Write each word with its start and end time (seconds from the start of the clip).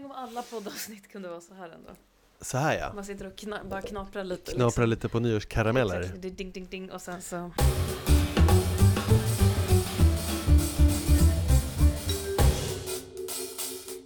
Tänk 0.00 0.12
om 0.12 0.18
alla 0.18 0.42
poddavsnitt 0.42 1.12
kunde 1.12 1.28
vara 1.28 1.40
så 1.40 1.54
här 1.54 1.68
ändå. 1.68 1.90
Så 2.40 2.58
här 2.58 2.78
ja. 2.78 2.92
Man 2.94 3.04
sitter 3.04 3.26
och 3.26 3.36
kna 3.36 3.64
bara 3.64 3.82
knaprar 3.82 4.24
lite. 4.24 4.52
Knapra 4.52 4.86
lite 4.86 5.08
på 5.08 5.18
liksom. 5.18 5.22
nyårskarameller. 5.22 6.00
Exakt, 6.00 6.22
det 6.22 6.28
är 6.28 6.32
Ding, 6.32 6.50
ding, 6.50 6.66
ding 6.70 6.90
och 6.90 7.00
sen 7.00 7.22
så... 7.22 7.50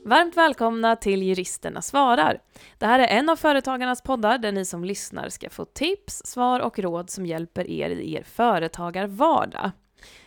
Varmt 0.05 0.37
välkomna 0.37 0.97
till 0.97 1.23
Juristerna 1.23 1.83
svarar. 1.83 2.39
Det 2.79 2.87
här 2.87 2.99
är 2.99 3.19
en 3.19 3.29
av 3.29 3.37
Företagarnas 3.37 4.03
poddar 4.03 4.39
där 4.39 4.53
ni 4.53 4.65
som 4.65 4.85
lyssnar 4.85 5.29
ska 5.29 5.51
få 5.51 5.65
tips, 5.65 6.23
svar 6.25 6.61
och 6.61 6.79
råd 6.79 7.11
som 7.11 7.27
hjälper 7.27 7.71
er 7.71 7.91
i 7.91 8.15
er 8.15 8.23
företagarvardag. 8.23 9.71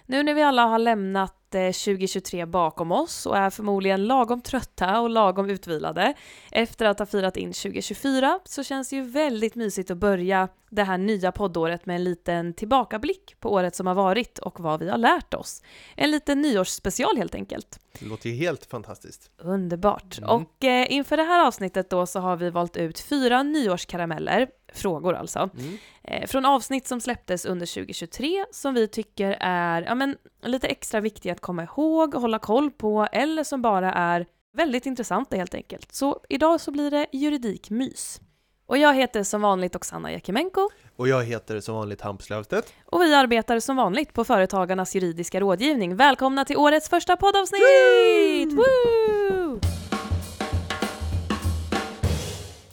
Nu 0.10 0.24
när 0.24 0.34
vi 0.34 0.42
alla 0.42 0.66
har 0.66 0.80
lämnat 0.80 1.56
eh, 1.56 1.62
2023 1.62 2.46
bakom 2.46 2.92
oss 2.92 3.26
och 3.26 3.38
är 3.38 3.50
förmodligen 3.50 4.08
lagom 4.08 4.42
trötta 4.42 5.00
och 5.00 5.10
lagom 5.10 5.50
utvilade 5.50 6.14
efter 6.52 6.86
att 6.86 7.00
ha 7.00 7.06
firat 7.06 7.38
in 7.38 7.54
2024 7.54 8.40
så 8.46 8.64
känns 8.64 8.90
det 8.90 8.96
ju 8.96 9.02
väldigt 9.02 9.56
mysigt 9.56 9.92
att 9.92 9.98
börja 9.98 10.48
det 10.70 10.84
här 10.84 10.98
nya 10.98 11.32
poddåret 11.32 11.86
med 11.86 11.96
en 11.96 12.04
liten 12.04 12.54
tillbakablick 12.54 13.36
på 13.40 13.54
året 13.54 13.76
som 13.76 13.88
har 13.88 13.96
varit 13.96 14.40
och 14.40 14.60
vad 14.60 14.80
vi 14.80 14.90
har 14.90 14.98
lärt 14.98 15.34
oss. 15.34 15.62
En 15.96 16.12
liten 16.12 16.42
nyårsspecial 16.42 17.18
helt 17.18 17.36
enkelt. 17.36 17.80
Det 18.00 18.06
låter 18.06 18.30
ju 18.30 18.36
helt 18.36 18.66
fantastiskt. 18.66 19.32
Underbart. 19.38 20.18
Mm. 20.18 20.30
Och 20.30 20.64
eh, 20.64 20.92
inför 20.92 21.18
det 21.18 21.24
här 21.24 21.48
avsnittet 21.48 21.90
då 21.90 22.06
så 22.06 22.20
har 22.20 22.36
vi 22.36 22.50
valt 22.50 22.78
ut 22.78 23.00
fyra 23.00 23.44
nyårskarameller, 23.44 24.48
frågor 24.80 25.14
alltså, 25.14 25.50
Mm. 25.60 25.78
eh, 26.04 26.28
från 26.28 26.46
avsnitt 26.46 26.88
som 26.88 27.02
släpptes 27.02 27.46
under 27.46 27.66
2023 27.66 28.46
som 28.52 28.74
vi 28.74 28.88
tycker 28.88 29.38
är 29.40 29.82
ja, 29.82 29.96
men, 29.96 30.18
lite 30.44 30.68
extra 30.68 31.00
viktiga 31.00 31.34
att 31.34 31.42
komma 31.42 31.64
ihåg 31.64 32.16
och 32.16 32.22
hålla 32.22 32.40
koll 32.40 32.72
på 32.72 33.08
eller 33.12 33.44
som 33.44 33.62
bara 33.62 33.94
är 33.94 34.26
väldigt 34.58 34.86
intressanta 34.86 35.36
helt 35.36 35.54
enkelt. 35.56 35.94
Så 35.96 36.20
idag 36.30 36.62
så 36.62 36.72
blir 36.72 36.92
det 36.92 37.06
juridikmys. 37.12 38.22
Och 38.66 38.78
jag 38.78 38.94
heter 38.94 39.24
som 39.24 39.42
vanligt 39.42 39.76
Oksana 39.76 40.12
Jakimenko 40.12 40.70
Och 40.96 41.08
jag 41.08 41.24
heter 41.24 41.60
som 41.60 41.76
vanligt 41.76 42.02
Hampus 42.02 42.30
Löfstedt. 42.30 42.74
och 42.86 43.02
vi 43.02 43.14
arbetar 43.16 43.60
som 43.60 43.76
vanligt 43.76 44.14
på 44.14 44.24
Företagarnas 44.24 44.96
juridiska 44.96 45.40
rådgivning. 45.40 45.96
Välkomna 45.96 46.46
till 46.46 46.58
årets 46.58 46.90
första 46.90 47.18
poddavsnitt! 47.18 48.54
Woo! 48.54 49.60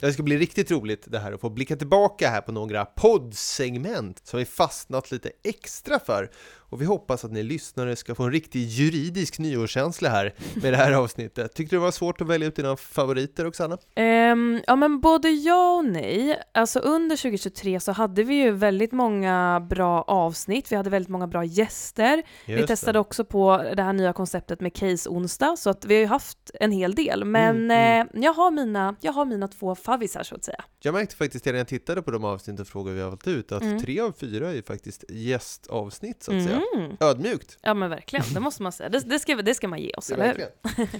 Det 0.05 0.13
ska 0.13 0.23
bli 0.23 0.37
riktigt 0.37 0.71
roligt 0.71 1.03
det 1.07 1.19
här 1.19 1.31
att 1.31 1.41
få 1.41 1.49
blicka 1.49 1.75
tillbaka 1.75 2.29
här 2.29 2.41
på 2.41 2.51
några 2.51 2.85
poddsegment 2.85 4.21
som 4.23 4.39
vi 4.39 4.45
fastnat 4.45 5.11
lite 5.11 5.31
extra 5.43 5.99
för. 5.99 6.31
Och 6.69 6.81
vi 6.81 6.85
hoppas 6.85 7.25
att 7.25 7.31
ni 7.31 7.43
lyssnare 7.43 7.95
ska 7.95 8.15
få 8.15 8.23
en 8.23 8.31
riktig 8.31 8.59
juridisk 8.67 9.39
nyårskänsla 9.39 10.09
här 10.09 10.33
med 10.55 10.73
det 10.73 10.77
här 10.77 10.91
avsnittet. 11.03 11.53
Tyckte 11.53 11.75
du 11.75 11.79
det 11.79 11.83
var 11.83 11.91
svårt 11.91 12.21
att 12.21 12.27
välja 12.27 12.47
ut 12.47 12.55
dina 12.55 12.75
favoriter 12.77 13.47
Oksana? 13.47 13.77
Ehm, 13.95 14.61
ja 14.67 14.75
men 14.75 14.99
både 15.01 15.29
ja 15.29 15.75
och 15.77 15.85
nej. 15.85 16.39
Alltså 16.53 16.79
under 16.79 17.15
2023 17.15 17.79
så 17.79 17.91
hade 17.91 18.23
vi 18.23 18.35
ju 18.35 18.51
väldigt 18.51 18.91
många 18.91 19.65
bra 19.69 20.01
avsnitt, 20.01 20.71
vi 20.71 20.75
hade 20.75 20.89
väldigt 20.89 21.09
många 21.09 21.27
bra 21.27 21.43
gäster. 21.43 22.23
vi 22.45 22.53
Just 22.53 22.67
testade 22.67 22.93
det. 22.93 22.99
också 22.99 23.25
på 23.25 23.63
det 23.75 23.83
här 23.83 23.93
nya 23.93 24.13
konceptet 24.13 24.59
med 24.61 24.73
Case 24.73 25.09
onsdag, 25.09 25.55
så 25.57 25.69
att 25.69 25.85
vi 25.85 25.93
har 25.93 26.01
ju 26.01 26.07
haft 26.07 26.51
en 26.53 26.71
hel 26.71 26.95
del. 26.95 27.25
Men 27.25 27.55
Mm, 27.55 27.71
mm. 27.71 28.07
Eh, 28.13 28.23
jag, 28.23 28.33
har 28.33 28.51
mina, 28.51 28.95
jag 29.01 29.11
har 29.13 29.25
mina 29.25 29.47
två 29.47 29.75
favvisar 29.75 30.23
så 30.23 30.35
att 30.35 30.43
säga. 30.43 30.63
Jag 30.79 30.93
märkte 30.93 31.15
faktiskt 31.15 31.45
när 31.45 31.53
jag 31.53 31.67
tittade 31.67 32.01
på 32.01 32.11
de 32.11 32.23
avsnitt 32.25 32.59
och 32.59 32.67
frågor 32.67 32.91
vi 32.91 33.01
har 33.01 33.09
valt 33.09 33.27
ut 33.27 33.51
att 33.51 33.61
Mm. 33.61 33.79
tre 33.81 33.99
av 33.99 34.11
fyra 34.19 34.49
är 34.49 34.53
ju 34.53 34.63
faktiskt 34.63 35.03
gästavsnitt 35.09 36.23
så 36.23 36.37
att 36.37 36.43
säga. 36.43 36.54
Mm. 36.73 36.97
Ödmjukt. 36.99 37.57
Ja 37.61 37.73
men 37.73 37.89
verkligen, 37.89 38.25
det 38.33 38.39
måste 38.39 38.63
man 38.63 38.71
säga. 38.71 38.89
Det, 38.89 38.99
det, 38.99 39.19
ska, 39.19 39.35
det 39.35 39.55
ska 39.55 39.67
man 39.67 39.79
ge 39.79 39.91
oss, 39.97 40.11
eller 40.11 40.35
hur? 40.35 40.47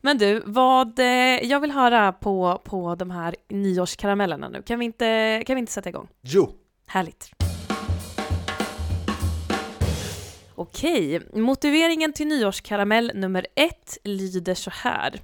Men 0.00 0.18
du, 0.18 0.42
vad, 0.46 0.98
eh, 0.98 1.06
jag 1.42 1.60
vill 1.60 1.70
höra 1.70 2.12
på, 2.12 2.62
på 2.64 2.94
de 2.94 3.10
här 3.10 3.36
nyårskaramellerna 3.48 4.48
nu. 4.48 4.62
Kan 4.62 4.78
vi, 4.78 4.84
inte, 4.84 5.42
kan 5.46 5.56
vi 5.56 5.60
inte 5.60 5.72
sätta 5.72 5.88
igång? 5.88 6.08
Jo, 6.22 6.52
Härligt. 6.86 7.30
Okej, 10.54 11.22
motiveringen 11.32 12.12
till 12.12 12.26
nyårskaramell 12.26 13.12
nummer 13.14 13.46
ett 13.54 13.98
lyder 14.04 14.54
så 14.54 14.70
här. 14.70 15.20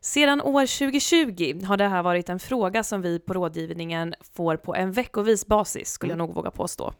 Sedan 0.00 0.40
år 0.40 0.78
2020 0.78 1.64
har 1.64 1.76
det 1.76 1.88
här 1.88 2.02
varit 2.02 2.28
en 2.28 2.38
fråga 2.38 2.84
som 2.84 3.02
vi 3.02 3.18
på 3.18 3.34
rådgivningen 3.34 4.14
får 4.34 4.56
på 4.56 4.74
en 4.74 4.92
veckovis 4.92 5.46
basis, 5.46 5.90
skulle 5.90 6.12
jag 6.12 6.18
nog 6.18 6.34
våga 6.34 6.50
påstå. 6.50 6.94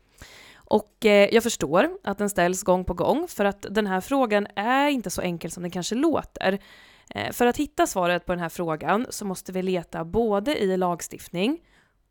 Och 0.70 1.04
eh, 1.06 1.28
jag 1.34 1.42
förstår 1.42 1.90
att 2.04 2.18
den 2.18 2.30
ställs 2.30 2.62
gång 2.62 2.84
på 2.84 2.94
gång, 2.94 3.28
för 3.28 3.44
att 3.44 3.66
den 3.70 3.86
här 3.86 4.00
frågan 4.00 4.46
är 4.56 4.88
inte 4.88 5.10
så 5.10 5.22
enkel 5.22 5.50
som 5.50 5.62
den 5.62 5.70
kanske 5.70 5.94
låter. 5.94 6.58
Eh, 7.10 7.32
för 7.32 7.46
att 7.46 7.56
hitta 7.56 7.86
svaret 7.86 8.26
på 8.26 8.32
den 8.32 8.40
här 8.40 8.48
frågan 8.48 9.06
så 9.10 9.24
måste 9.24 9.52
vi 9.52 9.62
leta 9.62 10.04
både 10.04 10.58
i 10.58 10.76
lagstiftning 10.76 11.58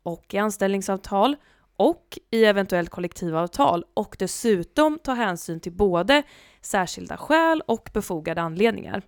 och 0.02 0.34
i 0.34 0.38
anställningsavtal 0.38 1.36
och 1.76 2.18
i 2.30 2.44
eventuellt 2.44 2.90
kollektivavtal 2.90 3.84
och 3.94 4.16
dessutom 4.18 4.98
ta 4.98 5.12
hänsyn 5.12 5.60
till 5.60 5.72
både 5.72 6.22
särskilda 6.60 7.16
skäl 7.16 7.62
och 7.66 7.90
befogade 7.92 8.40
anledningar. 8.40 9.02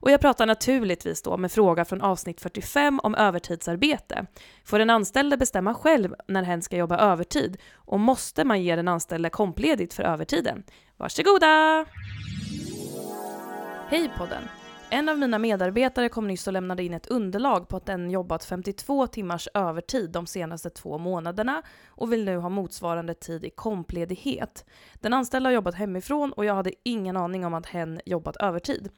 Och 0.00 0.10
jag 0.10 0.20
pratar 0.20 0.46
naturligtvis 0.46 1.22
då 1.22 1.36
med 1.36 1.52
fråga 1.52 1.84
från 1.84 2.00
avsnitt 2.00 2.40
45 2.40 3.00
om 3.02 3.14
övertidsarbete. 3.14 4.26
Får 4.64 4.78
den 4.78 4.90
anställde 4.90 5.36
bestämma 5.36 5.74
själv 5.74 6.14
när 6.28 6.42
hen 6.42 6.62
ska 6.62 6.76
jobba 6.76 6.98
övertid 6.98 7.56
och 7.74 8.00
måste 8.00 8.44
man 8.44 8.62
ge 8.62 8.76
den 8.76 8.88
anställde 8.88 9.30
kompledigt 9.30 9.94
för 9.94 10.02
övertiden? 10.02 10.64
Varsågoda! 10.96 11.84
Hej 13.88 14.10
podden! 14.18 14.42
En 14.90 15.08
av 15.08 15.18
mina 15.18 15.38
medarbetare 15.38 16.08
kom 16.08 16.28
nyss 16.28 16.46
och 16.46 16.52
lämnade 16.52 16.82
in 16.82 16.94
ett 16.94 17.06
underlag 17.06 17.68
på 17.68 17.76
att 17.76 17.86
den 17.86 18.10
jobbat 18.10 18.44
52 18.44 19.06
timmars 19.06 19.48
övertid 19.54 20.10
de 20.10 20.26
senaste 20.26 20.70
två 20.70 20.98
månaderna 20.98 21.62
och 21.88 22.12
vill 22.12 22.24
nu 22.24 22.36
ha 22.36 22.48
motsvarande 22.48 23.14
tid 23.14 23.44
i 23.44 23.50
kompledighet. 23.50 24.64
Den 24.94 25.14
anställda 25.14 25.48
har 25.48 25.54
jobbat 25.54 25.74
hemifrån 25.74 26.32
och 26.32 26.44
jag 26.44 26.54
hade 26.54 26.72
ingen 26.82 27.16
aning 27.16 27.46
om 27.46 27.54
att 27.54 27.66
hen 27.66 28.00
jobbat 28.04 28.36
övertid. 28.36 28.90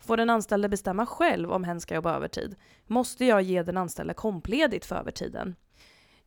Får 0.00 0.16
den 0.16 0.30
anställde 0.30 0.68
bestämma 0.68 1.06
själv 1.06 1.52
om 1.52 1.64
hen 1.64 1.80
ska 1.80 1.94
jobba 1.94 2.16
övertid? 2.16 2.56
Måste 2.86 3.24
jag 3.24 3.42
ge 3.42 3.62
den 3.62 3.76
anställde 3.76 4.14
kompledigt 4.14 4.84
för 4.84 4.96
övertiden? 4.96 5.56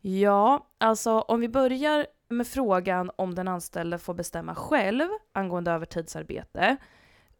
Ja, 0.01 0.67
alltså 0.77 1.19
om 1.19 1.39
vi 1.39 1.49
börjar 1.49 2.07
med 2.29 2.47
frågan 2.47 3.11
om 3.15 3.35
den 3.35 3.47
anställde 3.47 3.97
får 3.97 4.13
bestämma 4.13 4.55
själv 4.55 5.07
angående 5.33 5.71
övertidsarbete 5.71 6.77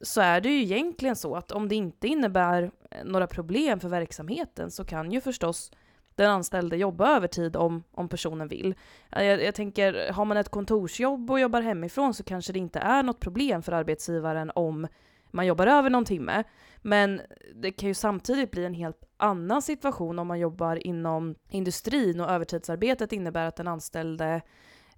så 0.01 0.21
är 0.21 0.41
det 0.41 0.49
ju 0.49 0.61
egentligen 0.61 1.15
så 1.15 1.35
att 1.35 1.51
om 1.51 1.67
det 1.67 1.75
inte 1.75 2.07
innebär 2.07 2.71
eh, 2.91 3.03
några 3.05 3.27
problem 3.27 3.79
för 3.79 3.89
verksamheten 3.89 4.71
så 4.71 4.85
kan 4.85 5.11
ju 5.11 5.21
förstås 5.21 5.71
den 6.15 6.29
anställde 6.29 6.77
jobba 6.77 7.15
övertid 7.15 7.55
om, 7.55 7.83
om 7.91 8.09
personen 8.09 8.47
vill. 8.47 8.75
Eh, 9.11 9.23
jag, 9.23 9.43
jag 9.43 9.55
tänker, 9.55 10.11
har 10.11 10.25
man 10.25 10.37
ett 10.37 10.49
kontorsjobb 10.49 11.31
och 11.31 11.39
jobbar 11.39 11.61
hemifrån 11.61 12.13
så 12.13 12.23
kanske 12.23 12.53
det 12.53 12.59
inte 12.59 12.79
är 12.79 13.03
något 13.03 13.19
problem 13.19 13.61
för 13.61 13.71
arbetsgivaren 13.71 14.51
om 14.55 14.87
man 15.31 15.45
jobbar 15.45 15.67
över 15.67 15.89
någon 15.89 16.05
timme. 16.05 16.43
Men 16.81 17.21
det 17.55 17.71
kan 17.71 17.87
ju 17.87 17.93
samtidigt 17.93 18.51
bli 18.51 18.65
en 18.65 18.73
helt 18.73 19.03
annan 19.17 19.61
situation 19.61 20.19
om 20.19 20.27
man 20.27 20.39
jobbar 20.39 20.87
inom 20.87 21.35
industrin 21.49 22.19
och 22.21 22.29
övertidsarbetet 22.29 23.13
innebär 23.13 23.45
att 23.45 23.55
den 23.55 23.67
anställde 23.67 24.41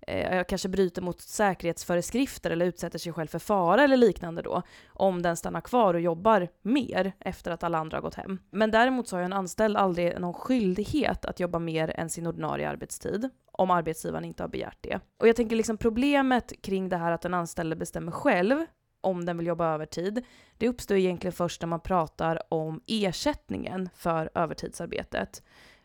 eh, 0.08 0.44
kanske 0.44 0.70
bryter 0.70 1.02
mot 1.02 1.22
säkerhetsföreskrifter 1.22 2.52
eller 2.52 2.66
utsätter 2.66 3.00
sig 3.00 3.14
själv 3.14 3.28
för 3.28 3.40
fara 3.40 3.84
eller 3.84 3.98
liknande 3.98 4.42
då, 4.42 4.62
om 4.88 5.22
den 5.22 5.38
stannar 5.38 5.62
kvar 5.62 5.94
och 5.94 6.02
jobbar 6.02 6.48
mer 6.62 7.14
efter 7.20 7.52
att 7.52 7.64
alla 7.64 7.78
andra 7.78 7.98
har 7.98 8.02
gått 8.02 8.16
hem. 8.16 8.40
Men 8.52 8.72
däremot 8.72 9.08
så 9.08 9.16
har 9.16 9.22
ju 9.22 9.26
en 9.26 9.34
anställd 9.34 9.78
aldrig 9.78 10.20
någon 10.20 10.34
skyldighet 10.34 11.26
att 11.26 11.40
jobba 11.40 11.60
mer 11.60 11.94
än 12.00 12.10
sin 12.10 12.28
ordinarie 12.28 12.70
arbetstid, 12.70 13.30
om 13.52 13.72
arbetsgivaren 13.72 14.26
inte 14.26 14.44
har 14.44 14.48
begärt 14.48 14.78
det. 14.82 15.00
Och 15.20 15.28
jag 15.28 15.36
tänker 15.36 15.56
liksom 15.56 15.78
problemet 15.78 16.62
kring 16.62 16.90
det 16.90 16.98
här 16.98 17.12
att 17.12 17.22
den 17.22 17.34
anställde 17.34 17.76
bestämmer 17.76 18.12
själv 18.12 18.66
om 19.04 19.26
den 19.26 19.38
vill 19.38 19.48
jobba 19.48 19.74
övertid, 19.74 20.26
det 20.58 20.68
uppstår 20.68 20.98
egentligen 20.98 21.34
först 21.34 21.62
när 21.62 21.68
man 21.68 21.80
pratar 21.80 22.54
om 22.54 22.82
ersättningen 22.88 23.90
för 23.96 24.30
övertidsarbetet. 24.36 25.44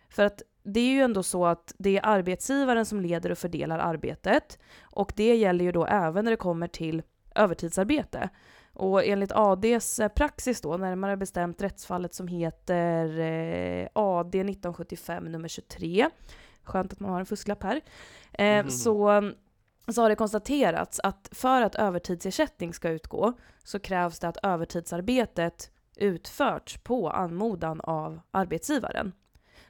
För 0.08 0.24
att 0.24 0.42
det 0.62 0.80
är 0.80 0.90
ju 0.92 1.00
ändå 1.00 1.22
så 1.22 1.46
att 1.46 1.74
det 1.78 1.96
är 1.96 2.06
arbetsgivaren 2.06 2.86
som 2.86 3.00
leder 3.00 3.30
och 3.30 3.38
fördelar 3.38 3.78
arbetet 3.78 4.58
och 4.82 5.12
det 5.16 5.36
gäller 5.36 5.64
ju 5.64 5.72
då 5.72 5.86
även 5.86 6.24
när 6.24 6.30
det 6.32 6.36
kommer 6.36 6.66
till 6.68 7.02
övertidsarbete. 7.34 8.28
Och 8.72 9.04
enligt 9.04 9.32
ADs 9.32 9.98
eh, 9.98 10.08
praxis 10.08 10.60
då, 10.60 10.76
närmare 10.76 11.16
bestämt 11.16 11.62
rättsfallet 11.62 12.14
som 12.14 12.28
heter 12.28 13.18
eh, 13.20 13.88
AD 13.92 14.28
1975 14.40 15.24
nummer 15.24 15.48
23, 15.48 16.08
skönt 16.62 16.92
att 16.92 17.00
man 17.00 17.10
har 17.10 17.20
en 17.20 17.26
fusklapp 17.26 17.62
här, 17.62 17.80
Mhm. 18.38 18.70
så, 18.70 19.22
så 19.94 20.02
har 20.02 20.08
det 20.08 20.16
konstaterats 20.16 21.00
att 21.02 21.28
för 21.32 21.62
att 21.62 21.74
övertidsersättning 21.74 22.74
ska 22.74 22.90
utgå 22.90 23.32
så 23.64 23.78
krävs 23.78 24.18
det 24.18 24.28
att 24.28 24.38
övertidsarbetet 24.42 25.70
utförts 25.96 26.78
på 26.78 27.10
anmodan 27.10 27.80
av 27.80 28.20
arbetsgivaren. 28.30 29.12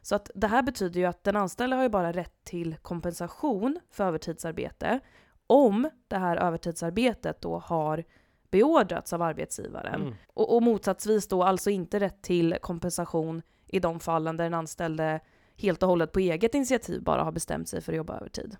Så 0.02 0.14
att 0.14 0.30
det 0.34 0.46
här 0.46 0.62
betyder 0.62 1.00
ju 1.00 1.06
att 1.06 1.24
den 1.24 1.36
anställde 1.36 1.76
har 1.76 1.82
ju 1.82 1.88
bara 1.88 2.12
rätt 2.12 2.44
till 2.44 2.76
kompensation 2.76 3.80
för 3.90 4.04
övertidsarbete 4.04 5.00
om 5.46 5.90
det 6.08 6.16
här 6.16 6.36
övertidsarbetet 6.36 7.40
då 7.40 7.58
har 7.58 8.04
beordrats 8.50 9.12
av 9.12 9.22
arbetsgivaren. 9.22 10.00
Mm. 10.02 10.14
Och, 10.26 10.56
och 10.56 10.62
motsatsvis 10.62 11.28
då 11.28 11.42
alltså 11.42 11.70
inte 11.70 12.00
rätt 12.00 12.22
till 12.22 12.56
kompensation 12.60 13.42
i 13.66 13.80
de 13.80 14.00
fallen 14.00 14.36
där 14.36 14.44
den 14.44 14.54
anställde 14.54 15.20
helt 15.56 15.82
och 15.82 15.88
hållet 15.88 16.12
på 16.12 16.18
eget 16.18 16.54
initiativ 16.54 17.02
bara 17.02 17.24
har 17.24 17.32
bestämt 17.32 17.68
sig 17.68 17.80
för 17.80 17.92
att 17.92 17.96
jobba 17.96 18.16
övertid. 18.16 18.56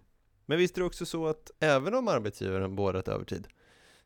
Men 0.49 0.59
visst 0.59 0.77
är 0.77 0.81
det 0.81 0.87
också 0.87 1.07
så 1.07 1.27
att 1.27 1.51
även 1.61 1.95
om 1.95 2.09
arbetsgivaren 2.09 2.77
beordrat 2.77 3.09
övertid 3.09 3.47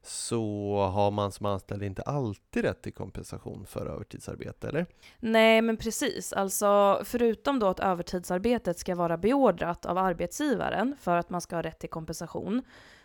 så 0.02 0.76
har 0.92 1.10
man 1.10 1.32
som 1.32 1.46
anställd 1.46 1.82
inte 1.82 2.02
alltid 2.02 2.64
rätt 2.64 2.82
till 2.82 2.92
kompensation 2.92 3.66
för 3.66 3.86
övertidsarbete, 3.86 4.68
eller? 4.68 4.86
Nej, 5.20 5.62
men 5.62 5.76
precis. 5.76 6.32
Alltså, 6.32 7.00
förutom 7.04 7.58
då 7.58 7.66
att 7.66 7.80
övertidsarbetet 7.80 8.78
ska 8.78 8.94
vara 8.94 9.16
beordrat 9.16 9.86
av 9.86 9.98
arbetsgivaren 9.98 10.96
för 11.00 11.16
att 11.16 11.30
man 11.30 11.40
ska 11.40 11.56
ha 11.56 11.62
rätt 11.62 11.78
till 11.78 11.90
kompensation, 11.90 12.62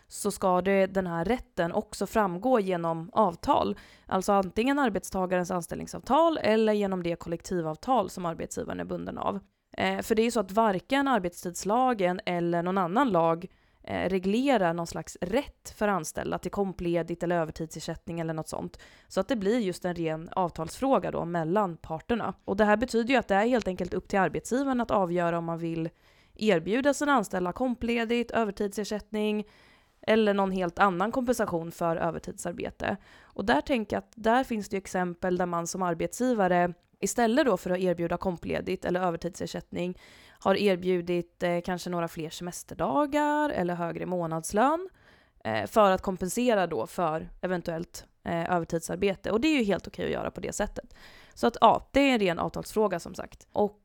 så 0.08 0.30
ska 0.30 0.60
det, 0.60 0.86
den 0.86 1.06
här 1.06 1.24
rätten 1.24 1.72
också 1.72 2.06
framgå 2.06 2.60
genom 2.60 3.10
avtal. 3.12 3.78
Alltså 4.06 4.32
antingen 4.32 4.78
arbetstagarens 4.78 5.50
anställningsavtal 5.50 6.38
eller 6.38 6.72
genom 6.72 7.02
det 7.02 7.16
kollektivavtal 7.16 8.10
som 8.10 8.26
arbetsgivaren 8.26 8.80
är 8.80 8.84
bunden 8.84 9.18
av. 9.18 9.40
Eh, 9.78 10.02
för 10.02 10.14
det 10.14 10.22
är 10.22 10.24
ju 10.24 10.30
så 10.30 10.40
att 10.40 10.52
varken 10.52 11.08
arbetstidslagen 11.08 12.20
eller 12.26 12.62
någon 12.62 12.78
annan 12.78 13.10
lag 13.10 13.46
eh, 13.82 14.08
reglerar 14.08 14.72
någon 14.72 14.86
slags 14.86 15.18
rätt 15.20 15.74
för 15.76 15.88
anställda 15.88 16.38
till 16.38 16.50
kompledigt 16.50 17.22
eller 17.22 17.36
övertidsersättning 17.36 18.20
eller 18.20 18.34
något 18.34 18.48
sånt. 18.48 18.78
Så 19.08 19.20
att 19.20 19.28
det 19.28 19.36
blir 19.36 19.58
just 19.58 19.84
en 19.84 19.94
ren 19.94 20.28
avtalsfråga 20.32 21.10
då 21.10 21.24
mellan 21.24 21.76
parterna. 21.76 22.34
Och 22.44 22.56
det 22.56 22.64
här 22.64 22.76
betyder 22.76 23.14
ju 23.14 23.16
att 23.16 23.28
det 23.28 23.34
är 23.34 23.46
helt 23.46 23.68
enkelt 23.68 23.94
upp 23.94 24.08
till 24.08 24.18
arbetsgivaren 24.18 24.80
att 24.80 24.90
avgöra 24.90 25.38
om 25.38 25.44
man 25.44 25.58
vill 25.58 25.88
erbjuda 26.34 26.94
sina 26.94 27.12
anställda 27.12 27.52
kompledigt, 27.52 28.30
övertidsersättning 28.30 29.44
eller 30.00 30.34
någon 30.34 30.50
helt 30.50 30.78
annan 30.78 31.12
kompensation 31.12 31.72
för 31.72 31.96
övertidsarbete. 31.96 32.96
Och 33.20 33.44
där 33.44 33.60
tänker 33.60 33.96
jag 33.96 33.98
att 33.98 34.12
där 34.14 34.44
finns 34.44 34.68
det 34.68 34.76
exempel 34.76 35.36
där 35.36 35.46
man 35.46 35.66
som 35.66 35.82
arbetsgivare 35.82 36.74
istället 37.00 37.46
då 37.46 37.56
för 37.56 37.70
att 37.70 37.78
erbjuda 37.78 38.16
kompledigt 38.16 38.84
eller 38.84 39.00
övertidsersättning 39.00 39.98
har 40.40 40.54
erbjudit 40.54 41.42
eh, 41.42 41.60
kanske 41.60 41.90
några 41.90 42.08
fler 42.08 42.30
semesterdagar 42.30 43.50
eller 43.50 43.74
högre 43.74 44.06
månadslön 44.06 44.88
eh, 45.44 45.66
för 45.66 45.90
att 45.90 46.02
kompensera 46.02 46.66
då 46.66 46.86
för 46.86 47.28
eventuellt 47.40 48.06
eh, 48.24 48.54
övertidsarbete. 48.54 49.30
Och 49.30 49.40
det 49.40 49.48
är 49.48 49.58
ju 49.58 49.64
helt 49.64 49.86
okej 49.86 50.04
att 50.04 50.12
göra 50.12 50.30
på 50.30 50.40
det 50.40 50.52
sättet. 50.52 50.94
Så 51.34 51.46
att 51.46 51.56
ja, 51.60 51.88
det 51.92 52.00
är 52.00 52.14
en 52.14 52.20
ren 52.20 52.38
avtalsfråga 52.38 53.00
som 53.00 53.14
sagt. 53.14 53.46
Och 53.52 53.80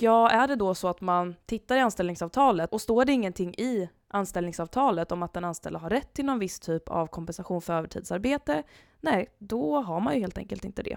ja, 0.00 0.30
är 0.30 0.48
det 0.48 0.56
då 0.56 0.74
så 0.74 0.88
att 0.88 1.00
man 1.00 1.34
tittar 1.46 1.76
i 1.76 1.80
anställningsavtalet 1.80 2.72
och 2.72 2.80
står 2.80 3.04
det 3.04 3.12
ingenting 3.12 3.54
i 3.54 3.88
anställningsavtalet 4.08 5.12
om 5.12 5.22
att 5.22 5.32
den 5.32 5.44
anställda 5.44 5.78
har 5.78 5.90
rätt 5.90 6.12
till 6.12 6.24
någon 6.24 6.38
viss 6.38 6.60
typ 6.60 6.88
av 6.88 7.06
kompensation 7.06 7.62
för 7.62 7.72
övertidsarbete, 7.72 8.62
nej, 9.00 9.28
då 9.38 9.80
har 9.80 10.00
man 10.00 10.14
ju 10.14 10.20
helt 10.20 10.38
enkelt 10.38 10.64
inte 10.64 10.82
det. 10.82 10.96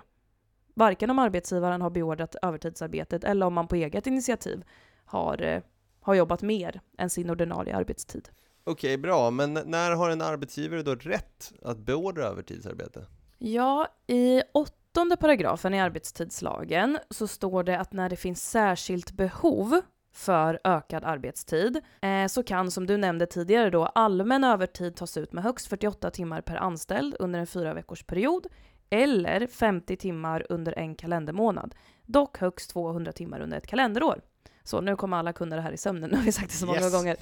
Varken 0.78 1.10
om 1.10 1.20
arbetsgivaren 1.20 1.82
har 1.82 1.90
beordrat 1.90 2.36
övertidsarbetet 2.42 3.24
eller 3.24 3.46
om 3.46 3.54
man 3.54 3.68
på 3.68 3.76
eget 3.76 4.08
initiativ 4.08 4.64
har, 5.06 5.42
eh, 5.42 5.62
har 6.02 6.16
jobbat 6.16 6.42
mer 6.42 6.82
än 6.98 7.10
sin 7.10 7.30
ordinarie 7.30 7.76
arbetstid. 7.76 8.30
Okej, 8.64 8.98
bra, 8.98 9.32
men 9.32 9.54
när 9.54 9.92
har 9.92 10.10
en 10.10 10.22
arbetsgivare 10.22 10.84
då 10.84 10.96
rätt 10.96 11.54
att 11.62 11.78
beordra 11.78 12.26
övertidsarbete? 12.26 13.06
Ja, 13.38 13.88
i 14.08 14.42
åttonde 14.54 15.18
paragrafen 15.18 15.74
i 15.74 15.82
arbetstidslagen 15.82 17.00
så 17.10 17.28
står 17.28 17.64
det 17.64 17.80
att 17.80 17.94
när 17.94 18.10
det 18.10 18.16
finns 18.16 18.50
särskilt 18.50 19.12
behov 19.12 19.82
för 20.14 20.60
ökad 20.64 21.04
arbetstid 21.04 21.82
eh, 22.02 22.28
så 22.28 22.44
kan, 22.44 22.72
som 22.72 22.88
du 22.88 22.98
nämnde 22.98 23.26
tidigare 23.26 23.70
då, 23.70 23.86
allmän 23.86 24.44
övertid 24.44 24.96
tas 24.96 25.18
ut 25.18 25.34
med 25.34 25.44
högst 25.44 25.68
48 25.68 26.12
timmar 26.12 26.42
per 26.42 26.56
anställd 26.56 27.16
under 27.20 27.40
en 27.40 27.48
fyra 27.48 27.74
veckors 27.74 28.04
period 28.04 28.48
eller 28.90 29.48
50 29.48 29.96
timmar 29.96 30.46
under 30.50 30.80
en 30.80 30.96
kalendermånad. 30.96 31.76
Dock 32.06 32.38
högst 32.38 32.70
200 32.70 33.12
timmar 33.12 33.40
under 33.40 33.58
ett 33.58 33.68
kalenderår. 33.68 34.22
Så 34.64 34.82
nu 34.82 34.96
kommer 34.96 35.18
alla 35.18 35.34
kunna 35.34 35.56
det 35.56 35.62
här 35.62 35.72
i 35.72 35.78
sömnen, 35.78 36.10
nu 36.12 36.18
har 36.18 36.24
vi 36.24 36.32
sagt 36.32 36.50
det 36.50 36.56
så 36.58 36.66
många 36.66 36.80
Yes. 36.82 36.94
gånger. 36.94 37.18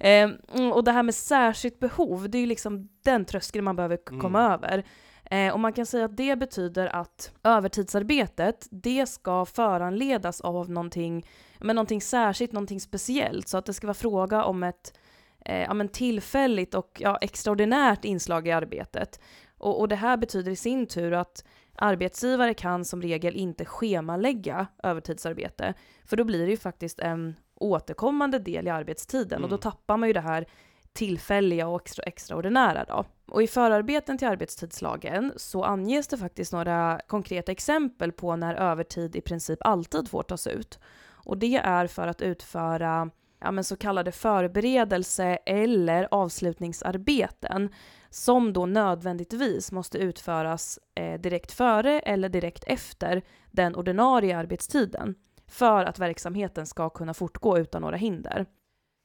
Eh, 0.00 0.30
och 0.72 0.84
det 0.84 0.92
här 0.92 1.02
med 1.02 1.14
särskilt 1.14 1.78
behov, 1.80 2.30
det 2.30 2.38
är 2.38 2.40
ju 2.40 2.46
liksom 2.46 2.88
den 3.04 3.24
tröskeln 3.24 3.64
man 3.64 3.76
behöver 3.76 3.96
komma 4.20 4.40
Mm. 4.40 4.52
över. 4.52 4.84
Eh, 5.30 5.52
och 5.52 5.60
man 5.60 5.72
kan 5.72 5.86
säga 5.86 6.04
att 6.04 6.16
det 6.16 6.36
betyder 6.36 6.86
att 6.86 7.32
övertidsarbetet, 7.44 8.66
det 8.70 9.06
ska 9.08 9.44
föranledas 9.44 10.40
av 10.40 10.70
någonting, 10.70 11.26
men 11.58 11.76
någonting 11.76 12.00
särskilt, 12.00 12.52
någonting 12.52 12.80
speciellt. 12.80 13.48
Så 13.48 13.58
att 13.58 13.66
det 13.66 13.72
ska 13.74 13.86
vara 13.86 13.94
fråga 13.94 14.44
om 14.44 14.62
ett 14.62 14.98
eh, 15.44 15.60
ja, 15.62 15.88
tillfälligt 15.92 16.74
och 16.74 16.96
ja, 17.04 17.16
extraordinärt 17.20 18.04
inslag 18.04 18.48
i 18.48 18.50
arbetet. 18.50 19.20
Och, 19.60 19.80
och 19.80 19.88
det 19.88 19.96
här 19.96 20.16
betyder 20.16 20.52
i 20.52 20.56
sin 20.56 20.86
tur 20.86 21.12
att 21.12 21.44
arbetsgivare 21.74 22.54
kan 22.54 22.84
som 22.84 23.02
regel 23.02 23.36
inte 23.36 23.64
schemalägga 23.64 24.66
övertidsarbete, 24.82 25.74
för 26.04 26.16
då 26.16 26.24
blir 26.24 26.44
det 26.44 26.50
ju 26.50 26.56
faktiskt 26.56 27.00
en 27.00 27.36
återkommande 27.54 28.38
del 28.38 28.66
i 28.66 28.70
arbetstiden 28.70 29.42
och 29.44 29.48
då 29.48 29.54
Mm. 29.54 29.60
tappar 29.60 29.96
man 29.96 30.08
ju 30.08 30.12
det 30.12 30.20
här 30.20 30.46
tillfälliga 30.92 31.68
och 31.68 31.80
extra, 31.80 32.02
extraordinära 32.02 32.84
då. 32.84 33.04
Och 33.26 33.42
i 33.42 33.46
förarbeten 33.46 34.18
till 34.18 34.28
arbetstidslagen 34.28 35.32
så 35.36 35.64
anges 35.64 36.08
det 36.08 36.16
faktiskt 36.18 36.52
några 36.52 37.00
konkreta 37.06 37.52
exempel 37.52 38.12
på 38.12 38.36
när 38.36 38.54
övertid 38.54 39.16
i 39.16 39.20
princip 39.20 39.58
alltid 39.62 40.08
får 40.08 40.22
tas 40.22 40.46
ut. 40.46 40.78
Och 41.24 41.38
det 41.38 41.56
är 41.56 41.86
för 41.86 42.06
att 42.08 42.22
utföra 42.22 43.10
ja, 43.40 43.50
men 43.50 43.64
så 43.64 43.76
kallade 43.76 44.12
förberedelse 44.12 45.38
eller 45.46 46.08
avslutningsarbeten 46.10 47.68
som 48.10 48.52
då 48.52 48.66
nödvändigtvis 48.66 49.72
måste 49.72 49.98
utföras 49.98 50.78
eh, 50.94 51.20
direkt 51.20 51.52
före 51.52 52.00
eller 52.00 52.28
direkt 52.28 52.64
efter 52.66 53.22
den 53.50 53.74
ordinarie 53.76 54.36
arbetstiden 54.36 55.14
för 55.46 55.84
att 55.84 55.98
verksamheten 55.98 56.66
ska 56.66 56.90
kunna 56.90 57.14
fortgå 57.14 57.58
utan 57.58 57.82
några 57.82 57.96
hinder. 57.96 58.46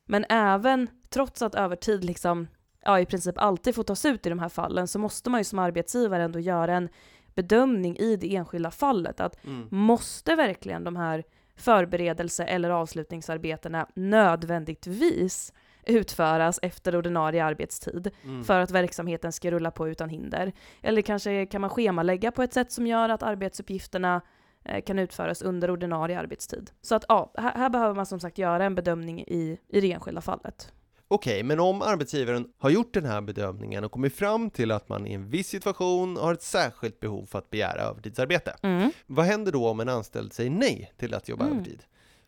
Men 0.07 0.25
även 0.29 0.87
trots 1.09 1.41
att 1.41 1.55
övertid 1.55 2.03
liksom, 2.03 2.47
ja, 2.81 2.99
i 2.99 3.05
princip 3.05 3.37
alltid 3.37 3.75
får 3.75 3.83
tas 3.83 4.05
ut 4.05 4.25
i 4.25 4.29
de 4.29 4.39
här 4.39 4.49
fallen 4.49 4.87
så 4.87 4.99
måste 4.99 5.29
man 5.29 5.39
ju 5.39 5.43
som 5.43 5.59
arbetsgivare 5.59 6.23
ändå 6.23 6.39
göra 6.39 6.75
en 6.75 6.89
bedömning 7.35 7.97
i 7.97 8.15
det 8.15 8.35
enskilda 8.35 8.71
fallet. 8.71 9.19
Att 9.19 9.45
Mm. 9.45 9.67
måste 9.71 10.35
verkligen 10.35 10.83
de 10.83 10.95
här 10.95 11.23
förberedelse 11.55 12.43
eller 12.43 12.69
avslutningsarbetena 12.69 13.87
nödvändigtvis 13.95 15.53
utföras 15.87 16.59
efter 16.61 16.95
ordinarie 16.95 17.43
arbetstid 17.45 18.11
Mm. 18.23 18.43
för 18.43 18.59
att 18.59 18.71
verksamheten 18.71 19.31
ska 19.31 19.51
rulla 19.51 19.71
på 19.71 19.87
utan 19.89 20.09
hinder? 20.09 20.51
Eller 20.81 21.01
kanske 21.01 21.45
kan 21.45 21.61
man 21.61 21.69
schemalägga 21.69 22.31
på 22.31 22.43
ett 22.43 22.53
sätt 22.53 22.71
som 22.71 22.87
gör 22.87 23.09
att 23.09 23.23
arbetsuppgifterna 23.23 24.21
eh, 24.65 24.83
kan 24.83 24.99
utföras 24.99 25.41
under 25.41 25.71
ordinarie 25.71 26.19
arbetstid. 26.19 26.71
Så 26.81 26.95
att 26.95 27.05
ja, 27.07 27.31
här, 27.37 27.51
här 27.55 27.69
behöver 27.69 27.95
man 27.95 28.05
som 28.05 28.19
sagt 28.19 28.37
göra 28.37 28.65
en 28.65 28.75
bedömning 28.75 29.21
i, 29.21 29.59
i 29.67 29.81
det 29.81 29.91
enskilda 29.91 30.21
fallet. 30.21 30.71
Okej, 31.07 31.43
men 31.43 31.59
om 31.59 31.81
arbetsgivaren 31.81 32.47
har 32.57 32.69
gjort 32.69 32.93
den 32.93 33.05
här 33.05 33.21
bedömningen 33.21 33.83
och 33.83 33.91
kommit 33.91 34.15
fram 34.15 34.49
till 34.49 34.71
att 34.71 34.89
man 34.89 35.07
i 35.07 35.13
en 35.13 35.29
viss 35.29 35.47
situation 35.47 36.17
har 36.17 36.33
ett 36.33 36.41
särskilt 36.41 36.99
behov 36.99 37.25
för 37.25 37.39
att 37.39 37.49
begära 37.49 37.81
övertidsarbete. 37.81 38.55
Vad 39.07 39.25
händer 39.25 39.51
då 39.51 39.67
om 39.69 39.79
en 39.79 39.89
anställd 39.89 40.33
säger 40.33 40.49
nej 40.51 40.93
till 40.97 41.13
att 41.13 41.29
jobba 41.29 41.43
Mm. 41.45 41.55
övertid? 41.57 41.83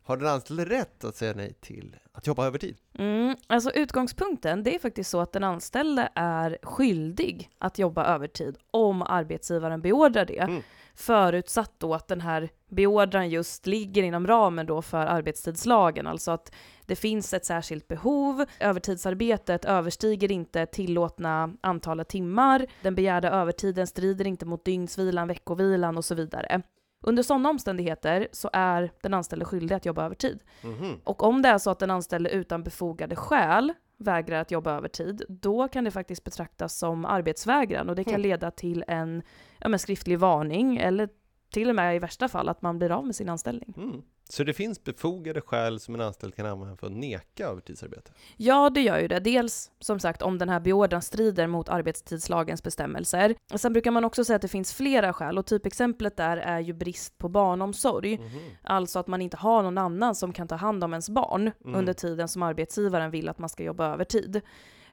Har 0.07 0.17
den 0.17 0.27
anställde 0.27 0.65
rätt 0.65 1.03
att 1.03 1.15
säga 1.15 1.33
nej 1.35 1.53
till 1.61 1.95
att 2.11 2.27
jobba 2.27 2.45
övertid? 2.45 2.77
Mm, 2.99 3.35
alltså 3.47 3.71
utgångspunkten, 3.71 4.63
det 4.63 4.75
är 4.75 4.79
faktiskt 4.79 5.09
så 5.09 5.19
att 5.19 5.31
den 5.31 5.43
anställde 5.43 6.09
är 6.15 6.57
skyldig 6.61 7.49
att 7.57 7.79
jobba 7.79 8.05
övertid 8.05 8.57
om 8.71 9.01
arbetsgivaren 9.01 9.81
beordrar 9.81 10.25
det. 10.25 10.39
Mm. 10.39 10.61
Förutsatt 10.95 11.71
då 11.77 11.93
att 11.93 12.07
den 12.07 12.21
här 12.21 12.49
beordran 12.69 13.29
just 13.29 13.65
ligger 13.65 14.03
inom 14.03 14.27
ramen 14.27 14.65
då 14.65 14.81
för 14.81 15.05
arbetstidslagen, 15.05 16.07
alltså 16.07 16.31
att 16.31 16.51
det 16.85 16.95
finns 16.95 17.33
ett 17.33 17.45
särskilt 17.45 17.87
behov, 17.87 18.45
övertidsarbetet 18.59 19.65
överstiger 19.65 20.31
inte 20.31 20.65
tillåtna 20.65 21.53
antalet 21.61 22.07
timmar, 22.07 22.65
den 22.81 22.95
begärda 22.95 23.29
övertiden 23.29 23.87
strider 23.87 24.27
inte 24.27 24.45
mot 24.45 24.65
dygnsvilan, 24.65 25.27
veckovilan 25.27 25.97
och 25.97 26.05
så 26.05 26.15
vidare. 26.15 26.61
Under 27.01 27.23
sådana 27.23 27.49
omständigheter 27.49 28.27
så 28.31 28.49
är 28.53 28.91
den 29.01 29.13
anställde 29.13 29.45
skyldig 29.45 29.75
att 29.75 29.85
jobba 29.85 30.05
övertid. 30.05 30.39
Mhm. 30.63 30.99
Och 31.03 31.23
om 31.23 31.41
det 31.41 31.49
är 31.49 31.57
så 31.57 31.69
att 31.69 31.79
den 31.79 31.91
anställde 31.91 32.29
utan 32.29 32.63
befogade 32.63 33.15
skäl 33.15 33.73
vägrar 33.97 34.41
att 34.41 34.51
jobba 34.51 34.71
övertid, 34.71 35.21
då 35.29 35.67
kan 35.67 35.83
det 35.83 35.91
faktiskt 35.91 36.23
betraktas 36.23 36.77
som 36.77 37.05
arbetsvägran 37.05 37.89
och 37.89 37.95
det 37.95 38.03
kan 38.03 38.13
Mm. 38.13 38.21
leda 38.21 38.51
till 38.51 38.83
en 38.87 39.23
ja, 39.59 39.77
skriftlig 39.77 40.19
varning 40.19 40.77
eller 40.77 41.09
till 41.51 41.69
och 41.69 41.75
med 41.75 41.95
i 41.95 41.99
värsta 41.99 42.27
fall 42.27 42.49
att 42.49 42.61
man 42.61 42.77
blir 42.77 42.91
av 42.91 43.05
med 43.05 43.15
sin 43.15 43.29
anställning. 43.29 43.73
Mm. 43.77 44.01
Så 44.29 44.43
det 44.43 44.53
finns 44.53 44.83
befogade 44.83 45.41
skäl 45.41 45.79
som 45.79 45.95
en 45.95 46.01
anställd 46.01 46.35
kan 46.35 46.45
använda 46.45 46.75
för 46.75 46.87
att 46.87 46.93
neka 46.93 47.47
övertidsarbete? 47.47 48.11
Ja, 48.37 48.69
det 48.69 48.81
gör 48.81 48.99
ju 48.99 49.07
det. 49.07 49.19
Dels 49.19 49.71
som 49.79 49.99
sagt 49.99 50.21
om 50.21 50.37
den 50.37 50.49
här 50.49 50.59
beordran 50.59 51.01
strider 51.01 51.47
mot 51.47 51.69
arbetstidslagens 51.69 52.63
bestämmelser. 52.63 53.35
Sen 53.55 53.73
brukar 53.73 53.91
man 53.91 54.05
också 54.05 54.23
säga 54.25 54.35
att 54.35 54.41
det 54.41 54.47
finns 54.47 54.73
flera 54.73 55.13
skäl 55.13 55.37
och 55.37 55.45
typexemplet 55.45 56.17
där 56.17 56.37
är 56.37 56.59
ju 56.59 56.73
brist 56.73 57.17
på 57.17 57.29
barnomsorg. 57.29 58.17
Mhm. 58.17 58.39
Alltså 58.63 58.99
att 58.99 59.07
man 59.07 59.21
inte 59.21 59.37
har 59.37 59.63
någon 59.63 59.77
annan 59.77 60.15
som 60.15 60.33
kan 60.33 60.47
ta 60.47 60.55
hand 60.55 60.83
om 60.83 60.93
ens 60.93 61.09
barn 61.09 61.51
Mm. 61.65 61.75
under 61.79 61.93
tiden 61.93 62.27
som 62.27 62.43
arbetsgivaren 62.43 63.11
vill 63.11 63.29
att 63.29 63.37
man 63.39 63.49
ska 63.49 63.63
jobba 63.63 63.93
övertid. 63.93 64.41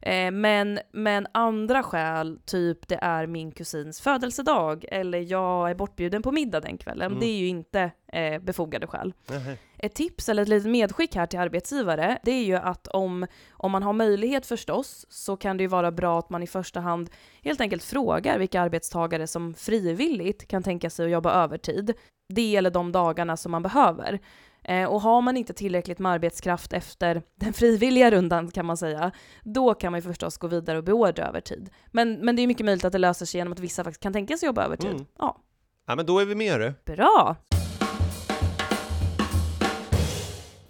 Eh, 0.07 0.31
men, 0.31 0.79
men 0.93 1.27
andra 1.33 1.83
skäl, 1.83 2.39
typ 2.45 2.89
det 2.89 2.99
är 3.03 3.27
min 3.27 3.53
kusins 3.53 4.01
födelsedag 4.01 4.85
eller 4.89 5.19
jag 5.19 5.71
är 5.71 5.75
bortbjuden 5.75 6.23
på 6.23 6.33
middag 6.33 6.61
den 6.61 6.79
kvällen, 6.79 7.07
Mm. 7.07 7.21
det 7.21 7.27
är 7.27 7.37
ju 7.37 7.47
inte 7.47 7.91
eh, 8.13 8.39
befogade 8.43 8.87
skäl. 8.87 9.15
Nähä. 9.31 9.57
Ett 9.79 9.95
tips 9.95 10.29
eller 10.29 10.43
ett 10.43 10.49
litet 10.49 10.71
medskick 10.71 11.17
här 11.17 11.27
till 11.27 11.39
arbetsgivare, 11.39 12.19
det 12.23 12.31
är 12.31 12.45
ju 12.45 12.55
att 12.57 12.87
om, 12.89 13.27
om 13.53 13.73
man 13.73 13.83
har 13.83 13.93
möjlighet 13.93 14.47
förstås, 14.47 15.07
så 15.09 15.37
kan 15.37 15.57
det 15.57 15.63
ju 15.63 15.69
vara 15.69 15.91
bra 15.93 16.19
att 16.19 16.31
man 16.31 16.43
i 16.43 16.47
första 16.47 16.81
hand 16.81 17.11
helt 17.43 17.61
enkelt 17.61 17.83
frågar 17.85 18.39
vilka 18.39 18.61
arbetstagare 18.61 19.27
som 19.27 19.55
frivilligt 19.55 20.49
kan 20.49 20.63
tänka 20.63 20.91
sig 20.91 21.05
att 21.05 21.13
jobba 21.13 21.33
övertid. 21.45 21.93
Det 22.35 22.57
eller 22.57 22.71
de 22.71 22.93
dagarna 22.93 23.37
som 23.37 23.53
man 23.53 23.63
behöver. 23.63 24.19
Eh, 24.65 24.85
och 24.85 25.01
har 25.01 25.21
man 25.23 25.37
inte 25.37 25.53
tillräckligt 25.53 25.99
med 25.99 26.13
arbetskraft 26.13 26.73
efter 26.73 27.23
den 27.41 27.53
frivilliga 27.63 28.11
rundan 28.11 28.51
kan 28.51 28.67
man 28.67 28.77
säga, 28.77 29.11
då 29.43 29.75
kan 29.75 29.93
man 29.93 29.99
ju 29.99 30.03
förstås 30.03 30.39
gå 30.39 30.47
vidare 30.47 30.79
och 30.79 30.85
beordra 30.85 31.29
övertid. 31.29 31.71
Men, 31.93 32.13
men 32.25 32.37
det 32.37 32.43
är 32.43 32.47
mycket 32.47 32.67
möjligt 32.67 32.85
att 32.85 32.93
det 32.93 32.99
löser 32.99 33.27
sig 33.27 33.39
genom 33.39 33.53
att 33.53 33.61
vissa 33.61 33.85
faktiskt 33.85 34.03
kan 34.03 34.13
tänka 34.13 34.37
sig 34.37 34.47
jobba 34.47 34.65
övertid. 34.65 34.91
Mm. 34.91 35.05
Ja, 35.19 35.41
Ja, 35.87 35.95
men 35.97 36.07
då 36.07 36.19
är 36.19 36.25
vi 36.25 36.35
med 36.35 36.53
hörru. 36.53 36.73
bra! 36.85 37.37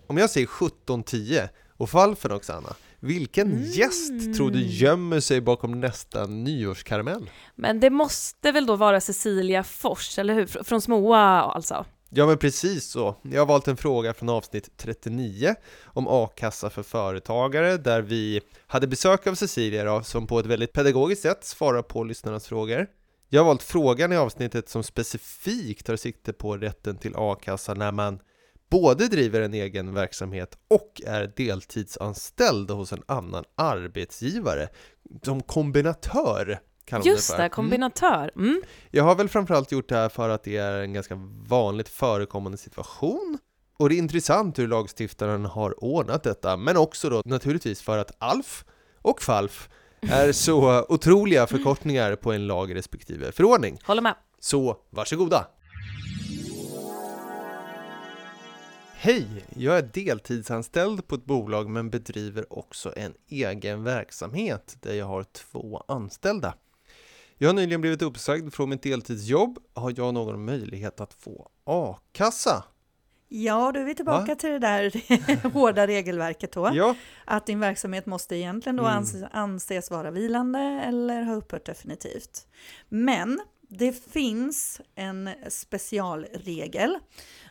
Om 0.07 0.19
jag 0.19 0.31
säger 0.31 0.47
17.10 0.47 1.49
och 1.77 1.91
Falfen 1.91 2.33
också 2.33 2.53
Anna, 2.53 2.75
vilken 3.01 3.53
Mm. 3.53 3.63
gäst 3.65 4.35
tror 4.37 4.51
du 4.51 4.63
gömmer 4.67 5.21
sig 5.21 5.41
bakom 5.41 5.81
nästa 5.81 6.27
nyårskaramell? 6.27 7.31
Men 7.55 7.81
det 7.81 7.91
måste 7.91 8.53
väl 8.53 8.67
då 8.67 8.77
vara 8.77 9.01
Cecilia 9.01 9.63
Fors, 9.65 10.19
eller 10.19 10.35
hur? 10.35 10.47
Fr- 10.47 10.63
Från 10.65 10.81
Smoa 10.81 11.19
alltså. 11.21 11.85
Ja 12.17 12.27
men 12.27 12.39
precis 12.39 12.85
så. 12.91 13.17
Jag 13.23 13.41
har 13.41 13.47
valt 13.47 13.69
en 13.69 13.77
fråga 13.77 14.15
från 14.15 14.29
avsnitt 14.29 14.71
39 14.77 15.55
om 15.85 16.07
a-kassa 16.09 16.71
för 16.71 16.83
företagare 16.83 17.77
där 17.77 18.03
vi 18.03 18.41
hade 18.67 18.87
besök 18.87 19.27
av 19.27 19.35
Cecilia 19.35 19.85
då, 19.85 20.03
som 20.03 20.27
på 20.27 20.39
ett 20.39 20.47
väldigt 20.47 20.73
pedagogiskt 20.73 21.23
sätt 21.23 21.45
svarar 21.45 21.83
på 21.83 22.05
lyssnarnas 22.05 22.47
frågor. 22.47 22.87
Jag 23.29 23.41
har 23.41 23.47
valt 23.47 23.63
frågan 23.63 24.13
i 24.13 24.17
avsnittet 24.17 24.69
som 24.69 24.83
specifikt 24.83 25.87
tar 25.87 25.97
sikte 25.97 26.33
på 26.33 26.57
rätten 26.57 26.97
till 26.97 27.13
a-kassa 27.17 27.75
när 27.75 27.93
man 27.93 28.19
både 28.71 29.09
driver 29.09 29.41
en 29.41 29.55
egen 29.55 29.95
verksamhet 29.95 30.59
och 30.69 31.03
är 31.07 31.33
deltidsanställd 31.37 32.71
hos 32.71 32.93
en 32.93 33.03
annan 33.07 33.45
arbetsgivare. 33.55 34.69
Som 35.23 35.43
kombinatör 35.43 36.61
kallar 36.85 37.05
man 37.05 37.13
Just 37.13 37.31
för. 37.31 37.37
det, 37.37 37.43
Mm. 37.43 37.51
kombinatör. 37.51 38.31
Mm. 38.37 38.63
Jag 38.91 39.05
har 39.05 39.15
väl 39.15 39.29
framförallt 39.29 39.73
gjort 39.73 39.89
det 39.89 39.97
här 39.97 40.09
för 40.09 40.29
att 40.29 40.43
det 40.43 40.57
är 40.57 40.73
en 40.83 40.93
ganska 40.93 41.15
vanligt 41.49 41.89
förekommande 41.89 42.59
situation. 42.59 43.39
Och 43.79 43.89
det 43.89 43.95
är 43.95 43.99
intressant 43.99 44.59
hur 44.59 44.69
lagstiftaren 44.69 45.45
har 45.45 45.85
ordnat 45.85 46.23
detta, 46.23 46.57
men 46.57 46.77
också 46.77 47.11
då 47.11 47.23
naturligtvis 47.25 47.83
för 47.83 47.99
att 47.99 48.13
ALF 48.19 48.65
och 49.03 49.23
FALF 49.23 49.69
är 50.01 50.33
så 50.47 50.85
otroliga 50.89 51.47
förkortningar 51.47 52.17
på 52.17 52.33
en 52.33 52.47
lag 52.47 52.75
respektive 52.75 53.33
förordning. 53.33 53.79
Håller 53.85 54.03
med. 54.03 54.15
Så 54.41 54.77
varsågoda! 54.91 55.47
Hej! 58.97 59.27
Jag 59.57 59.79
är 59.79 59.83
deltidsanställd 59.93 61.07
på 61.09 61.15
ett 61.15 61.25
bolag 61.25 61.69
men 61.71 61.91
bedriver 61.91 62.53
också 62.59 62.93
en 62.97 63.15
egen 63.29 63.85
verksamhet 63.85 64.77
där 64.81 64.95
jag 64.95 65.07
har 65.07 65.25
två 65.25 65.85
anställda. 65.89 66.55
Jag 67.39 67.49
har 67.49 67.55
nyligen 67.55 67.81
blivit 67.81 68.03
uppsagd 68.03 68.55
från 68.55 68.69
mitt 68.69 68.83
deltidsjobb. 68.83 69.59
Har 69.75 69.95
jag 69.97 70.15
någon 70.15 70.45
möjlighet 70.45 71.01
att 71.01 71.15
få 71.15 71.49
a-kassa? 71.65 72.65
Ja, 73.29 73.73
då 73.75 73.81
är 73.81 73.85
vi 73.85 73.95
tillbaka 73.95 74.27
Va? 74.27 74.35
till 74.35 74.51
det 74.51 74.59
där 74.59 75.49
hårda 75.53 75.87
regelverket 75.87 76.53
då. 76.53 76.71
Ja, 76.75 76.95
Att 77.25 77.47
din 77.47 77.61
verksamhet 77.61 78.07
måste 78.07 78.37
egentligen 78.37 78.77
då 78.77 78.83
Mm. 78.83 78.97
anses, 78.97 79.23
anses 79.33 79.91
vara 79.91 80.11
vilande 80.11 80.59
eller 80.61 81.23
ha 81.23 81.35
upphört 81.35 81.67
definitivt. 81.67 82.47
Men 82.89 83.41
det 83.69 83.93
finns 84.13 84.81
en 84.95 85.31
specialregel. 85.49 86.99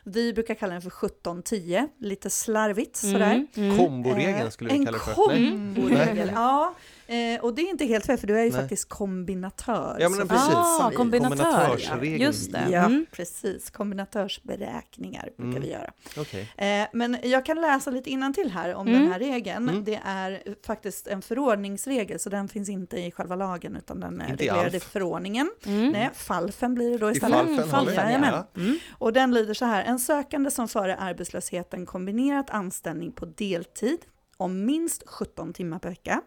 Vi 0.04 0.32
brukar 0.32 0.54
kalla 0.54 0.72
den 0.72 0.82
för 0.82 0.88
1710, 1.06 1.88
lite 2.00 2.30
slarvigt 2.30 2.96
sådär. 2.96 3.32
Mm. 3.32 3.46
Mm. 3.70 3.78
komboregeln 3.78 4.50
skulle 4.50 4.70
vi 4.70 4.76
en 4.78 4.84
kalla 4.86 4.98
det 4.98 5.04
för. 5.14 5.28
Nej. 5.28 5.50
komboregel, 5.50 6.30
ja. 6.34 6.74
Eh, 7.06 7.40
och 7.44 7.54
det 7.54 7.62
är 7.62 7.70
inte 7.70 7.84
helt 7.84 8.06
fel 8.06 8.18
för 8.18 8.26
du 8.26 8.38
är 8.38 8.44
ju 8.44 8.50
Nej. 8.50 8.60
faktiskt 8.60 8.88
kombinatör. 8.88 9.96
Ja, 10.00 10.08
men 10.08 10.28
precis. 10.28 10.54
Ah, 10.54 10.90
kombinatör. 10.96 11.36
Kombinatörsregeln. 11.36 12.22
Just 12.22 12.52
det. 12.52 12.66
Ja, 12.70 12.84
Mm. 12.84 13.06
precis. 13.12 13.70
Kombinatörsberäkningar 13.70 15.22
brukar 15.36 15.50
Mm. 15.50 15.62
vi 15.62 15.70
göra. 15.70 15.90
Okej. 16.18 16.48
Eh, 16.56 16.86
men 16.92 17.16
jag 17.22 17.46
kan 17.46 17.60
läsa 17.60 17.90
lite 17.90 18.32
till 18.34 18.50
här 18.50 18.74
om 18.74 18.88
Mm. 18.88 19.00
den 19.02 19.12
här 19.12 19.18
regeln. 19.18 19.68
Mm. 19.68 19.84
Det 19.84 20.00
är 20.04 20.42
faktiskt 20.66 21.06
en 21.06 21.22
förordningsregel, 21.22 22.18
så 22.20 22.30
den 22.30 22.48
finns 22.48 22.68
inte 22.68 22.96
i 23.00 23.10
själva 23.10 23.36
lagen, 23.36 23.76
utan 23.76 24.00
den 24.00 24.20
är 24.20 24.30
Inte 24.30 24.44
i 24.44 24.48
reglerad 24.48 24.74
i 24.74 24.80
förordningen. 24.80 25.50
Mm. 25.66 25.88
Nej, 25.92 26.10
falfen 26.14 26.74
blir 26.74 26.90
det 26.90 26.98
då 26.98 27.08
I 27.10 27.12
istället. 27.12 27.36
falfen 27.36 27.56
har 27.58 27.64
vi. 27.64 27.70
falfen, 27.70 27.94
Jajamän. 28.06 28.30
Ja. 28.54 28.60
Mm. 28.60 28.78
Och 28.98 29.12
den 29.12 29.34
lyder 29.34 29.54
så 29.54 29.64
här, 29.64 29.84
en 29.94 29.98
sökande 29.98 30.50
som 30.50 30.68
före 30.68 30.96
arbetslösheten 30.96 31.86
kombinerat 31.86 32.50
anställning 32.50 33.12
på 33.12 33.26
deltid 33.26 33.98
om 34.36 34.64
minst 34.64 35.02
17 35.06 35.52
timmar 35.52 35.78
per 35.78 35.88
vecka, 35.88 36.22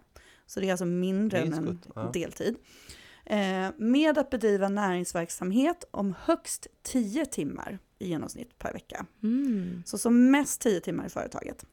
så 0.46 0.60
det 0.60 0.68
är 0.68 0.72
alltså 0.72 0.86
mindre 0.86 1.42
Minst 1.42 1.58
än 1.58 1.68
en 1.68 1.80
17, 1.82 1.92
ja. 1.96 2.10
deltid, 2.14 2.56
eh, 3.26 3.70
med 3.78 4.18
att 4.18 4.30
bedriva 4.30 4.70
näringsverksamhet 4.70 5.84
om 5.92 6.16
högst 6.20 6.68
10 6.84 7.26
timmar 7.26 7.80
i 8.00 8.08
genomsnitt 8.08 8.60
per 8.60 8.74
vecka. 8.74 9.06
Mm. 9.24 9.84
Så 9.86 9.98
som 9.98 10.32
mest 10.32 10.62
10 10.62 10.80
timmar 10.80 11.06
i 11.06 11.10
företaget. 11.10 11.66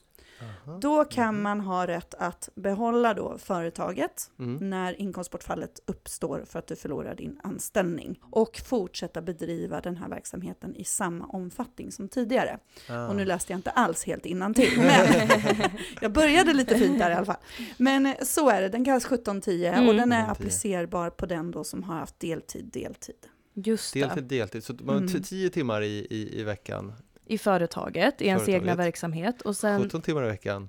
Aha. 0.42 0.78
Då 0.80 1.04
kan 1.04 1.42
man 1.42 1.60
ha 1.60 1.86
rätt 1.86 2.14
att 2.14 2.48
behålla 2.54 3.14
då 3.14 3.38
företaget 3.38 4.30
Mm. 4.38 4.70
när 4.70 5.00
inkomstbortfallet 5.00 5.80
uppstår 5.86 6.44
för 6.46 6.58
att 6.58 6.66
du 6.66 6.76
förlorar 6.76 7.14
din 7.14 7.40
anställning 7.42 8.18
och 8.30 8.60
fortsätta 8.64 9.22
bedriva 9.22 9.80
den 9.80 9.96
här 9.96 10.08
verksamheten 10.08 10.76
i 10.76 10.84
samma 10.84 11.26
omfattning 11.26 11.92
som 11.92 12.08
tidigare. 12.08 12.58
Ah. 12.90 13.06
Och 13.08 13.16
nu 13.16 13.24
läste 13.24 13.52
jag 13.52 13.58
inte 13.58 13.70
alls 13.70 14.04
helt 14.04 14.26
innantill, 14.26 14.72
men 14.76 15.28
jag 16.00 16.12
började 16.12 16.52
lite 16.52 16.78
fint 16.78 16.98
där 16.98 17.10
i 17.10 17.14
alla 17.14 17.26
fall. 17.26 17.36
Men 17.78 18.06
eh, 18.06 18.14
så 18.22 18.50
är 18.50 18.60
det, 18.62 18.68
den 18.68 18.84
kallas 18.84 19.04
1710 19.04 19.68
och 19.68 19.74
Mm. 19.76 19.96
den 19.96 20.12
är 20.12 20.16
1710. 20.22 20.30
applicerbar 20.30 21.10
på 21.10 21.26
den 21.26 21.50
då 21.50 21.64
som 21.64 21.82
har 21.82 21.94
haft 21.96 22.20
deltid, 22.20 22.70
deltid. 22.72 23.14
Just 23.54 23.94
det. 23.94 24.00
Deltid, 24.00 24.24
deltid. 24.24 24.64
Så 24.64 24.72
man 24.74 24.88
har 24.88 24.96
Mm. 24.96 25.12
t- 25.12 25.20
10 25.22 25.50
timmar 25.50 25.82
i, 25.82 26.06
i, 26.10 26.40
i 26.40 26.42
veckan. 26.42 26.92
I 27.26 27.38
företaget, 27.38 28.22
i 28.22 28.26
ens 28.26 28.48
egna 28.48 28.74
verksamhet 28.74 29.42
och 29.42 29.56
sen 29.56 29.82
17 29.82 30.02
timmar 30.02 30.24
i 30.24 30.28
veckan. 30.28 30.68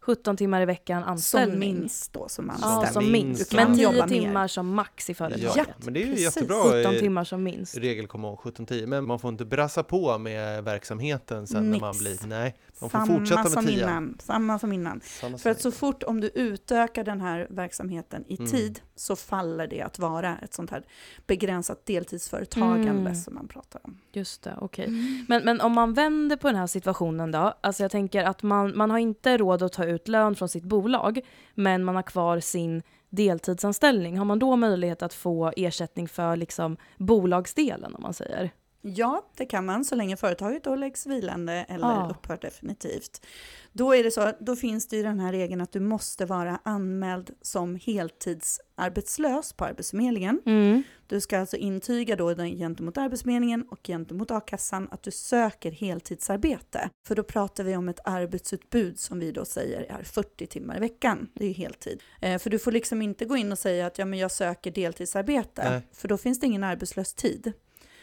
17 0.00 0.36
timmar 0.36 0.62
i 0.62 0.64
veckan 0.64 1.02
Som 1.02 1.10
anställning. 1.12 1.58
minst 1.80 2.12
då 2.12 2.28
som 2.28 2.52
Ja, 2.62 2.68
anställd. 2.68 2.92
som 3.04 3.12
Minst, 3.12 3.52
ja. 3.52 3.56
Men 3.58 3.66
Kan 3.66 3.74
10 3.76 3.82
jobba 3.84 4.06
mer. 4.06 4.20
timmar 4.20 4.48
som 4.48 4.74
max 4.74 5.10
i 5.10 5.14
företaget. 5.14 5.56
Ja, 5.56 5.64
men 5.84 5.94
det 5.94 6.00
är 6.00 6.04
ju 6.06 6.10
precis. 6.10 6.24
jättebra 6.36 6.62
17 6.62 6.94
eh, 6.94 7.00
timmar 7.00 7.24
som 7.24 7.42
minst. 7.42 7.76
regel 7.76 8.06
kommer 8.06 8.28
ihåg 8.28 8.38
1710 8.46 8.86
men 8.86 9.06
man 9.06 9.18
får 9.18 9.30
inte 9.30 9.44
brassa 9.44 9.82
på 9.82 10.18
med 10.18 10.64
verksamheten 10.64 11.46
sen 11.46 11.70
när 11.70 11.80
man 11.80 11.90
Nix. 11.90 11.98
blir, 12.00 12.28
nej, 12.28 12.56
man 12.80 12.90
får 12.90 12.98
Samma 12.98 13.18
fortsätta 13.18 13.42
med 13.42 13.52
som 13.52 13.66
10. 13.66 13.78
innan. 13.82 14.18
Samma 14.22 14.58
som 14.58 14.72
innan. 14.72 15.00
Samma 15.04 15.38
För 15.38 15.50
att 15.50 15.60
som 15.60 15.72
så 15.72 15.78
fort 15.78 16.02
om 16.02 16.20
du 16.20 16.30
utökar 16.34 17.04
den 17.04 17.20
här 17.20 17.46
verksamheten 17.50 18.24
i 18.28 18.36
Mm. 18.38 18.50
tid 18.50 18.80
så 18.96 19.16
faller 19.16 19.66
det 19.66 19.82
att 19.82 19.98
vara 19.98 20.38
ett 20.38 20.54
sånt 20.54 20.70
här 20.70 20.82
begränsat 21.26 21.86
deltidsföretagande 21.86 22.90
Mm. 23.00 23.14
som 23.14 23.34
man 23.34 23.48
pratar 23.48 23.80
om. 23.84 23.98
Just 24.12 24.42
det, 24.42 24.54
okej. 24.60 24.88
Men, 25.28 25.44
men 25.44 25.60
om 25.60 25.72
man 25.72 25.94
vänder 25.94 26.36
på 26.36 26.48
den 26.48 26.56
här 26.56 26.66
situationen 26.66 27.30
då, 27.30 27.54
alltså 27.60 27.82
jag 27.84 27.90
tänker 27.90 28.24
att 28.24 28.42
man, 28.42 28.76
man 28.76 28.90
har 28.90 28.98
inte 28.98 29.36
råd 29.36 29.62
att 29.62 29.72
ta 29.72 29.84
ut 29.84 30.08
lön 30.08 30.34
från 30.34 30.48
sitt 30.48 30.64
bolag, 30.64 31.20
men 31.54 31.84
man 31.84 31.94
har 31.94 32.02
kvar 32.02 32.40
sin 32.40 32.82
deltidsanställning. 33.10 34.18
Har 34.18 34.24
man 34.24 34.38
då 34.38 34.56
möjlighet 34.56 35.02
att 35.02 35.14
få 35.14 35.52
ersättning 35.56 36.08
för 36.08 36.36
liksom 36.36 36.76
bolagsdelen 36.98 37.94
om 37.94 38.02
man 38.02 38.14
säger? 38.14 38.50
Ja, 38.80 39.26
det 39.36 39.46
kan 39.46 39.64
man 39.66 39.84
så 39.84 39.94
länge 39.94 40.16
företaget 40.16 40.64
då 40.64 40.74
läggs 40.74 41.06
vilande 41.06 41.52
eller 41.52 41.86
Ja. 41.86 42.08
upphör 42.10 42.38
definitivt. 42.40 43.26
Då 43.72 43.94
är 43.94 44.04
det 44.04 44.10
så, 44.10 44.32
då 44.40 44.56
finns 44.56 44.88
det 44.88 44.96
ju 44.96 45.02
den 45.02 45.20
här 45.20 45.32
regeln 45.32 45.60
att 45.60 45.72
du 45.72 45.80
måste 45.80 46.24
vara 46.24 46.60
anmäld 46.62 47.30
som 47.42 47.76
heltidsarbetslös 47.76 49.52
på 49.52 49.64
Arbetsförmedlingen. 49.64 50.40
Mm. 50.46 50.82
Du 51.06 51.20
ska 51.20 51.38
alltså 51.38 51.56
intyga 51.56 52.16
då 52.16 52.34
gentemot 52.34 52.98
Arbetsförmedlingen 52.98 53.62
och 53.70 53.86
gentemot 53.86 54.30
a-kassan 54.30 54.88
att 54.90 55.02
du 55.02 55.10
söker 55.10 55.70
heltidsarbete. 55.70 56.90
För 57.08 57.14
då 57.14 57.22
pratar 57.22 57.64
vi 57.64 57.76
om 57.76 57.88
ett 57.88 58.00
arbetsutbud 58.04 58.98
som 58.98 59.18
vi 59.18 59.32
då 59.32 59.44
säger 59.44 59.82
är 59.82 60.02
40 60.02 60.46
timmar 60.46 60.76
i 60.76 60.80
veckan. 60.80 61.28
Det 61.34 61.44
är 61.44 61.48
ju 61.48 61.54
heltid. 61.54 62.02
Eh, 62.20 62.38
för 62.38 62.50
du 62.50 62.58
får 62.58 62.72
liksom 62.72 63.02
inte 63.02 63.24
gå 63.24 63.36
in 63.36 63.52
och 63.52 63.58
säga 63.58 63.86
att 63.86 63.98
ja, 63.98 64.04
men 64.04 64.18
jag 64.18 64.30
söker 64.30 64.70
deltidsarbete. 64.70 65.70
Nej. 65.70 65.80
För 65.92 66.08
då 66.08 66.18
finns 66.18 66.40
det 66.40 66.46
ingen 66.46 66.64
arbetslös 66.64 67.14
tid. 67.14 67.52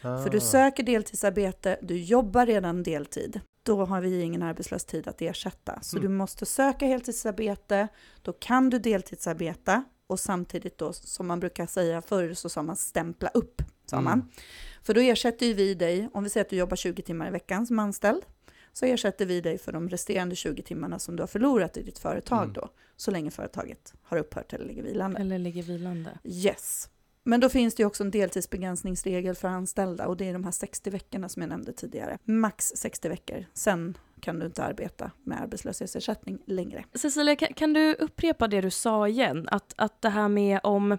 Ah. 0.04 0.24
För 0.24 0.30
du 0.30 0.40
söker 0.40 0.84
deltidsarbete, 0.84 1.78
du 1.82 1.98
jobbar 1.98 2.46
redan 2.46 2.84
deltid. 2.84 3.40
Då 3.64 3.86
har 3.86 4.02
vi 4.02 4.22
ingen 4.22 4.44
arbetslös 4.44 4.86
tid 4.86 5.08
att 5.08 5.22
ersätta. 5.22 5.80
Så 5.82 5.98
Mm. 5.98 6.10
du 6.12 6.18
måste 6.18 6.46
söka 6.46 6.86
heltidsarbete, 6.86 7.88
då 8.22 8.34
kan 8.34 8.70
du 8.70 8.80
deltidsarbeta 8.80 9.84
och 10.08 10.20
samtidigt 10.20 10.78
då, 10.78 10.94
som 10.94 11.28
man 11.28 11.40
brukar 11.40 11.66
säga 11.66 12.02
förr, 12.02 12.34
så 12.34 12.50
sa 12.50 12.64
man 12.64 12.76
stämpla 12.76 13.30
upp. 13.34 13.62
Sa 13.86 13.96
Mm. 13.96 14.04
man. 14.06 14.30
För 14.84 14.94
då 14.94 15.02
ersätter 15.02 15.46
ju 15.46 15.54
vi 15.54 15.74
dig, 15.74 16.10
om 16.14 16.24
vi 16.24 16.30
säger 16.30 16.46
att 16.46 16.50
du 16.50 16.56
jobbar 16.56 16.76
20 16.76 17.02
timmar 17.02 17.28
i 17.28 17.32
veckan 17.32 17.68
som 17.68 17.80
anställd, 17.80 18.22
så 18.74 18.86
ersätter 18.86 19.26
vi 19.26 19.42
dig 19.42 19.58
för 19.58 19.72
de 19.72 19.90
resterande 19.90 20.36
20 20.36 20.62
timmarna 20.62 21.00
som 21.00 21.16
du 21.16 21.22
har 21.24 21.28
förlorat 21.28 21.78
i 21.78 21.84
ditt 21.84 22.00
företag 22.00 22.42
Mm. 22.44 22.54
då, 22.54 22.70
så 22.96 23.12
länge 23.12 23.32
företaget 23.32 23.94
har 24.04 24.18
upphört 24.18 24.54
eller 24.54 24.66
ligger 24.66 24.84
vilande. 24.84 25.20
Eller 25.22 25.40
ligger 25.40 25.64
vilande. 25.64 26.18
Yes. 26.24 26.90
Men 27.24 27.40
då 27.40 27.50
finns 27.50 27.76
det 27.76 27.84
ju 27.84 27.88
också 27.88 28.04
en 28.04 28.12
deltidsbegränsningsregel 28.12 29.36
för 29.36 29.48
anställda 29.48 30.08
och 30.08 30.18
det 30.18 30.30
är 30.30 30.34
de 30.34 30.44
här 30.44 30.52
60 30.52 30.90
veckorna 30.90 31.30
som 31.30 31.42
jag 31.42 31.50
nämnde 31.50 31.74
tidigare. 31.74 32.18
Max 32.24 32.74
60 32.76 33.10
veckor, 33.10 33.46
sen 33.54 33.98
kan 34.20 34.40
du 34.40 34.46
inte 34.46 34.64
arbeta 34.64 35.12
med 35.24 35.42
arbetslöshetsersättning 35.42 36.40
längre. 36.46 36.84
Cecilia, 36.94 37.36
kan, 37.36 37.54
kan 37.54 37.74
du 37.74 37.94
upprepa 37.94 38.48
det 38.48 38.62
du 38.62 38.70
sa 38.70 39.08
igen? 39.08 39.48
Att, 39.52 39.74
att 39.78 40.02
det 40.02 40.10
här 40.10 40.28
med 40.28 40.60
om 40.64 40.98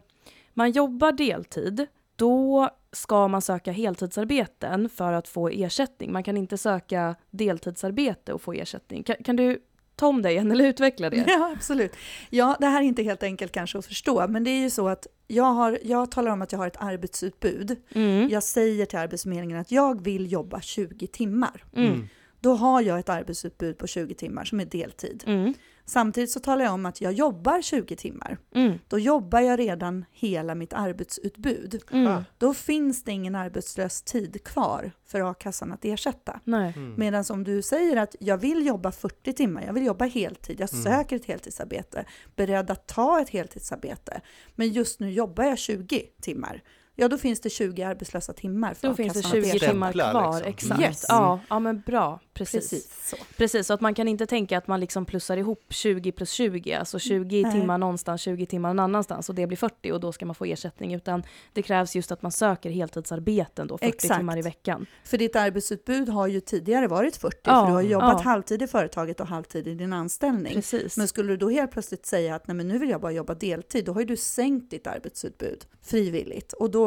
man 0.54 0.71
jobbar 0.71 1.12
deltid, 1.12 1.87
då 2.16 2.71
ska 2.93 3.28
man 3.28 3.43
söka 3.43 3.73
heltidsarbeten 3.73 4.88
för 4.88 5.12
att 5.12 5.28
få 5.28 5.49
ersättning. 5.49 6.12
Man 6.12 6.23
kan 6.23 6.37
inte 6.37 6.59
söka 6.59 7.16
deltidsarbete 7.31 8.33
och 8.33 8.43
få 8.43 8.52
ersättning. 8.52 9.02
Kan, 9.02 9.16
kan 9.16 9.37
du 9.37 9.61
ta 9.96 10.06
om 10.06 10.22
det 10.22 10.30
igen 10.30 10.50
eller 10.50 10.64
utveckla 10.66 11.10
det? 11.10 11.16
Ja, 11.26 11.52
absolut. 11.56 11.92
Ja, 12.30 12.56
det 12.60 12.66
här 12.66 12.80
är 12.80 12.84
inte 12.84 13.02
helt 13.02 13.22
enkelt 13.22 13.52
kanske 13.52 13.78
att 13.78 13.86
förstå, 13.86 14.28
men 14.28 14.44
det 14.44 14.50
är 14.50 14.60
ju 14.60 14.70
så 14.70 14.88
att 14.88 15.06
jag, 15.26 15.44
har, 15.44 15.78
jag 15.82 16.10
talar 16.10 16.32
om 16.32 16.42
att 16.42 16.52
jag 16.52 16.58
har 16.58 16.66
ett 16.66 16.80
arbetsutbud. 16.80 17.76
Mm. 17.94 18.28
Jag 18.28 18.42
säger 18.42 18.86
till 18.86 18.98
Arbetsförmedlingen 18.98 19.60
att 19.60 19.72
jag 19.72 20.04
vill 20.04 20.32
jobba 20.32 20.60
20 20.60 21.06
timmar. 21.06 21.64
Mm. 21.76 22.08
Då 22.40 22.54
har 22.54 22.80
jag 22.80 22.98
ett 22.98 23.08
arbetsutbud 23.08 23.78
på 23.78 23.86
20 23.86 24.14
timmar 24.14 24.44
som 24.44 24.60
är 24.60 24.64
deltid. 24.64 25.24
Mm. 25.26 25.54
Samtidigt 25.87 26.31
så 26.31 26.41
talar 26.41 26.64
jag 26.64 26.75
om 26.75 26.87
att 26.87 27.00
jag 27.00 27.12
jobbar 27.12 27.62
20 27.62 27.97
timmar. 27.97 28.38
Mm. 28.55 28.79
Då 28.88 28.99
jobbar 28.99 29.41
jag 29.41 29.59
redan 29.59 30.05
hela 30.12 30.55
mitt 30.55 30.73
arbetsutbud. 30.73 31.83
Mm. 31.91 32.23
Då 32.38 32.55
finns 32.55 33.05
det 33.05 33.12
ingen 33.12 33.35
arbetslös 33.35 34.03
tid 34.03 34.45
kvar 34.45 34.93
för 35.07 35.31
a-kassan 35.31 35.73
att 35.73 35.85
ersätta. 35.85 36.41
Mm. 36.47 36.95
Medan 36.97 37.25
om 37.31 37.45
du 37.45 37.62
säger 37.62 37.97
att 37.97 38.17
jag 38.21 38.38
vill 38.38 38.67
jobba 38.67 38.93
40 38.93 39.33
timmar, 39.33 39.62
jag 39.62 39.73
vill 39.73 39.87
jobba 39.87 40.05
heltid, 40.05 40.61
jag 40.61 40.73
Mm. 40.73 40.83
söker 40.85 41.17
ett 41.17 41.25
heltidsarbete, 41.25 42.05
beredd 42.37 42.71
att 42.71 42.87
ta 42.87 43.21
ett 43.21 43.29
heltidsarbete, 43.29 44.21
men 44.55 44.69
just 44.73 45.00
nu 45.00 45.11
jobbar 45.11 45.45
jag 45.45 45.59
20 45.59 46.03
timmar, 46.23 46.62
ja 46.96 47.08
då 47.08 47.18
finns 47.18 47.40
det 47.40 47.50
20 47.50 47.82
arbetslösa 47.82 48.32
timmar 48.32 48.74
för 48.74 48.88
Då 48.88 48.94
finns 48.94 49.12
det 49.12 49.18
a-kassan 49.18 49.38
att 49.38 49.44
20 49.44 49.56
ersätta. 49.56 49.72
timmar 49.72 49.92
kvar, 49.92 50.32
liksom. 50.34 50.48
exakt. 50.50 50.80
Yes. 50.80 51.04
Ja, 51.08 51.40
ja, 51.48 51.58
men 51.58 51.80
bra. 51.86 52.20
Precis. 52.34 52.70
Precis 52.70 53.08
så. 53.10 53.16
Precis, 53.36 53.66
så 53.66 53.74
att 53.74 53.80
man 53.80 53.94
kan 53.94 54.08
inte 54.08 54.26
tänka 54.26 54.58
att 54.58 54.66
man 54.66 54.80
liksom 54.80 55.04
plussar 55.04 55.36
ihop 55.36 55.64
20 55.68 56.12
plus 56.12 56.30
20, 56.30 56.72
alltså 56.74 56.98
20 56.98 57.42
Nej. 57.42 57.52
timmar 57.52 57.78
någonstans, 57.78 58.20
20 58.20 58.46
timmar 58.46 58.68
någon 58.68 58.78
annanstans 58.84 59.28
och 59.28 59.34
det 59.34 59.46
blir 59.46 59.56
40 59.56 59.92
och 59.92 60.00
då 60.00 60.12
ska 60.12 60.26
man 60.26 60.34
få 60.34 60.44
ersättning, 60.44 60.94
utan 60.94 61.22
det 61.52 61.62
krävs 61.62 61.96
just 61.96 62.12
att 62.12 62.22
man 62.22 62.32
söker 62.32 62.70
heltidsarbeten 62.70 63.66
då, 63.66 63.78
40 63.78 63.88
Exakt. 63.88 64.18
timmar 64.18 64.38
i 64.38 64.42
veckan. 64.42 64.86
För 65.04 65.18
ditt 65.18 65.36
arbetsutbud 65.36 66.08
har 66.08 66.26
ju 66.26 66.40
tidigare 66.40 66.86
varit 66.86 67.16
40, 67.16 67.36
Ja, 67.44 67.60
för 67.60 67.66
du 67.66 67.72
har 67.72 67.82
jobbat 67.82 68.20
ja. 68.24 68.30
halvtid 68.30 68.62
i 68.62 68.66
företaget 68.66 69.20
och 69.20 69.26
halvtid 69.26 69.68
i 69.68 69.74
din 69.74 69.92
anställning. 69.92 70.54
Precis. 70.54 70.96
Men 70.96 71.08
skulle 71.08 71.28
du 71.32 71.36
då 71.36 71.48
helt 71.50 71.70
plötsligt 71.70 72.06
säga 72.06 72.34
att 72.34 72.46
nej 72.48 72.54
men 72.54 72.68
nu 72.68 72.78
vill 72.78 72.90
jag 72.90 73.00
bara 73.00 73.12
jobba 73.12 73.34
deltid, 73.34 73.84
då 73.84 73.92
har 73.92 74.00
ju 74.00 74.06
du 74.06 74.16
sänkt 74.16 74.70
ditt 74.70 74.86
arbetsutbud 74.86 75.64
frivilligt. 75.82 76.52
Och 76.52 76.70
då, 76.70 76.84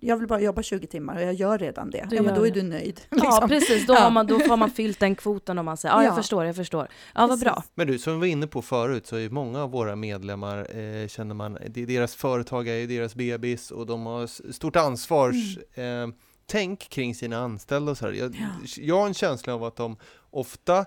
jag 0.00 0.16
vill 0.16 0.28
bara 0.28 0.40
jobba 0.40 0.62
20 0.62 0.86
timmar 0.86 1.16
och 1.16 1.22
jag 1.22 1.34
gör 1.34 1.58
redan 1.58 1.90
det. 1.90 2.06
Du 2.10 2.16
ja 2.16 2.22
men 2.22 2.34
då 2.34 2.46
är 2.46 2.50
du 2.50 2.62
nöjd. 2.62 3.00
Ja, 3.10 3.16
liksom. 3.16 3.48
precis. 3.48 3.86
Då, 3.86 3.94
Ja. 3.94 4.00
har 4.00 4.10
man, 4.10 4.26
då 4.26 4.38
får 4.40 4.56
man 4.56 4.70
fyllt 4.70 5.00
den 5.00 5.14
kvoten 5.14 5.58
om 5.58 5.64
man 5.64 5.76
säger 5.76 5.94
ja, 5.94 6.02
jag 6.04 6.12
Ja. 6.12 6.16
förstår, 6.16 6.44
jag 6.44 6.56
förstår. 6.56 6.88
Ja, 7.14 7.26
vad 7.26 7.40
bra. 7.40 7.62
Men 7.74 7.86
du, 7.86 7.98
som 7.98 8.12
vi 8.12 8.18
var 8.18 8.26
inne 8.26 8.46
på 8.46 8.62
förut 8.62 9.06
så 9.06 9.16
är 9.16 9.30
många 9.30 9.62
av 9.62 9.70
våra 9.70 9.96
medlemmar, 9.96 10.58
eh, 10.78 11.08
känner 11.08 11.34
man, 11.34 11.58
det 11.68 11.82
är 11.82 11.86
deras 11.86 12.14
företag 12.14 12.68
är 12.68 12.86
deras 12.86 13.14
bebis 13.14 13.70
och 13.70 13.86
de 13.86 14.06
har 14.06 14.52
stort 14.52 14.76
ansvars 14.76 15.58
eh, 15.74 16.08
tänk 16.46 16.80
kring 16.88 17.14
sina 17.14 17.38
anställda 17.38 17.90
och 17.90 17.98
så 17.98 18.06
här. 18.06 18.12
Jag, 18.12 18.26
Mm. 18.26 18.40
Ja. 18.62 18.66
jag 18.82 18.98
har 18.98 19.06
en 19.06 19.14
känsla 19.14 19.54
av 19.54 19.64
att 19.64 19.76
de 19.76 19.96
ofta 20.30 20.84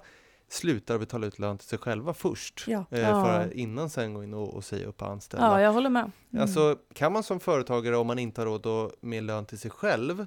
slutar 0.51 0.97
betala 0.97 1.27
ut 1.27 1.39
lön 1.39 1.57
till 1.57 1.67
sig 1.67 1.79
själva 1.79 2.13
först, 2.13 2.63
Ja. 2.67 2.85
eh, 2.91 2.99
Ja. 2.99 3.25
för 3.25 3.39
att 3.39 3.51
innan 3.51 3.89
sen 3.89 4.13
gå 4.13 4.23
in 4.23 4.33
och, 4.33 4.53
och 4.53 4.63
säga 4.63 4.87
upp 4.87 5.01
anställda. 5.01 5.45
Ja, 5.47 5.61
jag 5.61 5.71
håller 5.73 5.89
med. 5.89 6.11
Mm. 6.31 6.41
Alltså, 6.41 6.77
kan 6.93 7.13
man 7.13 7.23
som 7.23 7.39
företagare, 7.39 7.97
om 7.97 8.07
man 8.07 8.19
inte 8.19 8.41
har 8.41 8.45
råd 8.45 8.91
med 9.01 9.23
lön 9.23 9.45
till 9.45 9.59
sig 9.59 9.71
själv, 9.71 10.25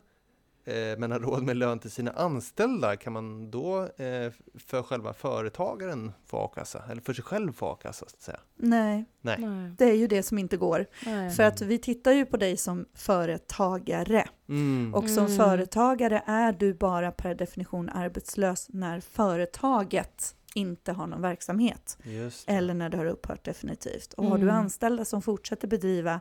men 0.99 1.13
har 1.13 1.19
råd 1.21 1.43
med 1.43 1.57
lön 1.57 1.79
till 1.79 1.91
sina 1.91 2.11
anställda, 2.11 2.97
kan 2.97 3.13
man 3.13 3.51
då 3.51 3.83
eh, 3.83 4.33
för 4.59 4.83
själva 4.83 5.13
företagaren 5.13 6.13
få 6.27 6.39
a-kassa? 6.39 6.83
Eller 6.91 7.03
för 7.03 7.13
sig 7.13 7.25
själv 7.25 7.53
få 7.53 7.67
a-kassa, 7.73 8.07
så 8.09 8.17
att 8.17 8.23
säga? 8.23 8.41
Nej, 8.57 9.05
Nej. 9.21 9.39
Det 9.79 9.85
är 9.85 9.95
ju 9.95 10.07
det 10.07 10.23
som 10.23 10.39
inte 10.39 10.57
går. 10.57 10.87
Nej. 11.07 11.31
För 11.31 11.43
att 11.43 11.61
vi 11.61 11.79
tittar 11.79 12.13
ju 12.13 12.27
på 12.27 12.37
dig 12.37 12.57
som 12.57 12.87
företagare. 12.95 14.29
Mm. 14.49 14.95
Och 14.95 15.09
som 15.11 15.25
Mm. 15.27 15.37
företagare 15.37 16.23
är 16.27 16.53
du 16.53 16.75
bara 16.75 17.13
per 17.13 17.35
definition 17.35 17.89
arbetslös 17.89 18.67
när 18.71 19.01
företaget 19.01 20.35
inte 20.55 20.93
har 20.93 21.07
någon 21.07 21.23
verksamhet. 21.23 21.99
Eller 22.47 22.75
när 22.75 22.89
det 22.89 22.97
har 22.97 23.07
upphört 23.07 23.45
definitivt. 23.45 24.13
Och 24.13 24.25
har 24.25 24.39
du 24.39 24.43
Mm. 24.45 24.57
anställda 24.57 25.05
som 25.05 25.23
fortsätter 25.23 25.69
bedriva 25.69 26.21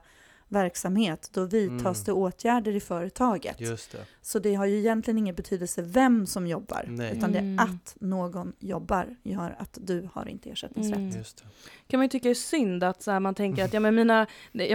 verksamhet, 0.54 1.30
då 1.34 1.46
vidtas 1.46 1.98
Mm. 1.98 2.06
det 2.06 2.12
åtgärder 2.12 2.76
i 2.76 2.80
företaget. 2.80 3.62
Just 3.62 3.92
det. 3.92 3.98
Så 4.22 4.40
det 4.40 4.54
har 4.56 4.66
ju 4.66 4.78
egentligen 4.80 5.18
ingen 5.18 5.36
betydelse 5.36 5.82
vem 5.82 6.26
som 6.26 6.48
jobbar, 6.48 6.86
Nej. 6.88 7.18
utan 7.18 7.32
det 7.32 7.40
Mm. 7.40 7.60
är 7.60 7.64
att 7.64 7.96
någon 8.00 8.54
jobbar 8.60 9.16
gör 9.24 9.56
att 9.60 9.78
du 9.82 10.10
har 10.14 10.28
inte 10.28 10.50
ersättningsrätt. 10.50 10.98
Mm. 10.98 11.18
Just 11.18 11.38
det. 11.38 11.44
kan 11.88 11.98
man 11.98 12.06
ju 12.06 12.10
tycka 12.10 12.30
är 12.30 12.34
synd 12.34 12.84
att 12.84 13.02
så 13.02 13.12
här, 13.12 13.20
man 13.20 13.36
tänker 13.36 13.66
att 13.66 13.74
ja, 13.74 13.80
men 13.80 13.96
mina, 13.96 14.28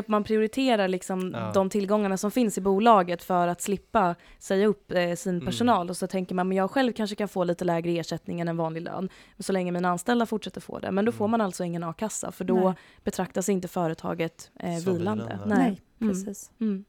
man 0.06 0.24
prioriterar 0.24 0.88
liksom 0.88 1.30
Ja. 1.34 1.50
de 1.54 1.70
tillgångarna 1.70 2.16
som 2.16 2.30
finns 2.30 2.58
i 2.58 2.60
bolaget 2.60 3.22
för 3.22 3.48
att 3.48 3.60
slippa 3.62 4.14
säga 4.38 4.66
upp 4.66 4.92
eh, 4.92 5.14
sin 5.14 5.34
Mm. 5.34 5.46
personal 5.46 5.90
och 5.90 5.96
så 5.96 6.06
tänker 6.06 6.34
man 6.34 6.48
men 6.48 6.56
jag 6.56 6.70
själv 6.70 6.92
kanske 6.92 7.16
kan 7.16 7.28
få 7.28 7.44
lite 7.44 7.64
lägre 7.64 7.90
ersättning 7.90 8.40
än 8.40 8.48
en 8.48 8.56
vanlig 8.56 8.82
lön 8.82 9.08
så 9.38 9.52
länge 9.52 9.72
mina 9.72 9.88
anställda 9.90 10.26
fortsätter 10.26 10.60
få 10.60 10.78
det. 10.78 10.90
Men 10.92 11.04
då 11.04 11.12
får 11.12 11.24
Mm. 11.24 11.30
man 11.30 11.40
alltså 11.40 11.64
ingen 11.64 11.84
a-kassa 11.84 12.32
för 12.32 12.44
då 12.44 12.54
Nej. 12.60 12.74
betraktas 13.04 13.48
inte 13.48 13.68
företaget 13.68 14.50
eh, 14.60 14.68
vilande. 14.70 15.24
vilande. 15.44 15.67
Mm. 16.00 16.14
precis. 16.14 16.50
Mm. 16.60 16.84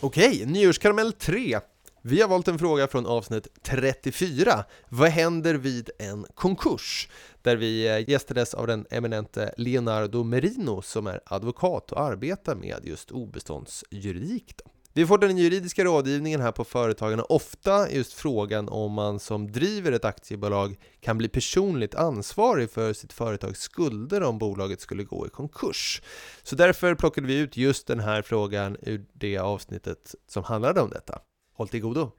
Okej, 0.00 0.46
nyårskaramell 0.46 1.12
3. 1.12 1.60
Vi 2.04 2.20
har 2.20 2.28
valt 2.28 2.48
en 2.48 2.58
fråga 2.58 2.88
från 2.88 3.06
avsnitt 3.06 3.48
34. 3.62 4.64
Vad 4.88 5.08
händer 5.08 5.54
vid 5.54 5.90
en 5.98 6.26
konkurs? 6.34 7.08
Där 7.42 7.56
vi 7.56 7.88
eh, 7.88 8.10
gästades 8.10 8.54
av 8.54 8.66
den 8.66 8.86
eminente 8.90 9.54
Leonardo 9.56 10.24
Merino 10.24 10.82
som 10.82 11.06
är 11.06 11.20
advokat 11.26 11.92
och 11.92 12.00
arbetar 12.00 12.54
med 12.54 12.80
just 12.84 13.10
obeståndsjuridik. 13.10 14.54
Då. 14.56 14.70
Vi 14.94 15.06
får 15.06 15.18
den 15.18 15.38
juridiska 15.38 15.84
rådgivningen 15.84 16.40
här 16.40 16.52
på 16.52 16.64
Företagarna 16.64 17.22
ofta 17.22 17.90
just 17.90 18.12
frågan 18.12 18.68
om 18.68 18.92
man 18.92 19.20
som 19.20 19.52
driver 19.52 19.92
ett 19.92 20.04
aktiebolag 20.04 20.76
kan 21.00 21.18
bli 21.18 21.28
personligt 21.28 21.94
ansvarig 21.94 22.70
för 22.70 22.92
sitt 22.92 23.12
företags 23.12 23.60
skulder 23.60 24.22
om 24.22 24.38
bolaget 24.38 24.80
skulle 24.80 25.04
gå 25.04 25.26
i 25.26 25.30
konkurs. 25.30 26.02
Så 26.42 26.56
därför 26.56 26.94
plockade 26.94 27.26
vi 27.26 27.38
ut 27.38 27.56
just 27.56 27.86
den 27.86 28.00
här 28.00 28.22
frågan 28.22 28.76
ur 28.82 29.04
det 29.12 29.38
avsnittet 29.38 30.14
som 30.28 30.44
handlade 30.44 30.80
om 30.80 30.90
detta. 30.90 31.18
Håll 31.54 31.68
till 31.68 31.80
godo! 31.80 32.10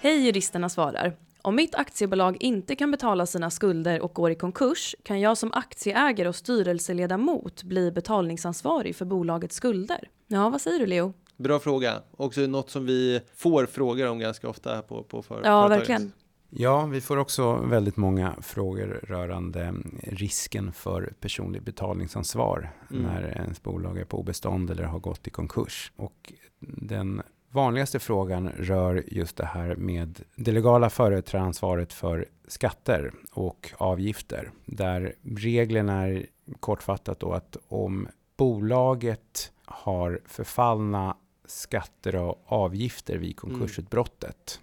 Hej 0.00 0.26
juristerna 0.26 0.68
svarar. 0.68 1.16
Om 1.42 1.56
mitt 1.56 1.74
aktiebolag 1.74 2.36
inte 2.40 2.76
kan 2.76 2.90
betala 2.90 3.26
sina 3.26 3.50
skulder 3.50 4.00
och 4.00 4.14
går 4.14 4.30
i 4.30 4.34
konkurs 4.34 4.96
kan 5.02 5.20
jag 5.20 5.38
som 5.38 5.52
aktieägare 5.52 6.28
och 6.28 6.36
styrelseledamot 6.36 7.62
bli 7.62 7.90
betalningsansvarig 7.90 8.96
för 8.96 9.04
bolagets 9.04 9.56
skulder. 9.56 10.08
Ja, 10.26 10.50
vad 10.50 10.60
säger 10.60 10.78
du 10.78 10.86
Leo? 10.86 11.12
Bra 11.36 11.58
fråga. 11.58 12.02
Också 12.16 12.40
något 12.40 12.70
som 12.70 12.86
vi 12.86 13.20
får 13.36 13.66
frågor 13.66 14.06
om 14.08 14.18
ganska 14.18 14.48
ofta 14.48 14.74
här 14.74 14.82
på, 14.82 15.02
på 15.02 15.22
för, 15.22 15.34
Ja, 15.34 15.40
företaget. 15.42 15.78
verkligen. 15.78 16.12
Ja, 16.50 16.86
vi 16.86 17.00
får 17.00 17.16
också 17.16 17.52
väldigt 17.56 17.96
många 17.96 18.34
frågor 18.42 19.00
rörande 19.02 19.74
risken 20.02 20.72
för 20.72 21.12
personlig 21.20 21.62
betalningsansvar 21.62 22.70
Mm. 22.90 23.02
när 23.02 23.22
ens 23.22 23.62
bolag 23.62 23.98
är 23.98 24.04
på 24.04 24.18
obestånd 24.18 24.70
eller 24.70 24.82
har 24.84 24.98
gått 24.98 25.26
i 25.26 25.30
konkurs. 25.30 25.92
Och 25.96 26.32
den 26.60 27.22
vanligaste 27.50 27.98
frågan 27.98 28.48
rör 28.48 29.04
just 29.06 29.36
det 29.36 29.46
här 29.46 29.76
med 29.76 30.20
det 30.36 30.52
legala 30.52 30.90
företrädaransvaret 30.90 31.92
för 31.92 32.28
skatter 32.48 33.12
och 33.32 33.72
avgifter. 33.76 34.50
Där 34.66 35.14
reglerna 35.22 36.06
är 36.06 36.26
kortfattat 36.60 37.20
då 37.20 37.32
att 37.32 37.56
om 37.68 38.08
bolaget 38.36 39.52
har 39.64 40.20
förfallna 40.26 41.16
skatter 41.44 42.16
och 42.16 42.42
avgifter 42.46 43.16
vid 43.16 43.36
konkursutbrottet 43.36 44.60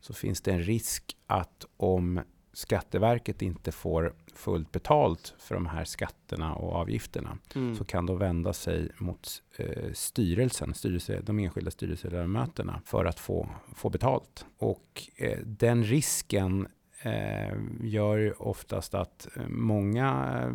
så 0.00 0.14
finns 0.14 0.40
det 0.40 0.52
en 0.52 0.62
risk 0.62 1.16
att 1.26 1.66
om 1.76 2.20
Skatteverket 2.54 3.42
inte 3.42 3.72
får 3.72 4.14
fullt 4.34 4.72
betalt 4.72 5.34
för 5.38 5.54
de 5.54 5.66
här 5.66 5.84
skatterna 5.84 6.54
och 6.54 6.72
avgifterna 6.72 7.38
Mm. 7.54 7.76
så 7.76 7.84
kan 7.84 8.06
de 8.06 8.18
vända 8.18 8.52
sig 8.52 8.90
mot 8.98 9.42
eh, 9.56 9.92
styrelsen, 9.92 10.74
styrelse, 10.74 11.20
de 11.22 11.38
enskilda 11.38 11.70
styrelseledamöterna 11.70 12.80
för 12.84 13.04
att 13.04 13.20
få, 13.20 13.48
få 13.76 13.90
betalt. 13.90 14.46
Och 14.58 15.02
eh, 15.16 15.38
den 15.44 15.84
risken 15.84 16.68
eh, 17.02 17.58
gör 17.80 18.42
oftast 18.42 18.94
att 18.94 19.28
många 19.48 20.38
eh, 20.42 20.52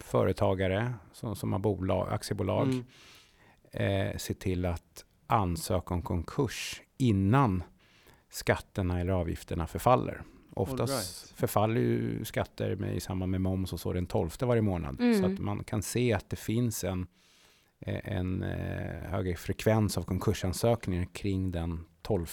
företagare 0.00 0.94
som, 1.12 1.36
som 1.36 1.52
har 1.52 1.60
bolag, 1.60 2.08
aktiebolag 2.12 2.68
Mm. 2.68 4.10
eh, 4.10 4.16
se 4.16 4.34
till 4.34 4.64
att 4.64 5.04
ansöka 5.26 5.94
om 5.94 6.02
konkurs 6.02 6.82
innan 6.98 7.62
skatterna 8.30 9.00
eller 9.00 9.12
avgifterna 9.12 9.66
förfaller. 9.66 10.22
Oftast 10.54 10.92
right. 10.92 11.38
förfaller 11.38 11.80
ju 11.80 12.24
skatter 12.24 12.76
med, 12.76 12.96
i 12.96 13.00
samband 13.00 13.30
med 13.30 13.40
moms 13.40 13.72
och 13.72 13.80
så 13.80 13.92
den 13.92 14.06
12 14.06 14.30
varje 14.40 14.62
månad. 14.62 15.00
Mm. 15.00 15.20
Så 15.20 15.26
att 15.26 15.38
man 15.38 15.64
kan 15.64 15.82
se 15.82 16.12
att 16.12 16.30
det 16.30 16.36
finns 16.36 16.84
en, 16.84 17.06
eh, 17.80 18.16
en 18.16 18.42
eh, 18.42 19.10
högre 19.10 19.36
frekvens 19.36 19.98
av 19.98 20.02
konkursansökningar 20.02 21.04
kring 21.04 21.50
den 21.50 21.84
12 22.02 22.26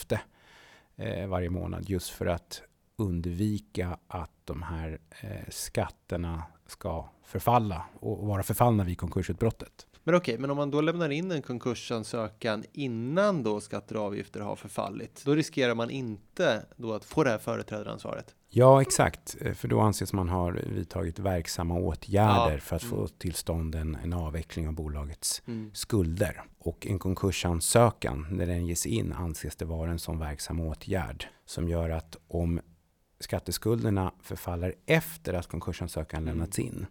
eh, 0.96 1.28
varje 1.28 1.50
månad. 1.50 1.90
Just 1.90 2.10
för 2.10 2.26
att 2.26 2.62
undvika 2.96 3.98
att 4.08 4.32
de 4.46 4.64
här 4.64 5.00
eh, 5.22 5.50
skatterna 5.50 6.44
ska 6.68 7.10
förfalla 7.24 7.86
och 8.00 8.28
vara 8.28 8.44
förfallna 8.44 8.84
vid 8.84 8.98
konkursutbrottet. 8.98 9.88
Men 10.10 10.16
okej, 10.18 10.38
men 10.38 10.50
om 10.52 10.58
man 10.58 10.72
då 10.72 10.82
lämnar 10.82 11.10
in 11.10 11.32
en 11.32 11.42
konkursansökan 11.42 12.64
innan 12.74 13.44
då 13.44 13.60
skatter 13.62 13.98
och 13.98 14.04
avgifter 14.04 14.40
har 14.40 14.56
förfallit, 14.56 15.22
då 15.26 15.36
riskerar 15.36 15.76
man 15.76 15.90
inte 15.90 16.66
då 16.78 16.94
att 16.94 17.06
få 17.06 17.24
det 17.24 17.30
här 17.30 17.38
företrädaransvaret. 17.38 18.36
Ja, 18.50 18.82
exakt. 18.82 19.38
Eh, 19.42 19.54
För 19.54 19.68
då 19.68 19.80
anses 19.80 20.14
man 20.14 20.30
ha 20.30 20.52
vidtagit 20.52 21.20
verksamma 21.20 21.76
åtgärder 21.80 22.52
Ja, 22.54 22.60
för 22.60 22.76
att 22.76 22.84
få 22.84 22.96
mm. 22.98 23.08
till 23.18 23.34
stånd 23.34 23.76
en, 23.76 23.96
en 24.04 24.14
avveckling 24.14 24.68
av 24.68 24.74
bolagets 24.74 25.42
Mm. 25.48 25.72
skulder. 25.74 26.44
Och 26.60 26.88
en 26.88 27.00
konkursansökan, 27.00 28.28
när 28.32 28.46
den 28.46 28.66
ges 28.66 28.86
in, 28.86 29.14
anses 29.14 29.56
det 29.56 29.66
vara 29.66 29.92
en 29.92 30.00
sån 30.00 30.20
verksam 30.20 30.60
åtgärd 30.60 31.26
som 31.46 31.70
gör 31.70 31.90
att 31.90 32.18
om 32.28 32.60
skatteskulderna 33.20 34.14
förfaller 34.22 34.76
efter 34.86 35.34
att 35.34 35.48
konkursansökan 35.48 36.18
Mm. 36.24 36.28
lämnats 36.34 36.60
in, 36.60 36.86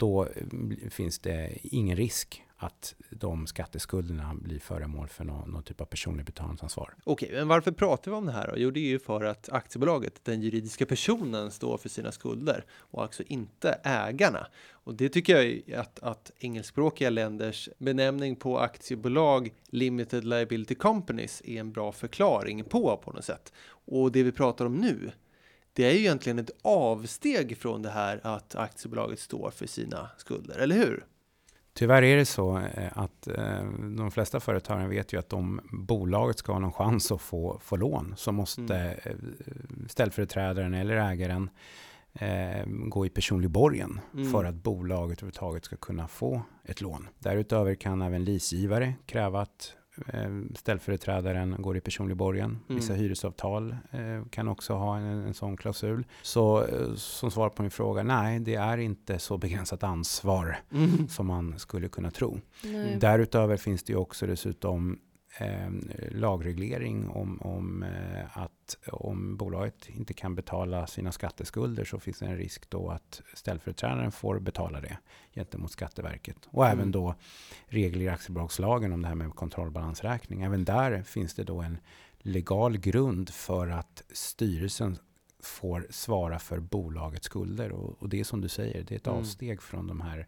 då 0.00 0.24
eh, 0.24 0.88
finns 0.90 1.18
det 1.18 1.58
ingen 1.62 1.96
risk 1.96 2.44
att 2.62 2.94
de 3.10 3.46
skatteskulderna 3.46 4.34
blir 4.34 4.58
föremål 4.58 5.08
för 5.08 5.24
någon, 5.24 5.50
någon 5.50 5.62
typ 5.62 5.80
av 5.80 5.84
personlig 5.84 6.26
betalningsansvar. 6.26 6.94
Okej, 7.04 7.28
men 7.32 7.48
varför 7.48 7.72
pratar 7.72 8.10
vi 8.10 8.16
om 8.16 8.26
det 8.26 8.32
här 8.32 8.48
då? 8.48 8.54
Jo, 8.56 8.70
det 8.70 8.80
är 8.80 8.88
ju 8.88 8.98
för 8.98 9.24
att 9.24 9.48
aktiebolaget, 9.48 10.24
den 10.24 10.42
juridiska 10.42 10.86
personen, 10.86 11.50
står 11.50 11.78
för 11.78 11.88
sina 11.88 12.12
skulder 12.12 12.64
och 12.72 13.02
alltså 13.02 13.22
inte 13.22 13.80
ägarna. 13.84 14.46
Och 14.70 14.94
det 14.94 15.08
tycker 15.08 15.42
jag 15.42 15.78
att, 15.78 15.98
att 15.98 16.32
engelskspråkiga 16.38 17.10
länders 17.10 17.68
benämning 17.78 18.36
på 18.36 18.58
aktiebolag, 18.58 19.52
limited 19.70 20.24
liability 20.24 20.74
companies, 20.74 21.42
är 21.44 21.60
en 21.60 21.72
bra 21.72 21.92
förklaring 21.92 22.64
på 22.64 22.96
på 22.96 23.12
något 23.12 23.24
sätt. 23.24 23.52
Och 23.68 24.12
det 24.12 24.22
vi 24.22 24.32
pratar 24.32 24.64
om 24.64 24.76
nu, 24.76 25.10
det 25.80 25.86
är 25.86 25.92
ju 25.92 25.98
egentligen 25.98 26.38
ett 26.38 26.50
avsteg 26.62 27.58
från 27.58 27.82
det 27.82 27.90
här 27.90 28.20
att 28.22 28.54
aktiebolaget 28.54 29.18
står 29.20 29.50
för 29.50 29.66
sina 29.66 30.10
skulder, 30.18 30.58
eller 30.58 30.76
hur? 30.76 31.04
Tyvärr 31.74 32.02
är 32.02 32.16
det 32.16 32.26
så 32.26 32.58
eh, 32.58 32.98
att 32.98 33.26
eh, 33.26 33.64
de 33.96 34.10
flesta 34.10 34.40
företagen 34.40 34.88
vet 34.90 35.12
ju 35.12 35.18
att 35.18 35.32
om 35.32 35.60
bolaget 35.72 36.38
ska 36.38 36.52
ha 36.52 36.58
någon 36.58 36.72
chans 36.72 37.12
att 37.12 37.20
få, 37.20 37.60
få 37.64 37.76
lån 37.76 38.14
så 38.16 38.32
måste 38.32 38.62
Mm. 38.62 38.96
eh, 39.04 39.12
ställföreträdaren 39.88 40.74
eller 40.74 40.96
ägaren 40.96 41.50
eh, 42.12 42.66
gå 42.66 43.06
i 43.06 43.08
personlig 43.08 43.50
borgen 43.50 44.00
Mm. 44.14 44.30
för 44.32 44.44
att 44.44 44.54
bolaget 44.54 45.18
överhuvudtaget 45.18 45.64
ska 45.64 45.76
kunna 45.76 46.08
få 46.08 46.42
ett 46.64 46.80
lån. 46.80 47.08
Därutöver 47.18 47.74
kan 47.74 48.02
även 48.02 48.24
leasegivare 48.24 48.94
kräva 49.06 49.40
att 49.40 49.72
ställföreträdaren 50.54 51.56
går 51.58 51.76
i 51.76 51.80
personlig 51.80 52.16
borgen. 52.16 52.58
Vissa 52.66 52.92
Mm. 52.92 53.02
hyresavtal 53.04 53.76
eh, 53.90 54.24
kan 54.30 54.48
också 54.48 54.74
ha 54.74 54.96
en, 54.98 55.04
en 55.04 55.34
sån 55.34 55.56
klausul. 55.56 56.06
Så 56.22 56.64
eh, 56.64 56.94
som 56.94 57.30
svar 57.30 57.48
på 57.48 57.62
min 57.62 57.70
fråga, 57.70 58.02
nej, 58.02 58.40
det 58.40 58.54
är 58.54 58.78
inte 58.78 59.18
så 59.18 59.38
begränsat 59.38 59.82
ansvar 59.82 60.56
Mm. 60.72 61.08
som 61.08 61.26
man 61.26 61.58
skulle 61.58 61.88
kunna 61.88 62.10
tro. 62.10 62.38
Nej. 62.64 62.96
Därutöver 63.00 63.56
finns 63.56 63.82
det 63.82 63.92
ju 63.92 63.98
också 63.98 64.26
dessutom 64.26 64.98
eh, 65.38 65.70
lagreglering 66.10 67.08
om, 67.08 67.40
om 67.40 67.84
att 68.32 68.76
om 68.92 69.36
bolaget 69.36 69.88
inte 69.88 70.14
kan 70.14 70.34
betala 70.34 70.86
sina 70.86 71.12
skatteskulder 71.12 71.84
så 71.84 71.98
finns 72.00 72.18
det 72.18 72.26
en 72.26 72.36
risk 72.36 72.70
då 72.70 72.88
att 72.90 73.22
ställföreträdaren 73.34 74.12
får 74.12 74.38
betala 74.40 74.80
det 74.80 74.98
gentemot 75.34 75.70
Skatteverket. 75.72 76.36
Och 76.50 76.66
Mm. 76.66 76.78
även 76.78 76.92
då 76.92 77.14
regler 77.66 78.04
i 78.04 78.08
aktiebolagslagen 78.08 78.92
om 78.92 79.02
det 79.02 79.08
här 79.08 79.14
med 79.14 79.34
kontrollbalansräkning. 79.34 80.42
Även 80.42 80.64
där 80.64 81.02
finns 81.02 81.34
det 81.34 81.44
då 81.44 81.60
en 81.60 81.78
legal 82.18 82.76
grund 82.78 83.30
för 83.30 83.68
att 83.68 84.02
styrelsen 84.12 84.96
får 85.42 85.86
svara 85.90 86.38
för 86.38 86.58
bolagets 86.60 87.26
skulder. 87.26 87.72
Och, 87.72 88.02
och 88.02 88.08
det 88.08 88.20
är 88.20 88.24
som 88.24 88.40
du 88.40 88.48
säger, 88.48 88.82
det 88.84 88.94
är 88.94 88.96
ett 88.96 89.06
Mm. 89.06 89.18
avsteg 89.18 89.62
från 89.62 89.86
de 89.86 90.00
här 90.00 90.26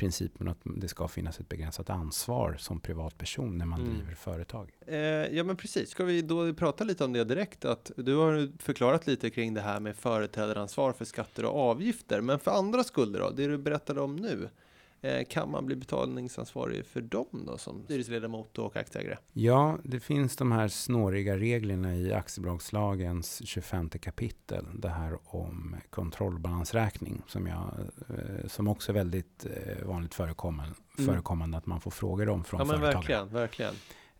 principen 0.00 0.48
att 0.48 0.58
det 0.64 0.88
ska 0.88 1.08
finnas 1.08 1.40
ett 1.40 1.48
begränsat 1.48 1.90
ansvar 1.90 2.56
som 2.58 2.80
privatperson 2.80 3.58
när 3.58 3.66
man 3.66 3.80
Mm. 3.80 3.94
driver 3.94 4.14
företag. 4.14 4.70
Eh, 4.86 4.98
ja 5.36 5.44
men 5.44 5.56
precis, 5.56 5.90
ska 5.90 6.04
vi 6.04 6.22
då 6.22 6.54
prata 6.54 6.84
lite 6.84 7.04
om 7.04 7.12
det 7.12 7.24
direkt? 7.24 7.64
Att 7.64 7.90
du 7.96 8.16
har 8.16 8.52
förklarat 8.62 9.06
lite 9.06 9.30
kring 9.30 9.54
det 9.54 9.60
här 9.60 9.80
med 9.80 9.96
företrädaransvar 9.96 10.92
för 10.92 11.04
skatter 11.04 11.44
och 11.44 11.60
avgifter. 11.70 12.20
Men 12.20 12.38
för 12.38 12.50
andra 12.50 12.84
skulder 12.84 13.20
då, 13.20 13.30
det 13.30 13.46
du 13.46 13.58
berättade 13.58 14.00
om 14.00 14.16
nu. 14.16 14.48
Eh, 15.02 15.24
kan 15.28 15.50
man 15.50 15.66
bli 15.66 15.76
betalningsansvarig 15.76 16.86
för 16.86 17.00
dem 17.00 17.26
då 17.46 17.58
som 17.58 17.84
styrelseledamot 17.84 18.58
och 18.58 18.76
aktieägare? 18.76 19.16
Ja, 19.32 19.78
det 19.84 20.00
finns 20.00 20.36
de 20.36 20.52
här 20.52 20.68
snåriga 20.68 21.36
reglerna 21.36 21.96
i 21.96 22.12
aktiebolagslagens 22.12 23.42
25 23.48 23.88
kapitel. 23.90 24.66
Det 24.74 24.88
här 24.88 25.18
om 25.24 25.76
kontrollbalansräkning 25.90 27.22
som, 27.26 27.46
jag, 27.46 27.70
eh, 28.08 28.46
som 28.48 28.68
också 28.68 28.92
är 28.92 28.94
väldigt 28.94 29.46
eh, 29.46 29.86
vanligt 29.86 30.14
förekommande, 30.14 30.74
Mm. 30.98 31.12
förekommande 31.14 31.58
att 31.58 31.66
man 31.66 31.80
får 31.80 31.90
frågor 31.90 32.28
om 32.28 32.44
från 32.44 32.60
Ja 32.60 32.64
men 32.64 32.80
företagare. 32.80 33.24
verkligen, 33.24 33.72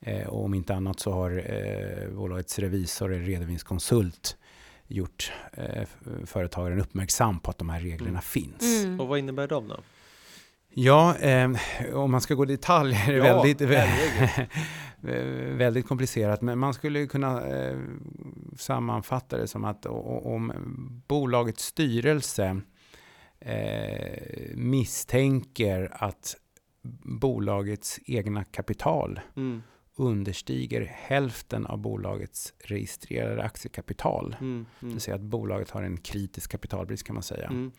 verkligen. 0.02 0.26
Och 0.28 0.44
om 0.44 0.54
inte 0.54 0.74
annat 0.74 1.00
så 1.00 1.12
har 1.12 1.30
eh, 1.52 2.10
bolagets 2.14 2.58
revisor 2.58 3.12
eller 3.14 3.24
redovisningskonsult 3.24 4.36
gjort 4.86 5.32
eh, 5.52 5.86
företagaren 6.24 6.80
uppmärksam 6.80 7.40
på 7.40 7.50
att 7.50 7.58
de 7.58 7.68
här 7.68 7.80
reglerna 7.80 8.08
Mm. 8.10 8.22
finns. 8.22 8.84
Mm. 8.84 9.00
Och 9.00 9.08
vad 9.08 9.18
innebär 9.18 9.48
de 9.48 9.68
då? 9.68 9.76
Ja, 10.74 11.16
eh, 11.18 11.50
om 11.94 12.10
man 12.10 12.20
ska 12.20 12.34
gå 12.34 12.44
i 12.44 12.46
detalj 12.46 12.94
är 13.08 13.12
det 13.12 13.18
Ja, 13.18 13.42
väldigt, 13.42 13.60
väldigt 15.58 15.86
komplicerat. 15.86 16.42
Men 16.42 16.58
man 16.58 16.74
skulle 16.74 17.06
kunna 17.06 17.46
eh, 17.46 17.78
sammanfatta 18.56 19.36
det 19.36 19.46
som 19.48 19.64
att 19.64 19.86
om 19.86 20.52
bolagets 21.08 21.64
styrelse 21.64 22.60
eh, 23.40 24.54
misstänker 24.54 25.88
att 25.92 26.36
bolagets 27.02 28.00
egna 28.06 28.44
kapital 28.44 29.20
Mm, 29.36 29.62
understiger 29.96 30.84
hälften 30.94 31.66
av 31.66 31.78
bolagets 31.78 32.54
registrerade 32.64 33.42
aktiekapital. 33.42 34.36
mm, 34.40 34.66
Det 34.80 34.86
mm, 34.86 34.94
vill 34.94 35.00
säga 35.00 35.14
att 35.14 35.20
bolaget 35.20 35.70
har 35.70 35.82
en 35.82 35.96
kritisk 35.96 36.50
kapitalbrist 36.50 37.06
kan 37.06 37.14
man 37.14 37.22
säga. 37.22 37.46
mm, 37.48 37.72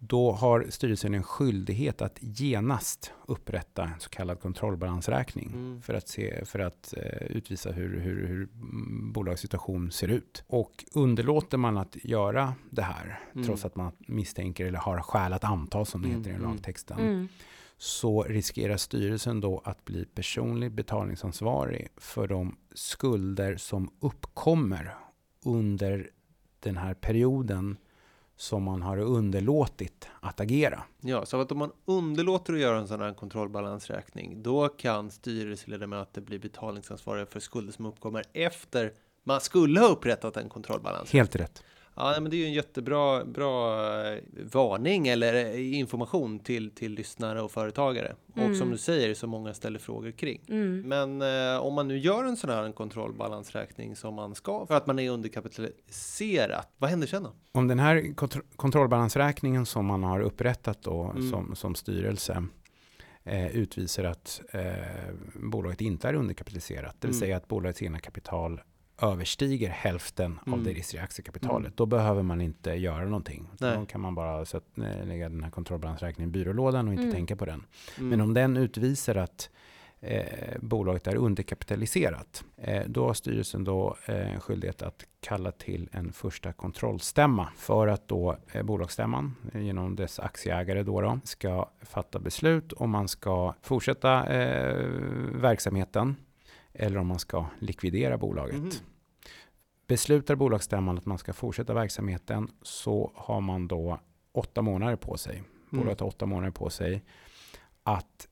Då 0.00 0.32
har 0.32 0.66
styrelsen 0.68 1.14
en 1.14 1.22
skyldighet 1.22 2.02
att 2.02 2.18
genast 2.20 3.12
upprätta 3.26 3.84
en 3.84 4.00
så 4.00 4.10
kallad 4.10 4.40
kontrollbalansräkning 4.40 5.50
Mm. 5.54 5.82
för 5.82 5.94
att, 5.94 6.08
se, 6.08 6.44
för 6.44 6.58
att 6.58 6.94
eh, 6.96 7.26
utvisa 7.26 7.72
hur, 7.72 8.00
hur, 8.00 8.26
hur 8.26 8.48
mm, 8.54 9.12
bolagets 9.12 9.42
situation 9.42 9.90
ser 9.92 10.08
ut. 10.08 10.44
Och 10.46 10.84
underlåter 10.94 11.58
man 11.58 11.76
att 11.78 11.96
göra 12.04 12.54
det 12.70 12.82
här, 12.82 13.20
Mm. 13.32 13.46
trots 13.46 13.64
att 13.64 13.76
man 13.76 13.92
misstänker 13.98 14.66
eller 14.66 14.78
har 14.78 15.00
skäl 15.02 15.32
att 15.32 15.44
anta, 15.44 15.84
som 15.84 16.02
det 16.02 16.08
Mm, 16.08 16.18
heter 16.18 16.30
i 16.30 16.34
mm. 16.34 16.50
lagtexten, 16.50 16.98
Mm. 16.98 17.28
så 17.76 18.22
riskerar 18.22 18.76
styrelsen 18.76 19.40
då 19.40 19.60
att 19.64 19.84
bli 19.84 20.04
personlig 20.04 20.72
betalningsansvarig 20.72 21.88
för 21.96 22.28
de 22.28 22.56
skulder 22.74 23.56
som 23.56 23.90
uppkommer 24.00 24.94
under 25.44 26.10
den 26.60 26.76
här 26.76 26.94
perioden 26.94 27.76
som 28.38 28.62
man 28.62 28.82
har 28.82 28.98
underlåtit 28.98 30.08
att 30.20 30.40
agera. 30.40 30.82
Ja, 31.00 31.26
så 31.26 31.40
att 31.40 31.52
om 31.52 31.58
man 31.58 31.72
underlåter 31.84 32.52
att 32.52 32.60
göra 32.60 32.78
en 32.78 32.88
sån 32.88 33.00
här 33.00 33.14
kontrollbalansräkning, 33.14 34.42
då 34.42 34.68
kan 34.68 35.10
styrelseledamöter 35.10 36.20
bli 36.20 36.38
betalningsansvariga 36.38 37.26
för 37.26 37.40
skulder 37.40 37.72
som 37.72 37.86
uppkommer 37.86 38.24
efter 38.32 38.92
man 39.24 39.40
skulle 39.40 39.80
ha 39.80 39.88
upprättat 39.88 40.36
en 40.36 40.48
kontrollbalans. 40.48 41.12
Helt 41.12 41.36
rätt. 41.36 41.62
Ja, 42.00 42.16
men 42.20 42.30
det 42.30 42.36
är 42.36 42.38
ju 42.38 42.44
en 42.46 42.52
jättebra 42.52 43.24
bra 43.24 43.74
eh, 44.06 44.18
varning 44.52 45.08
eller 45.08 45.34
eh, 45.34 45.78
information 45.78 46.38
till, 46.38 46.70
till 46.70 46.92
lyssnare 46.92 47.42
och 47.42 47.50
företagare. 47.50 48.14
Och 48.32 48.38
Mm. 48.38 48.54
som 48.54 48.70
du 48.70 48.78
säger, 48.78 49.14
så 49.14 49.26
många 49.26 49.54
ställer 49.54 49.78
frågor 49.78 50.10
kring. 50.10 50.40
Mm. 50.48 50.80
Men 50.88 51.22
eh, 51.54 51.60
om 51.60 51.74
man 51.74 51.88
nu 51.88 51.98
gör 51.98 52.24
en 52.24 52.36
sån 52.36 52.50
här 52.50 52.62
en 52.62 52.72
kontrollbalansräkning 52.72 53.96
som 53.96 54.14
man 54.14 54.34
ska 54.34 54.66
för 54.66 54.74
att 54.74 54.86
man 54.86 54.98
är 54.98 55.10
underkapitaliserat, 55.10 56.68
vad 56.78 56.90
händer 56.90 57.06
sen 57.06 57.22
då? 57.22 57.32
Om 57.52 57.68
den 57.68 57.78
här 57.78 57.96
kontro- 58.14 58.42
kontrollbalansräkningen 58.56 59.66
som 59.66 59.86
man 59.86 60.02
har 60.02 60.20
upprättat 60.20 60.82
då 60.82 61.02
Mm. 61.04 61.30
som, 61.30 61.54
som 61.56 61.74
styrelse 61.74 62.44
eh, 63.24 63.56
utvisar 63.56 64.04
att 64.04 64.40
eh, 64.52 64.62
bolaget 65.34 65.80
inte 65.80 66.08
är 66.08 66.14
underkapitaliserat, 66.14 66.96
det 67.00 67.06
vill 67.08 67.14
Mm. 67.16 67.20
säga 67.20 67.36
att 67.36 67.48
bolagets 67.48 67.82
egna 67.82 67.98
kapital 67.98 68.60
överstiger 69.02 69.68
hälften 69.70 70.38
av 70.46 70.48
Mm. 70.52 70.64
det 70.64 70.70
registrerade 70.70 71.04
aktiekapitalet, 71.04 71.58
Mm. 71.66 71.72
då 71.76 71.86
behöver 71.86 72.22
man 72.22 72.40
inte 72.40 72.70
göra 72.70 73.04
någonting. 73.04 73.48
Nej. 73.60 73.76
Då 73.76 73.86
kan 73.86 74.00
man 74.00 74.14
bara 74.14 74.44
sätt, 74.44 74.64
eh, 74.78 75.06
lägga 75.06 75.28
den 75.28 75.42
här 75.44 75.50
kontrollbalansräkningen 75.50 76.28
i 76.30 76.32
byrålådan 76.32 76.86
och 76.88 76.92
inte 76.94 77.02
Mm. 77.02 77.14
tänka 77.14 77.36
på 77.36 77.44
den. 77.44 77.64
Mm. 77.98 78.08
Men 78.10 78.20
om 78.20 78.34
den 78.34 78.56
utvisar 78.56 79.14
att 79.14 79.50
eh, 80.00 80.56
bolaget 80.60 81.06
är 81.06 81.16
underkapitaliserat. 81.16 82.44
Eh, 82.56 82.82
då 82.86 83.06
har 83.06 83.14
styrelsen 83.14 83.64
då 83.64 83.96
eh, 84.06 84.40
skyldighet 84.40 84.82
att 84.82 85.04
kalla 85.20 85.52
till 85.52 85.88
en 85.92 86.12
första 86.12 86.52
kontrollstämma 86.52 87.48
för 87.56 87.86
att 87.88 88.08
då 88.08 88.36
eh, 88.52 88.62
bolagsstämman 88.62 89.34
eh, 89.52 89.60
genom 89.62 89.96
dess 89.96 90.18
aktieägare 90.20 90.82
då, 90.82 91.00
då 91.00 91.20
ska 91.24 91.68
fatta 91.82 92.18
beslut 92.18 92.72
om 92.72 92.90
man 92.90 93.08
ska 93.08 93.54
fortsätta 93.62 94.26
eh, 94.26 94.76
verksamheten 95.32 96.16
eller 96.78 96.98
om 96.98 97.06
man 97.06 97.18
ska 97.18 97.46
likvidera 97.58 98.18
bolaget. 98.18 98.60
Mhm. 98.60 98.70
Beslutar 99.86 100.34
bolagsstämman 100.34 100.98
att 100.98 101.06
man 101.06 101.18
ska 101.18 101.32
fortsätta 101.32 101.74
verksamheten 101.74 102.50
så 102.62 103.12
har 103.14 103.40
man 103.40 103.68
då 103.68 104.00
åtta 104.32 104.62
månader 104.62 104.96
på 104.96 105.16
sig. 105.16 105.42
Bolaget 105.70 106.00
har 106.00 106.06
åtta 106.06 106.26
månader 106.26 106.50
på 106.50 106.70
sig 106.70 107.04
att 107.82 108.28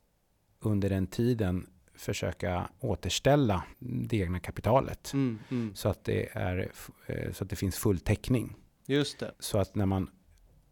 under 0.60 0.90
den 0.90 1.06
tiden 1.06 1.66
försöka 1.94 2.70
återställa 2.80 3.64
det 3.78 4.16
egna 4.16 4.40
kapitalet 4.40 5.12
Mm, 5.14 5.38
mm. 5.50 5.74
så 5.74 5.88
att 5.88 6.04
det, 6.04 6.28
är, 6.32 6.70
eh, 7.06 7.32
så 7.32 7.44
att 7.44 7.50
det 7.50 7.56
finns 7.56 7.76
full 7.76 7.98
täckning. 7.98 8.56
Just 8.86 9.18
det. 9.18 9.34
Så 9.38 9.58
att 9.58 9.74
när 9.74 9.86
man 9.86 10.10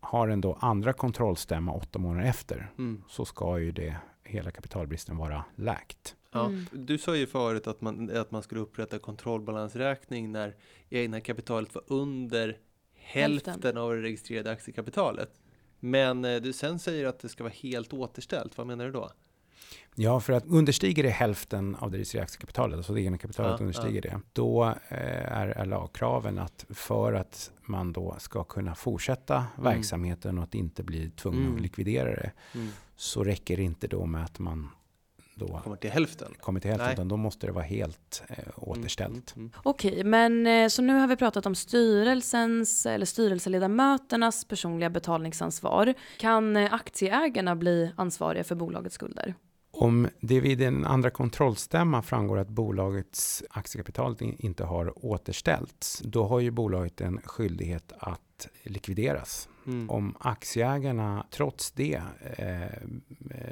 har 0.04 0.28
en 0.28 0.40
då 0.40 0.56
andra 0.60 0.92
kontrollstämma 0.92 1.72
åtta 1.72 1.98
månader 1.98 2.28
efter 2.28 2.70
Mm. 2.78 3.02
så 3.08 3.24
ska 3.24 3.58
ju 3.58 3.72
det 3.72 3.96
hela 4.24 4.50
kapitalbristen 4.50 5.16
vara 5.16 5.44
läkt. 5.56 6.16
Ja, 6.32 6.46
Mm. 6.46 6.66
Du 6.72 6.98
sa 6.98 7.16
ju 7.16 7.26
förut 7.26 7.66
att 7.66 7.80
man, 7.80 8.16
att 8.16 8.30
man 8.30 8.42
skulle 8.42 8.60
upprätta 8.60 8.98
kontrollbalansräkning 8.98 10.32
när 10.32 10.54
egna 10.90 11.20
kapitalet 11.20 11.74
var 11.74 11.84
under 11.86 12.58
hälften, 12.96 13.52
Hälften. 13.52 13.76
av 13.78 13.94
det 13.94 14.02
registrerade 14.02 14.50
aktiekapitalet. 14.50 15.30
Men 15.80 16.24
eh, 16.24 16.36
du 16.40 16.52
sen 16.52 16.78
säger 16.78 17.06
att 17.06 17.18
det 17.18 17.28
ska 17.28 17.44
vara 17.44 17.52
helt 17.62 17.92
återställt. 17.92 18.58
Vad 18.58 18.66
menar 18.66 18.84
du 18.84 18.92
då? 18.92 19.10
Ja, 19.94 20.20
för 20.20 20.32
att 20.32 20.44
understiger 20.46 21.02
det 21.02 21.08
hälften 21.10 21.74
av 21.76 21.90
det 21.90 21.96
registrerade 21.96 22.24
aktiekapitalet, 22.24 22.76
alltså 22.76 22.92
det 22.94 23.02
egna 23.02 23.18
kapitalet 23.18 23.50
Ja, 23.60 23.66
understiger 23.66 24.02
det, 24.02 24.20
då 24.32 24.64
eh, 24.88 25.32
är, 25.32 25.64
lagkraven 25.66 26.38
att 26.38 26.64
för 26.70 27.12
att 27.12 27.50
man 27.62 27.92
då 27.92 28.16
ska 28.18 28.44
kunna 28.44 28.74
fortsätta 28.74 29.44
verksamheten 29.58 30.38
och 30.38 30.44
att 30.44 30.54
inte 30.54 30.82
bli 30.82 31.10
tvungen 31.10 31.42
Mm. 31.42 31.54
att 31.56 31.60
likvidera 31.62 32.10
det, 32.10 32.30
Mm. 32.54 32.68
så 32.96 33.24
räcker 33.24 33.56
det 33.56 33.62
inte 33.62 33.86
då 33.86 34.06
med 34.06 34.24
att 34.24 34.38
man 34.38 34.68
då 35.36 35.60
Kommer 35.64 35.76
till 35.76 35.90
hälften. 35.90 36.34
kommer 36.40 36.60
till 36.60 36.70
hälften, 36.70 36.86
Nej. 36.86 36.94
utan 36.94 37.08
då 37.08 37.16
måste 37.16 37.46
det 37.46 37.52
vara 37.52 37.64
helt 37.64 38.22
eh, 38.28 38.36
återställt. 38.56 39.36
Mm, 39.36 39.46
mm, 39.48 39.60
Okej, 39.62 40.04
men 40.04 40.46
eh, 40.46 40.68
så 40.68 40.82
nu 40.82 40.94
har 40.94 41.06
vi 41.06 41.16
pratat 41.16 41.46
om 41.46 41.54
styrelsens 41.54 42.86
eller 42.86 43.06
styrelseledamöternas 43.06 44.44
personliga 44.44 44.90
betalningsansvar. 44.90 45.94
Kan 46.18 46.56
eh, 46.56 46.74
aktieägarna 46.74 47.56
bli 47.56 47.92
ansvariga 47.96 48.44
för 48.44 48.54
bolagets 48.54 48.94
skulder? 48.94 49.34
Om 49.84 50.08
det 50.20 50.40
vid 50.40 50.62
en 50.62 50.84
andra 50.84 51.10
kontrollstämma 51.10 52.02
framgår 52.02 52.38
att 52.38 52.48
bolagets 52.48 53.44
aktiekapital 53.50 54.16
in- 54.20 54.36
inte 54.38 54.64
har 54.64 55.06
återställts, 55.06 56.02
då 56.04 56.24
har 56.24 56.40
ju 56.40 56.50
bolaget 56.50 57.00
en 57.00 57.20
skyldighet 57.24 57.92
att 57.98 58.48
likvideras. 58.62 59.48
mm. 59.66 59.90
Om 59.90 60.16
aktieägarna 60.20 61.26
trots 61.30 61.72
det 61.72 62.02
eh, 62.38 62.88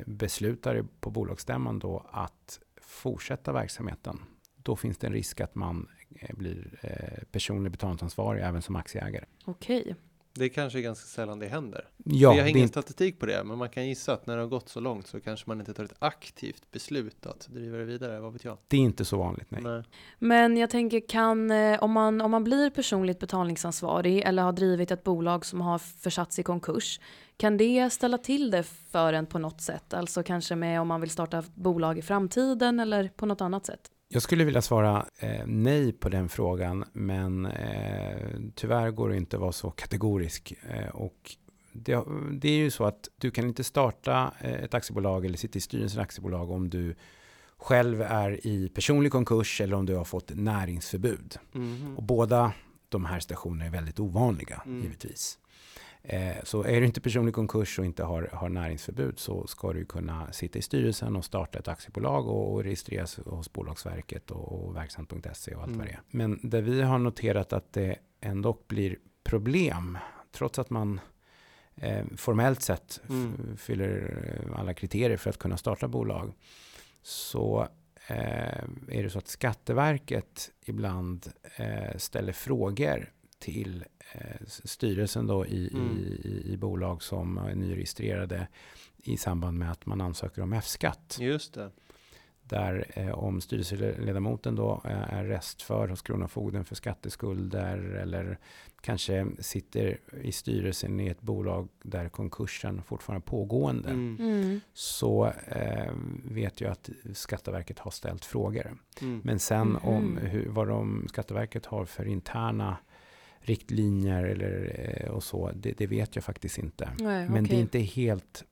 beslutar 0.07 0.85
på 1.01 1.11
bolagsstämman 1.11 1.79
då 1.79 2.07
att 2.11 2.61
fortsätta 2.83 3.53
verksamheten, 3.53 4.19
då 4.57 4.77
finns 4.77 4.99
det 4.99 5.07
en 5.07 5.13
risk 5.13 5.41
att 5.41 5.55
man 5.55 5.89
eh, 6.21 6.37
blir 6.37 6.79
eh, 6.83 7.25
personlig 7.33 7.73
betalningsansvarig 7.73 8.43
även 8.43 8.63
som 8.63 8.77
aktieägare. 8.77 9.25
Okej. 9.45 9.97
Det 10.35 10.45
är 10.45 10.49
kanske 10.49 10.83
ganska 10.83 11.07
sällan 11.07 11.39
det 11.39 11.47
händer. 11.47 11.89
Ja, 11.97 12.13
vi 12.15 12.25
har 12.25 12.35
det 12.35 12.41
är 12.41 12.47
ingen 12.49 12.63
inte, 12.63 12.73
statistik 12.73 13.19
på 13.19 13.27
det, 13.27 13.45
men 13.45 13.59
man 13.59 13.69
kan 13.69 13.89
gissa 13.89 14.13
att 14.13 14.27
när 14.27 14.37
det 14.37 14.43
har 14.43 14.49
gått 14.49 14.69
så 14.69 14.81
långt 14.81 15.07
så 15.07 15.21
kanske 15.21 15.51
man 15.51 15.61
inte 15.61 15.75
tar 15.75 15.85
ett 15.85 15.95
aktivt 15.99 16.71
beslut 16.71 17.27
att 17.27 17.49
driva 17.51 17.79
det 17.79 17.85
vidare. 17.85 18.21
Vad 18.21 18.33
vet 18.33 18.45
jag? 18.45 18.59
det 18.69 18.77
är 18.77 18.81
inte 18.81 19.05
så 19.05 19.19
vanligt. 19.19 19.51
Nej. 19.51 19.63
Nej. 19.63 19.83
Men 20.19 20.57
jag 20.57 20.71
tänker, 20.71 21.09
kan, 21.09 21.51
eh, 21.51 21.83
om, 21.83 21.93
man, 21.93 22.21
om 22.21 22.31
man 22.31 22.45
blir 22.45 22.71
personligt 22.71 23.19
betalningsansvarig 23.19 24.23
eller 24.23 24.43
har 24.43 24.53
drivit 24.53 24.91
ett 24.91 25.05
bolag 25.05 25.47
som 25.47 25.61
har 25.61 25.79
försatts 25.79 26.39
i 26.39 26.43
konkurs, 26.43 27.01
kan 27.37 27.57
det 27.57 27.91
ställa 27.91 28.19
till 28.19 28.51
det 28.51 28.63
för 28.63 29.13
en 29.13 29.27
på 29.27 29.39
något 29.39 29.61
sätt? 29.61 29.95
Alltså 29.95 30.23
kanske 30.23 30.57
med 30.57 30.81
om 30.81 30.89
man 30.89 31.01
vill 31.01 31.11
starta 31.11 31.45
bolag 31.55 31.99
i 31.99 32.03
framtiden 32.03 32.81
eller 32.81 33.09
på 33.09 33.27
något 33.27 33.41
annat 33.41 33.67
sätt? 33.67 33.91
Jag 34.13 34.23
skulle 34.23 34.45
vilja 34.45 34.63
svara 34.63 35.07
eh, 35.19 35.47
nej 35.47 35.93
på 35.93 36.09
den 36.09 36.29
frågan, 36.29 36.85
men 36.93 37.47
eh, 37.47 38.41
tyvärr 38.55 38.91
går 38.91 39.09
det 39.09 39.17
inte 39.17 39.37
att 39.37 39.41
vara 39.41 39.53
så 39.53 39.71
kategorisk. 39.71 40.55
Eh, 40.71 40.89
och 40.89 41.37
det, 41.73 42.05
det 42.33 42.49
är 42.49 42.57
ju 42.57 42.71
så 42.71 42.85
att 42.85 43.09
du 43.19 43.31
kan 43.31 43.49
inte 43.49 43.65
starta 43.65 44.33
eh, 44.41 44.53
ett 44.53 44.75
aktiebolag 44.75 45.25
eller 45.27 45.37
sitta 45.39 45.57
i 45.59 45.61
styrelsen 45.61 46.01
i 46.01 46.03
aktiebolag 46.03 46.51
om 46.51 46.71
du 46.71 46.95
själv 47.57 48.03
är 48.03 48.47
i 48.47 48.69
personlig 48.69 49.13
konkurs 49.13 49.61
eller 49.61 49.77
om 49.77 49.87
du 49.87 49.95
har 49.95 50.05
fått 50.05 50.31
näringsförbud. 50.35 51.37
Mhm. 51.53 51.97
Och 51.97 52.03
båda 52.03 52.53
de 52.89 53.05
här 53.05 53.21
stationerna 53.21 53.65
är 53.65 53.71
väldigt 53.71 54.01
ovanliga, 54.01 54.63
Mm. 54.67 54.83
givetvis. 54.83 55.39
Eh, 56.05 56.37
så 56.45 56.63
är 56.63 56.81
du 56.81 56.87
inte 56.87 57.01
personlig 57.01 57.35
konkurs 57.35 57.79
och 57.79 57.85
inte 57.85 58.05
har, 58.05 58.31
har 58.33 58.49
näringsförbud 58.49 59.19
så 59.19 59.47
ska 59.47 59.73
du 59.73 59.85
kunna 59.85 60.33
sitta 60.33 60.59
i 60.59 60.63
styrelsen 60.63 61.17
och 61.17 61.25
starta 61.25 61.59
ett 61.59 61.69
aktiebolag 61.69 62.29
och, 62.29 62.53
och 62.53 62.65
registreras 62.65 63.17
hos 63.27 63.53
Bolagsverket 63.53 64.31
och, 64.31 64.53
och 64.65 64.77
verksamt.se 64.77 65.55
och 65.55 65.63
allt 65.63 65.69
Mm. 65.69 65.79
vad 65.79 65.87
det 65.87 65.93
är. 65.93 66.01
Men 66.11 66.41
där 66.43 66.63
vi 66.63 66.83
har 66.83 66.99
noterat 66.99 67.53
att 67.53 67.73
det 67.73 67.97
ändå 68.21 68.59
blir 68.69 68.97
problem, 69.25 69.99
trots 70.33 70.59
att 70.59 70.71
man 70.71 71.01
eh, 71.77 72.05
formellt 72.17 72.63
sett 72.63 73.01
Mm. 73.09 73.57
fyller 73.57 74.25
eh, 74.51 74.61
alla 74.61 74.75
kriterier 74.75 75.17
för 75.17 75.31
att 75.31 75.39
kunna 75.39 75.57
starta 75.57 75.89
bolag, 75.89 76.33
så 77.03 77.69
eh, 78.07 78.65
är 78.89 79.03
det 79.03 79.11
så 79.11 79.19
att 79.19 79.29
Skatteverket 79.29 80.51
ibland 80.65 81.33
eh, 81.57 81.97
ställer 81.97 82.33
frågor 82.33 83.13
till 83.43 83.85
eh, 84.13 84.47
styrelsen 84.47 85.27
då 85.27 85.47
i, 85.47 85.71
Mm. 85.75 85.97
i, 85.99 86.29
i, 86.29 86.53
i 86.53 86.57
bolag 86.57 87.03
som 87.03 87.39
är 87.39 87.55
nyregistrerade 87.55 88.49
i 88.97 89.17
samband 89.17 89.59
med 89.59 89.71
att 89.71 89.87
man 89.87 90.01
ansöker 90.01 90.43
om 90.43 90.53
F-skatt. 90.53 91.17
Just 91.21 91.55
det. 91.55 91.71
Där 92.45 92.85
eh, 92.95 93.11
om 93.11 93.41
styrelseledamoten 93.41 94.55
då 94.55 94.83
eh, 94.85 95.15
är 95.15 95.25
restförd 95.25 95.91
hos 95.91 96.03
Kronofogden 96.03 96.65
för 96.65 96.75
skatteskulder 96.75 97.79
eller 97.79 98.39
kanske 98.81 99.27
sitter 99.39 99.99
i 100.23 100.33
styrelsen 100.33 101.01
i 101.01 101.09
ett 101.09 101.21
bolag 101.23 101.69
där 101.83 102.09
konkursen 102.09 102.83
fortfarande 102.83 103.25
är 103.25 103.31
pågående 103.31 103.89
Mm. 103.91 104.17
Mm. 104.21 104.61
så 104.73 105.27
eh, 105.49 105.93
vet 106.25 106.61
jag 106.61 106.73
att 106.73 106.91
Skatteverket 107.13 107.79
har 107.79 107.91
ställt 107.91 108.25
frågor. 108.25 108.77
Mm. 109.01 109.21
Men 109.25 109.39
sen 109.39 109.77
om 109.77 110.05
Mhm. 110.05 110.17
hur, 110.27 110.49
vad 110.49 110.69
de 110.69 111.07
Skatteverket 111.09 111.67
har 111.67 111.85
för 111.85 112.05
interna 112.09 112.77
riktlinjer 113.43 114.25
eller, 114.25 114.73
eh, 114.79 115.11
och 115.11 115.23
så, 115.23 115.51
det, 115.55 115.73
det 115.79 115.87
vet 115.87 116.15
jag 116.15 116.25
faktiskt 116.25 116.59
inte. 116.59 116.89
Nej, 116.99 117.29
Men 117.29 117.45
det 117.45 117.49
okej. 117.49 117.57
är 117.57 117.61
inte 117.61 117.79
helt 117.79 118.45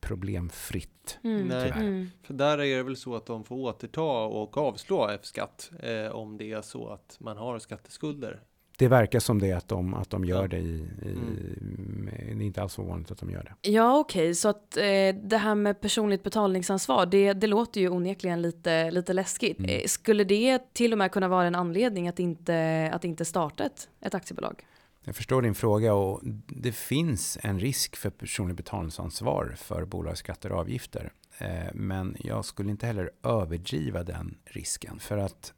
problemfritt. 0.00 1.18
Mm. 1.24 1.48
Nej. 1.48 1.62
tyvärr. 1.64 1.86
Mm. 1.86 2.10
För 2.22 2.34
där 2.34 2.58
är 2.58 2.76
det 2.76 2.82
väl 2.82 2.96
så 2.96 3.16
att 3.16 3.26
de 3.26 3.44
får 3.44 3.56
återta 3.56 4.24
och 4.24 4.58
avslå 4.58 5.08
F-skatt 5.08 5.70
eh, 5.82 6.06
om 6.06 6.36
det 6.36 6.52
är 6.52 6.62
så 6.62 6.88
att 6.88 7.16
man 7.20 7.36
har 7.36 7.58
skatteskulder. 7.58 8.40
Det 8.78 8.88
verkar 8.88 9.20
som 9.20 9.38
det 9.38 9.52
att 9.52 9.68
de, 9.68 9.94
att 9.94 10.10
de 10.10 10.24
gör 10.24 10.42
Ja. 10.42 10.48
det 10.48 10.58
i, 10.58 10.88
i 11.02 11.12
Mm. 11.12 12.08
det 12.38 12.44
är 12.44 12.46
inte 12.46 12.62
alls 12.62 12.78
ovanligt 12.78 13.10
att 13.10 13.18
de 13.18 13.30
gör 13.30 13.42
det. 13.62 13.70
Ja 13.70 13.98
okej, 13.98 14.34
så 14.34 14.48
att 14.48 14.76
eh, 14.76 14.82
det 15.22 15.36
här 15.36 15.54
med 15.54 15.80
personligt 15.80 16.22
betalningsansvar, 16.22 17.06
det, 17.06 17.32
det 17.32 17.46
låter 17.46 17.80
ju 17.80 17.88
onekligen 17.88 18.42
lite, 18.42 18.90
lite 18.90 19.12
läskigt. 19.12 19.58
Mm. 19.58 19.70
Eh, 19.70 19.84
skulle 19.86 20.24
det 20.24 20.74
till 20.74 20.92
och 20.92 20.98
med 20.98 21.12
kunna 21.12 21.28
vara 21.28 21.46
en 21.46 21.54
anledning 21.54 22.08
att 22.08 22.18
inte, 22.18 22.90
att 22.94 23.04
inte 23.04 23.24
starta 23.24 23.64
ett, 23.64 23.88
ett 24.00 24.14
aktiebolag? 24.14 24.66
Jag 25.06 25.16
förstår 25.16 25.42
din 25.42 25.54
fråga 25.54 25.94
och 25.94 26.20
det 26.46 26.72
finns 26.72 27.38
en 27.42 27.60
risk 27.60 27.96
för 27.96 28.10
personligt 28.10 28.56
betalningsansvar 28.56 29.54
för 29.56 29.84
bolagsskatter 29.84 30.52
och 30.52 30.58
avgifter. 30.58 31.12
Eh, 31.38 31.48
Men 31.74 32.16
jag 32.20 32.44
skulle 32.44 32.70
inte 32.70 32.86
heller 32.86 33.10
överdriva 33.22 34.02
den 34.02 34.38
risken. 34.44 34.98
För 34.98 35.18
att 35.18 35.52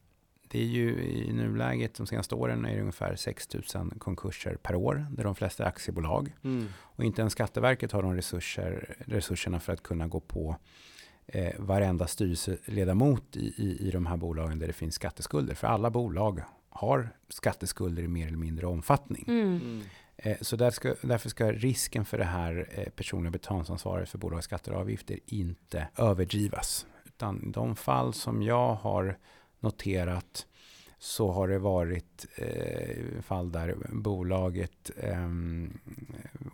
det 0.57 0.63
är 0.63 0.67
ju 0.67 1.05
i 1.05 1.33
nuläget, 1.33 1.95
de 1.95 2.07
senaste 2.07 2.35
åren, 2.35 2.65
är 2.65 2.75
det 2.75 2.81
ungefär 2.81 3.17
6 3.17 3.49
000 3.75 3.91
konkurser 3.99 4.57
per 4.63 4.75
år. 4.75 5.07
Där 5.11 5.25
de 5.25 5.35
flesta 5.35 5.65
är 5.65 5.69
aktiebolag. 5.69 6.33
Mm. 6.45 6.67
Och 6.79 7.05
inte 7.05 7.21
ens 7.21 7.33
Skatteverket 7.33 7.93
har 7.93 8.03
de 8.03 8.15
resurser, 8.15 8.97
resurserna 9.07 9.61
för 9.61 9.73
att 9.73 9.83
kunna 9.83 10.07
gå 10.09 10.21
på 10.21 10.57
eh, 11.27 11.55
varenda 11.59 12.07
styrelseledamot 12.07 13.37
i, 13.37 13.55
i, 13.57 13.89
i 13.89 13.91
de 13.91 14.07
här 14.07 14.17
bolagen 14.17 14.59
där 14.59 14.67
det 14.67 14.73
finns 14.73 14.95
skatteskulder. 14.95 15.55
För 15.55 15.67
alla 15.67 15.91
bolag 15.91 16.41
har 16.69 17.09
skatteskulder 17.29 18.03
i 18.03 18.09
mer 18.09 18.27
eller 18.27 18.37
mindre 18.37 18.67
omfattning. 18.67 19.25
Mm. 19.29 19.47
Mm. 19.47 19.83
Eh, 20.17 20.37
Så 20.41 20.57
där 20.57 20.71
ska, 20.71 20.95
därför 21.03 21.29
ska 21.29 21.53
risken 21.53 22.05
för 22.05 22.19
det 22.19 22.25
här 22.25 22.69
eh, 22.71 22.89
personliga 22.91 23.31
betalningsansvaret 23.31 24.09
för 24.09 24.19
bolagsskatter 24.19 24.73
och 24.73 24.81
avgifter 24.81 25.19
inte 25.27 25.89
överdrivas. 25.97 26.87
Utan 27.05 27.53
de 27.53 27.77
fall 27.77 28.13
som 28.13 28.43
jag 28.43 28.75
har 28.75 29.19
noterat 29.61 30.47
så 30.99 31.31
har 31.31 31.49
det 31.49 31.59
varit 31.59 32.27
eh, 32.35 33.23
fall 33.23 33.53
där 33.53 33.75
bolaget 33.93 34.91
eh, 34.97 35.29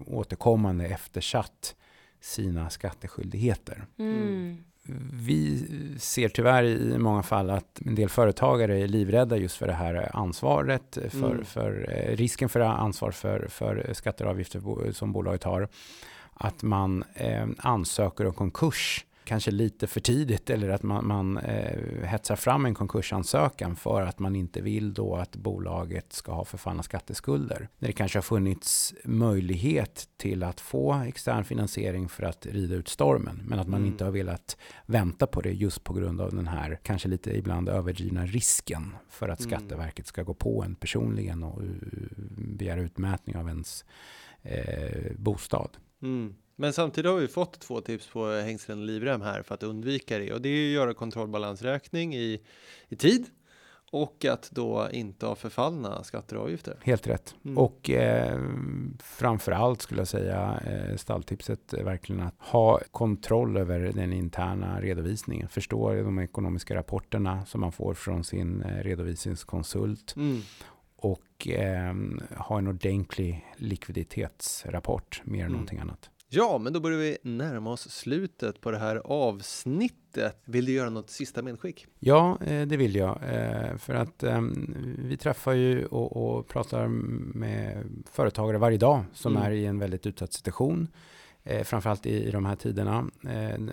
återkommande 0.06 0.86
eftersatt 0.86 1.74
sina 2.20 2.70
skatteskyldigheter. 2.70 3.84
Mm. 3.98 4.64
vi 5.12 5.66
ser 5.98 6.28
tyvärr 6.28 6.64
i 6.64 6.98
många 6.98 7.22
fall 7.22 7.50
att 7.50 7.80
en 7.86 7.94
del 7.94 8.08
företagare 8.08 8.80
är 8.80 8.88
livrädda 8.88 9.36
just 9.36 9.56
för 9.56 9.66
det 9.66 9.72
här 9.72 10.16
ansvaret, 10.16 10.98
för, 11.10 11.30
Mm. 11.32 11.44
för 11.44 11.94
eh, 11.96 12.16
risken 12.16 12.48
för 12.48 12.60
ansvar 12.60 13.10
för, 13.10 13.46
för 13.48 13.90
skatter 13.92 14.24
och 14.24 14.30
avgifter 14.30 14.92
som 14.92 15.12
bolaget 15.12 15.44
har. 15.44 15.68
Att 16.34 16.62
man 16.62 17.04
eh, 17.14 17.46
ansöker 17.58 18.26
om 18.26 18.34
konkurs 18.34 19.04
kanske 19.24 19.50
lite 19.50 19.86
för 19.86 20.00
tidigt 20.00 20.50
eller 20.50 20.68
att 20.68 20.82
man, 20.82 21.06
man 21.06 21.38
eh, 21.38 22.04
hetsar 22.04 22.36
fram 22.36 22.66
en 22.66 22.74
konkursansökan 22.74 23.76
för 23.76 24.02
att 24.02 24.18
man 24.18 24.36
inte 24.36 24.60
vill 24.60 24.94
då 24.94 25.16
att 25.16 25.36
bolaget 25.36 26.12
ska 26.12 26.32
ha 26.32 26.44
förfallna 26.44 26.82
skatteskulder. 26.82 27.68
När 27.78 27.88
det 27.88 27.92
kanske 27.92 28.18
har 28.18 28.22
funnits 28.22 28.94
möjlighet 29.04 30.08
till 30.16 30.42
att 30.42 30.60
få 30.60 30.92
extern 30.94 31.44
finansiering 31.44 32.08
för 32.08 32.22
att 32.22 32.46
rida 32.46 32.74
ut 32.74 32.88
stormen 32.88 33.42
men 33.46 33.58
att 33.58 33.68
man 33.68 33.80
Mm. 33.80 33.92
inte 33.92 34.04
har 34.04 34.10
velat 34.10 34.56
vänta 34.86 35.26
på 35.26 35.40
det 35.40 35.52
just 35.52 35.84
på 35.84 35.92
grund 35.92 36.20
av 36.20 36.34
den 36.34 36.46
här 36.48 36.78
kanske 36.82 37.08
lite 37.08 37.36
ibland 37.38 37.68
överdrivna 37.68 38.26
risken 38.26 38.94
för 39.08 39.28
att 39.28 39.40
Mm. 39.40 39.50
Skatteverket 39.50 40.06
ska 40.06 40.22
gå 40.22 40.34
på 40.34 40.62
en 40.64 40.74
personligen 40.74 41.42
och 41.42 41.62
uh, 41.62 41.68
begära 42.36 42.80
utmätning 42.80 43.36
av 43.36 43.48
ens 43.48 43.84
eh, 44.42 45.12
bostad. 45.16 45.70
Mm. 46.02 46.34
Men 46.56 46.72
samtidigt 46.72 47.10
har 47.10 47.18
vi 47.18 47.28
fått 47.28 47.60
två 47.60 47.80
tips 47.80 48.06
på 48.08 48.30
hängslen 48.30 48.78
och 48.78 48.86
livrem 48.86 49.20
här 49.20 49.42
för 49.42 49.54
att 49.54 49.62
undvika 49.62 50.18
det 50.18 50.32
och 50.32 50.40
det 50.42 50.48
är 50.48 50.52
ju 50.52 50.68
att 50.68 50.74
göra 50.74 50.94
kontrollbalansräkning 50.94 52.14
i, 52.14 52.40
i 52.88 52.96
tid 52.96 53.26
och 53.90 54.24
att 54.24 54.50
då 54.50 54.88
inte 54.92 55.26
ha 55.26 55.34
förfallna 55.34 56.04
skatter 56.04 56.36
och 56.36 56.42
avgifter. 56.42 56.76
Helt 56.82 57.06
rätt. 57.06 57.34
Mm. 57.44 57.58
Och 57.58 57.90
eh, 57.90 58.40
framför 59.02 59.52
allt 59.52 59.82
skulle 59.82 60.00
jag 60.00 60.08
säga 60.08 60.60
eh, 60.66 60.96
stalltipset 60.96 61.72
verkligen 61.72 62.22
att 62.22 62.34
ha 62.38 62.80
kontroll 62.90 63.56
över 63.56 63.80
den 63.94 64.12
interna 64.12 64.80
redovisningen. 64.80 65.48
Förstå 65.48 65.94
de 65.94 66.18
ekonomiska 66.18 66.74
rapporterna 66.74 67.46
som 67.46 67.60
man 67.60 67.72
får 67.72 67.94
från 67.94 68.24
sin 68.24 68.62
eh, 68.62 68.82
redovisningskonsult 68.82 70.14
Mm. 70.16 70.40
och 70.96 71.48
eh, 71.48 71.94
ha 72.36 72.58
en 72.58 72.66
ordentlig 72.66 73.46
likviditetsrapport 73.56 75.22
mer 75.24 75.38
än 75.38 75.40
Mm. 75.46 75.52
någonting 75.52 75.78
annat. 75.78 76.10
Ja, 76.34 76.58
men 76.58 76.72
då 76.72 76.80
börjar 76.80 76.98
vi 76.98 77.18
närma 77.22 77.70
oss 77.72 77.90
slutet 77.90 78.60
på 78.60 78.70
det 78.70 78.78
här 78.78 78.96
avsnittet. 79.04 80.36
Vill 80.44 80.64
du 80.64 80.72
göra 80.72 80.90
något 80.90 81.10
sista 81.10 81.42
medskick? 81.42 81.86
Ja, 81.98 82.38
eh, 82.46 82.66
det 82.66 82.76
vill 82.76 82.96
jag. 82.96 83.18
eh, 83.22 83.76
För 83.76 83.94
att 83.94 84.22
eh, 84.22 84.40
vi 84.98 85.16
träffar 85.16 85.52
ju 85.52 85.86
och, 85.86 86.36
och 86.36 86.48
pratar 86.48 86.88
med 86.88 87.84
företagare 88.12 88.58
varje 88.58 88.78
dag 88.78 89.04
som 89.12 89.36
Mm. 89.36 89.46
är 89.48 89.50
i 89.50 89.66
en 89.66 89.78
väldigt 89.78 90.06
utsatt 90.06 90.32
situation. 90.32 90.88
Eh, 91.44 91.62
framförallt 91.64 92.06
i, 92.06 92.24
i 92.24 92.30
de 92.30 92.44
här 92.46 92.56
tiderna 92.56 93.04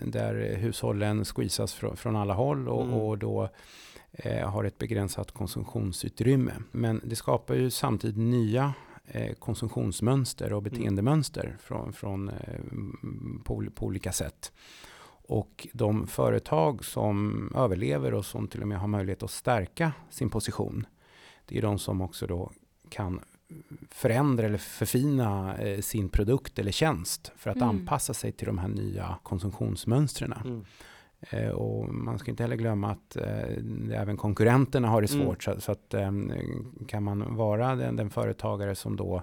där 0.04 0.56
hushållen 0.56 1.24
squeezas 1.24 1.74
från, 1.74 1.96
från 1.96 2.16
alla 2.16 2.34
håll 2.34 2.68
och, 2.68 2.82
Mm. 2.82 2.94
och 2.94 3.18
då 3.18 3.48
har 4.44 4.64
ett 4.64 4.78
begränsat 4.78 5.30
konsumtionsutrymme. 5.32 6.52
Men 6.72 7.00
det 7.04 7.16
skapar 7.16 7.54
ju 7.54 7.70
samtidigt 7.70 8.16
nya 8.16 8.72
konsumtionsmönster 9.38 10.46
Mm. 10.46 10.56
och 10.56 10.62
beteendemönster 10.62 11.56
från, 11.60 11.92
från, 11.92 12.28
eh, 12.28 12.60
på, 13.44 13.64
på 13.74 13.86
olika 13.86 14.12
sätt. 14.12 14.52
Och 15.28 15.68
de 15.72 16.06
företag 16.06 16.84
som 16.84 17.52
överlever 17.56 18.14
och 18.14 18.24
som 18.26 18.48
till 18.48 18.62
och 18.62 18.68
med 18.68 18.78
har 18.80 18.88
möjlighet 18.88 19.22
att 19.22 19.30
stärka 19.30 19.92
sin 20.10 20.30
position, 20.30 20.86
det 21.46 21.58
är 21.58 21.62
de 21.62 21.78
som 21.78 22.00
också 22.00 22.26
då 22.26 22.50
kan 22.88 23.20
förändra 23.90 24.46
eller 24.46 24.58
förfina 24.58 25.56
eh, 25.58 25.80
sin 25.80 26.08
produkt 26.08 26.58
eller 26.58 26.72
tjänst 26.72 27.32
för 27.36 27.50
att 27.50 27.56
Mm. 27.56 27.68
anpassa 27.68 28.14
sig 28.14 28.32
till 28.32 28.46
de 28.46 28.58
här 28.58 28.68
nya 28.68 29.18
konsumtionsmönstren. 29.22 30.32
Mm. 30.32 30.64
Eh, 31.30 31.48
och 31.48 31.94
man 31.94 32.18
ska 32.18 32.30
inte 32.30 32.42
heller 32.42 32.56
glömma 32.56 32.90
att 32.90 33.16
eh, 33.16 34.00
även 34.00 34.16
konkurrenterna 34.16 34.88
har 34.88 35.02
det 35.02 35.12
Mm. 35.14 35.26
svårt. 35.26 35.42
Så, 35.42 35.60
så 35.60 35.72
att, 35.72 35.94
eh, 35.94 36.10
kan 36.88 37.02
man 37.02 37.36
vara 37.36 37.74
den, 37.76 37.96
den 37.96 38.10
företagare 38.10 38.74
som 38.74 38.96
då 38.96 39.22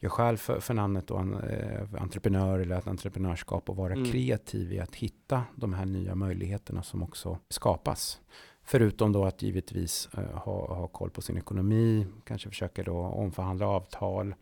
gör 0.00 0.10
själv 0.10 0.36
för, 0.36 0.60
för 0.60 0.74
namnet 0.74 1.06
då, 1.06 1.16
en, 1.16 1.34
eh, 1.34 2.02
entreprenör 2.02 2.58
eller 2.58 2.78
ett 2.78 2.86
entreprenörskap 2.86 3.68
och 3.70 3.76
vara 3.76 3.92
Mm. 3.92 4.04
kreativ 4.04 4.72
i 4.72 4.80
att 4.80 4.94
hitta 4.94 5.42
de 5.56 5.72
här 5.74 5.84
nya 5.86 6.14
möjligheterna 6.14 6.82
som 6.82 7.02
också 7.02 7.38
skapas. 7.48 8.20
Förutom 8.62 9.12
då 9.12 9.24
att 9.24 9.42
givetvis 9.42 10.08
eh, 10.18 10.24
ha, 10.24 10.74
ha 10.74 10.86
koll 10.88 11.10
på 11.10 11.22
sin 11.22 11.36
ekonomi, 11.38 12.06
kanske 12.24 12.48
försöka 12.48 12.82
då 12.82 12.96
omförhandla 12.98 13.66
avtal, 13.66 14.34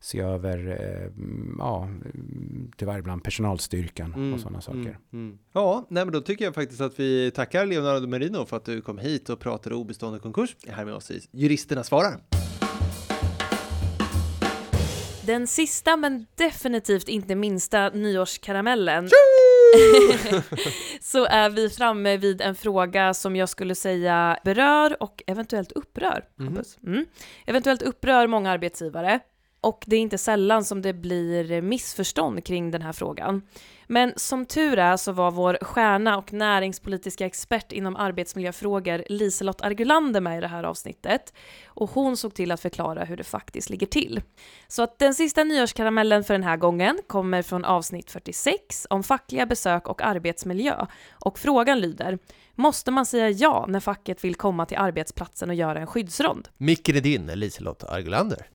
se 0.00 0.20
över, 0.20 0.58
eh, 0.66 1.06
mm, 1.06 1.56
ja, 1.58 1.82
mm, 1.84 2.70
tyvärr 2.76 2.98
ibland 2.98 3.24
personalstyrkan 3.24 4.14
Mm, 4.14 4.34
och 4.34 4.40
sådana 4.40 4.60
saker. 4.60 4.78
Mm, 4.78 4.98
mm. 5.12 5.38
Ja, 5.52 5.86
nej, 5.88 6.04
men 6.04 6.12
då 6.12 6.20
tycker 6.20 6.44
jag 6.44 6.54
faktiskt 6.54 6.80
att 6.80 7.00
vi 7.00 7.30
tackar 7.30 7.66
Leonardo 7.66 8.06
Merino 8.06 8.46
för 8.46 8.56
att 8.56 8.64
du 8.64 8.80
kom 8.80 8.98
hit 8.98 9.28
och 9.28 9.40
pratade 9.40 9.74
obestående 9.74 10.18
konkurs 10.18 10.56
här 10.68 10.84
med 10.84 10.94
oss 10.94 11.10
i 11.10 11.20
Juristerna 11.30 11.84
svarar. 11.84 12.20
Den 15.26 15.46
sista 15.46 15.96
men 15.96 16.26
definitivt 16.34 17.08
inte 17.08 17.34
minsta 17.34 17.88
nyårskaramellen 17.88 19.08
så 21.00 21.24
är 21.24 21.50
vi 21.50 21.70
framme 21.70 22.16
vid 22.16 22.40
en 22.40 22.54
fråga 22.54 23.14
som 23.14 23.36
jag 23.36 23.48
skulle 23.48 23.74
säga 23.74 24.38
berör 24.44 25.02
och 25.02 25.22
eventuellt 25.26 25.72
upprör. 25.72 26.24
Hampus. 26.38 26.78
Mm. 26.86 27.06
Eventuellt 27.46 27.82
upprör 27.82 28.26
många 28.26 28.50
arbetsgivare 28.50 29.20
och 29.60 29.84
det 29.86 29.96
är 29.96 30.00
inte 30.00 30.18
sällan 30.18 30.64
som 30.64 30.82
det 30.82 30.92
blir 30.92 31.62
missförstånd 31.62 32.44
kring 32.44 32.70
den 32.70 32.82
här 32.82 32.92
frågan. 32.92 33.42
Men 33.86 34.12
som 34.16 34.46
tur 34.46 34.78
är 34.78 34.96
så 34.96 35.12
var 35.12 35.30
vår 35.30 35.58
stjärna 35.60 36.18
och 36.18 36.32
näringspolitiska 36.32 37.26
expert 37.26 37.72
inom 37.72 37.96
arbetsmiljöfrågor 37.96 39.04
Liselott 39.08 39.60
Argulander 39.60 40.20
med 40.20 40.38
i 40.38 40.40
det 40.40 40.48
här 40.48 40.64
avsnittet 40.64 41.34
och 41.66 41.90
hon 41.90 42.16
såg 42.16 42.34
till 42.34 42.52
att 42.52 42.60
förklara 42.60 43.04
hur 43.04 43.16
det 43.16 43.24
faktiskt 43.24 43.70
ligger 43.70 43.86
till. 43.86 44.22
Så 44.68 44.82
att 44.82 44.98
den 44.98 45.14
sista 45.14 45.44
nyårskaramellen 45.44 46.24
för 46.24 46.34
den 46.34 46.42
här 46.42 46.56
gången 46.56 46.98
kommer 47.06 47.42
från 47.42 47.64
avsnitt 47.64 48.10
46 48.10 48.86
om 48.90 49.02
fackliga 49.02 49.46
besök 49.46 49.88
och 49.88 50.02
arbetsmiljö. 50.02 50.86
Och 51.10 51.38
frågan 51.38 51.80
lyder, 51.80 52.18
måste 52.54 52.90
man 52.90 53.06
säga 53.06 53.30
ja 53.30 53.64
när 53.68 53.80
facket 53.80 54.24
vill 54.24 54.34
komma 54.34 54.66
till 54.66 54.78
arbetsplatsen 54.78 55.48
och 55.50 55.54
göra 55.54 55.80
en 55.80 55.86
skyddsrond? 55.86 56.48
Micken 56.56 56.96
är 56.96 57.00
din, 57.00 57.26
Liselott 57.26 57.84
Argulander. 57.84 58.46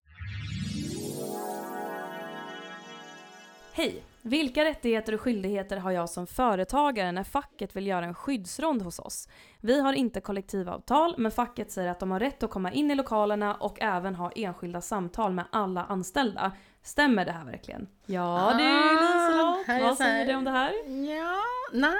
Hej! 3.77 4.03
Vilka 4.21 4.65
rättigheter 4.65 5.13
och 5.13 5.21
skyldigheter 5.21 5.77
har 5.77 5.91
jag 5.91 6.09
som 6.09 6.27
företagare 6.27 7.11
när 7.11 7.23
facket 7.23 7.75
vill 7.75 7.87
göra 7.87 8.05
en 8.05 8.13
skyddsrond 8.13 8.81
hos 8.81 8.99
oss? 8.99 9.27
Vi 9.61 9.81
har 9.81 9.93
inte 9.93 10.21
kollektivavtal, 10.21 11.15
men 11.17 11.31
facket 11.31 11.71
säger 11.71 11.91
att 11.91 11.99
de 11.99 12.11
har 12.11 12.19
rätt 12.19 12.43
att 12.43 12.49
komma 12.49 12.71
in 12.71 12.91
i 12.91 12.95
lokalerna 12.95 13.55
och 13.55 13.81
även 13.81 14.15
ha 14.15 14.31
enskilda 14.35 14.81
samtal 14.81 15.33
med 15.33 15.45
alla 15.51 15.83
anställda. 15.83 16.51
Stämmer 16.83 17.25
det 17.25 17.31
här 17.31 17.45
verkligen? 17.45 17.87
Ja 18.05 18.53
du 18.57 18.63
Ah, 18.63 18.91
Liselott, 18.91 19.67
här 19.67 19.79
är 19.79 19.83
vad 19.83 19.97
säger 19.97 20.25
du 20.25 20.35
om 20.35 20.43
det 20.43 20.51
här? 20.51 20.71
Ja, 21.17 21.41
nej, 21.73 21.97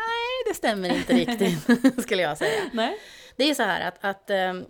det 0.48 0.54
stämmer 0.54 0.96
inte 0.96 1.14
riktigt, 1.14 2.02
skulle 2.04 2.22
jag 2.22 2.38
säga. 2.38 2.62
Nej? 2.74 2.98
Det 3.36 3.50
är 3.50 3.54
så 3.56 3.64
här 3.64 3.88
att, 3.88 3.98
att 4.02 4.30
ehm, 4.30 4.66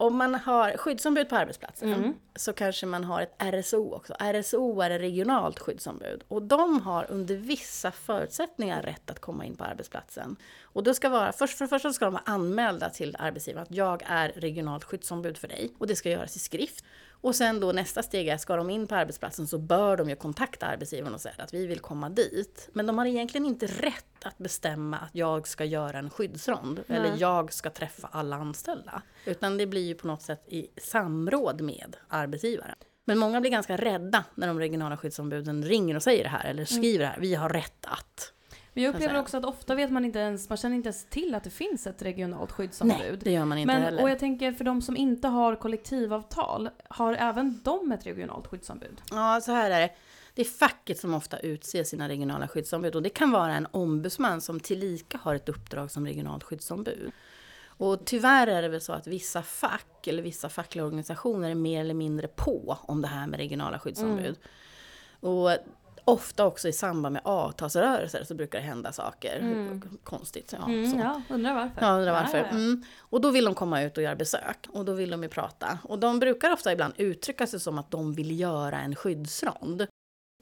om 0.00 0.16
man 0.16 0.34
har 0.34 0.76
skyddsombud 0.76 1.28
på 1.28 1.36
arbetsplatsen 1.36 1.92
Mm. 1.92 2.14
så 2.36 2.52
kanske 2.52 2.86
man 2.86 3.04
har 3.04 3.22
ett 3.22 3.34
RSO 3.42 3.94
också. 3.94 4.14
RSO 4.18 4.80
är 4.80 4.90
ett 4.90 5.00
regionalt 5.00 5.58
skyddsombud 5.58 6.24
och 6.28 6.42
de 6.42 6.80
har 6.80 7.06
under 7.10 7.36
vissa 7.36 7.90
förutsättningar 7.90 8.82
rätt 8.82 9.10
att 9.10 9.20
komma 9.20 9.44
in 9.44 9.56
på 9.56 9.64
arbetsplatsen. 9.64 10.36
Och 10.62 10.82
då 10.82 10.94
ska 10.94 11.08
vara, 11.08 11.32
först, 11.32 11.58
för 11.58 11.64
det 11.64 11.68
första 11.68 11.92
ska 11.92 12.04
de 12.04 12.14
vara 12.14 12.22
anmälda 12.26 12.90
till 12.90 13.16
arbetsgivaren 13.18 13.62
att 13.70 13.76
jag 13.76 14.02
är 14.06 14.28
regionalt 14.28 14.84
skyddsombud 14.84 15.38
för 15.38 15.48
dig 15.48 15.70
och 15.78 15.86
det 15.86 15.96
ska 15.96 16.10
göras 16.10 16.36
i 16.36 16.38
skrift. 16.38 16.84
Och 17.20 17.34
sen 17.34 17.60
då 17.60 17.72
nästa 17.72 18.02
steg 18.02 18.28
är, 18.28 18.36
ska 18.36 18.56
de 18.56 18.70
in 18.70 18.86
på 18.86 18.94
arbetsplatsen 18.94 19.46
så 19.46 19.58
bör 19.58 19.96
de 19.96 20.08
ju 20.08 20.16
kontakta 20.16 20.66
arbetsgivaren 20.66 21.14
och 21.14 21.20
säga 21.20 21.34
att 21.38 21.54
vi 21.54 21.66
vill 21.66 21.80
komma 21.80 22.08
dit. 22.08 22.68
Men 22.72 22.86
de 22.86 22.98
har 22.98 23.06
egentligen 23.06 23.46
inte 23.46 23.66
rätt 23.66 24.24
att 24.24 24.38
bestämma 24.38 24.96
att 24.98 25.10
jag 25.12 25.48
ska 25.48 25.64
göra 25.64 25.98
en 25.98 26.10
skyddsrond 26.10 26.80
eller 26.86 27.10
Nej. 27.10 27.20
jag 27.20 27.52
ska 27.52 27.70
träffa 27.70 28.08
alla 28.12 28.36
anställda. 28.36 29.02
Utan 29.24 29.58
det 29.58 29.66
blir 29.66 29.86
ju 29.86 29.94
på 29.94 30.06
något 30.06 30.22
sätt 30.22 30.44
i 30.48 30.68
samråd 30.76 31.60
med 31.60 31.96
arbetsgivaren. 32.08 32.76
Men 33.04 33.18
många 33.18 33.40
blir 33.40 33.50
ganska 33.50 33.76
rädda 33.76 34.24
när 34.34 34.46
de 34.46 34.58
regionala 34.58 34.96
skyddsombuden 34.96 35.64
ringer 35.64 35.94
och 35.94 36.02
säger 36.02 36.24
det 36.24 36.30
här 36.30 36.44
eller 36.44 36.64
skriver 36.64 36.98
det 36.98 37.10
här. 37.10 37.20
Vi 37.20 37.34
har 37.34 37.48
rätt 37.48 37.86
att. 37.86 38.32
Men 38.78 38.84
jag 38.84 38.94
upplever 38.94 39.20
också 39.20 39.36
att 39.36 39.44
ofta 39.44 39.74
vet 39.74 39.90
man 39.90 40.04
inte 40.04 40.18
ens, 40.18 40.48
man 40.48 40.58
känner 40.58 40.76
inte 40.76 40.86
ens 40.86 41.04
till 41.04 41.34
att 41.34 41.44
det 41.44 41.50
finns 41.50 41.86
ett 41.86 42.02
regionalt 42.02 42.50
Nej, 42.50 42.56
skyddsombud. 42.56 43.20
det 43.24 43.32
gör 43.32 43.44
man 43.44 43.58
inte 43.58 43.74
Men, 43.74 43.82
heller. 43.82 44.02
och 44.02 44.10
jag 44.10 44.18
tänker 44.18 44.52
för 44.52 44.64
de 44.64 44.82
som 44.82 44.96
inte 44.96 45.28
har 45.28 45.56
kollektivavtal, 45.56 46.70
har 46.88 47.14
även 47.14 47.60
de 47.64 47.92
ett 47.92 48.06
regionalt 48.06 48.46
skyddsombud? 48.46 49.00
Ja, 49.10 49.40
så 49.40 49.52
här 49.52 49.70
är 49.70 49.80
det. 49.80 49.90
Det 50.34 50.42
är 50.42 50.46
facket 50.46 50.98
som 50.98 51.14
ofta 51.14 51.38
utser 51.38 51.84
sina 51.84 52.08
regionala 52.08 52.48
skyddsombud 52.48 52.96
och 52.96 53.02
det 53.02 53.08
kan 53.08 53.30
vara 53.30 53.54
en 53.54 53.66
ombudsman 53.70 54.40
som 54.40 54.60
tillika 54.60 55.18
har 55.22 55.34
ett 55.34 55.48
uppdrag 55.48 55.90
som 55.90 56.06
regionalt 56.06 56.44
skyddsombud. 56.44 57.12
Och 57.66 58.04
tyvärr 58.04 58.46
är 58.46 58.62
det 58.62 58.68
väl 58.68 58.80
så 58.80 58.92
att 58.92 59.06
vissa 59.06 59.42
fack 59.42 60.06
eller 60.06 60.22
vissa 60.22 60.48
fackliga 60.48 60.84
organisationer 60.84 61.50
är 61.50 61.54
mer 61.54 61.80
eller 61.80 61.94
mindre 61.94 62.28
på 62.28 62.78
om 62.82 63.02
det 63.02 63.08
här 63.08 63.26
med 63.26 63.38
regionala 63.38 63.78
skyddsombud. 63.78 64.36
Och 65.20 65.50
Ofta 66.08 66.46
också 66.46 66.68
i 66.68 66.72
samband 66.72 67.12
med 67.12 67.22
avtalsrörelser 67.24 68.24
så 68.24 68.34
brukar 68.34 68.58
det 68.58 68.64
hända 68.64 68.92
saker. 68.92 69.42
Konstigt. 70.04 70.54
Ja, 70.58 70.64
Mm, 70.64 70.98
ja, 70.98 71.22
undrar 71.28 71.54
varför. 71.54 71.80
Ja, 71.80 71.92
undrar 71.98 72.12
varför. 72.12 72.38
Ja, 72.38 72.44
ja. 72.44 72.50
Mm. 72.50 72.84
Och 72.98 73.20
då 73.20 73.30
vill 73.30 73.44
de 73.44 73.54
komma 73.54 73.82
ut 73.82 73.96
och 73.96 74.02
göra 74.02 74.16
besök. 74.16 74.66
Och 74.68 74.84
då 74.84 74.92
vill 74.92 75.10
de 75.10 75.22
ju 75.22 75.28
prata. 75.28 75.78
Och 75.84 75.98
de 75.98 76.18
brukar 76.18 76.52
ofta 76.52 76.72
ibland 76.72 76.94
uttrycka 76.96 77.46
sig 77.46 77.60
som 77.60 77.78
att 77.78 77.90
de 77.90 78.12
vill 78.14 78.40
göra 78.40 78.80
en 78.80 78.94
skyddsrond. 78.94 79.86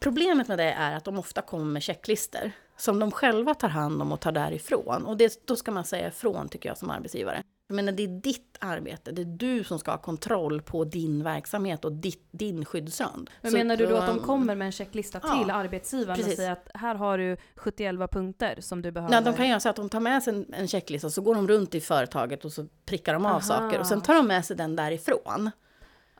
Problemet 0.00 0.48
med 0.48 0.58
det 0.58 0.72
är 0.72 0.96
att 0.96 1.04
de 1.04 1.18
ofta 1.18 1.42
kommer 1.42 1.64
med 1.64 1.82
checklister 1.82 2.52
som 2.76 2.98
de 2.98 3.10
själva 3.10 3.54
tar 3.54 3.68
hand 3.68 4.02
om 4.02 4.12
och 4.12 4.20
tar 4.20 4.32
därifrån. 4.32 5.06
Och 5.06 5.16
det, 5.16 5.46
då 5.46 5.56
ska 5.56 5.70
man 5.70 5.84
säga 5.84 6.08
ifrån 6.08 6.48
tycker 6.48 6.68
jag 6.68 6.78
som 6.78 6.90
arbetsgivare. 6.90 7.42
Jag 7.68 7.76
menar, 7.76 7.92
det 7.92 8.02
är 8.02 8.08
ditt 8.08 8.56
arbete, 8.60 9.12
det 9.12 9.22
är 9.22 9.26
du 9.26 9.64
som 9.64 9.78
ska 9.78 9.90
ha 9.90 9.98
kontroll 9.98 10.62
på 10.62 10.84
din 10.84 11.24
verksamhet 11.24 11.84
och 11.84 11.92
ditt, 11.92 12.28
din 12.30 12.64
skyddsrond. 12.64 13.30
Men 13.42 13.50
Så- 13.50 13.56
menar 13.58 13.76
du 13.76 13.86
då 13.86 13.96
att 13.96 14.06
de 14.06 14.18
kommer 14.18 14.54
med 14.54 14.66
en 14.66 14.72
checklista 14.72 15.20
Ja, 15.22 15.38
till 15.38 15.50
arbetsgivaren 15.50 16.10
och 16.10 16.16
precis. 16.16 16.36
säger 16.36 16.52
att 16.52 16.68
här 16.74 16.94
har 16.94 17.18
du 17.18 17.36
71 17.56 18.08
punkter 18.10 18.60
som 18.60 18.82
du 18.82 18.90
behöver? 18.90 19.10
Nej, 19.14 19.24
de 19.24 19.34
kan 19.34 19.48
göra 19.48 19.60
så 19.60 19.68
att 19.68 19.76
de 19.76 19.88
tar 19.88 20.00
med 20.00 20.22
sig 20.22 20.34
en, 20.34 20.54
en 20.54 20.68
checklista, 20.68 21.10
så 21.10 21.22
går 21.22 21.34
de 21.34 21.48
runt 21.48 21.74
i 21.74 21.80
företaget 21.80 22.44
och 22.44 22.52
så 22.52 22.66
prickar 22.84 23.12
de 23.12 23.26
av 23.26 23.32
Aha. 23.32 23.40
saker. 23.40 23.80
Och 23.80 23.86
sen 23.86 24.00
tar 24.00 24.14
de 24.14 24.26
med 24.26 24.44
sig 24.44 24.56
den 24.56 24.76
därifrån. 24.76 25.50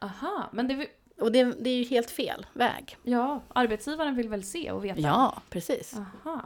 Aha, 0.01 0.49
men 0.53 0.69
det, 0.69 0.87
Och 1.21 1.33
det, 1.33 1.45
det 1.45 1.71
är 1.71 1.77
ju 1.77 1.85
helt 1.85 2.11
fel 2.11 2.47
väg. 2.53 2.97
ja, 3.03 3.43
arbetsgivaren 3.49 4.15
vill 4.17 4.29
väl 4.29 4.45
se 4.45 4.71
och 4.71 4.85
veta? 4.85 5.01
Ja, 5.01 5.43
precis. 5.51 5.97
Aha. 6.25 6.43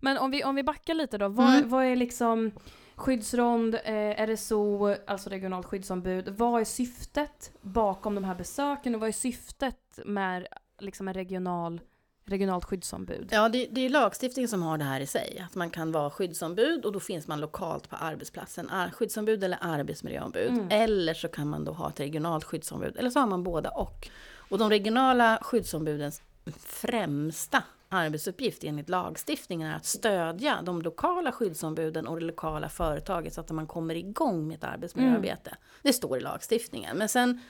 Men 0.00 0.18
om 0.18 0.30
vi, 0.30 0.44
om 0.44 0.54
vi 0.54 0.62
backar 0.62 0.94
lite 0.94 1.18
då, 1.18 1.28
vad, 1.28 1.54
Mm. 1.54 1.68
vad 1.68 1.84
är 1.84 1.96
liksom 1.96 2.50
skyddsrond, 2.96 3.74
eh, 3.74 4.26
RSO, 4.26 4.94
alltså 5.06 5.30
regionalt 5.30 5.66
skyddsombud, 5.66 6.28
vad 6.28 6.60
är 6.60 6.64
syftet 6.64 7.52
bakom 7.62 8.14
de 8.14 8.24
här 8.24 8.34
besöken 8.34 8.94
och 8.94 9.00
vad 9.00 9.08
är 9.08 9.12
syftet 9.12 9.98
med 10.04 10.46
liksom 10.78 11.08
en 11.08 11.14
regional, 11.14 11.80
regionalt 12.24 12.64
skyddsombud? 12.64 13.28
Ja, 13.32 13.48
det, 13.48 13.66
det 13.70 13.80
är 13.80 13.88
lagstiftningen 13.88 14.48
som 14.48 14.62
har 14.62 14.78
det 14.78 14.84
här 14.84 15.00
i 15.00 15.06
sig. 15.06 15.44
Att 15.48 15.54
man 15.54 15.70
kan 15.70 15.92
vara 15.92 16.10
skyddsombud 16.10 16.84
och 16.84 16.92
då 16.92 17.00
finns 17.00 17.26
man 17.28 17.40
lokalt 17.40 17.88
på 17.90 17.96
arbetsplatsen. 17.96 18.70
Ar- 18.70 18.90
Skyddsombud 18.90 19.44
eller 19.44 19.58
arbetsmiljöombud. 19.60 20.48
Mm. 20.48 20.66
Eller 20.70 21.14
så 21.14 21.28
kan 21.28 21.48
man 21.48 21.64
då 21.64 21.72
ha 21.72 21.88
ett 21.88 22.00
regionalt 22.00 22.44
skyddsombud. 22.44 22.96
Eller 22.96 23.10
så 23.10 23.20
har 23.20 23.26
man 23.26 23.42
båda 23.42 23.70
och. 23.70 24.08
Och 24.48 24.58
de 24.58 24.70
regionala 24.70 25.38
skyddsombudens 25.42 26.22
främsta 26.58 27.62
arbetsuppgift 27.94 28.64
enligt 28.64 28.88
lagstiftningen 28.88 29.70
är 29.70 29.76
att 29.76 29.84
stödja 29.84 30.62
de 30.62 30.82
lokala 30.82 31.32
skyddsombuden 31.32 32.06
och 32.06 32.20
det 32.20 32.26
lokala 32.26 32.68
företaget 32.68 33.34
så 33.34 33.40
att 33.40 33.50
man 33.50 33.66
kommer 33.66 33.94
igång 33.94 34.48
med 34.48 34.54
ett 34.54 34.64
arbetsmiljöarbete. 34.64 35.56
Det 35.82 35.92
står 35.92 36.18
i 36.18 36.20
lagstiftningen. 36.20 36.96
Men 36.96 37.08
sen 37.08 37.40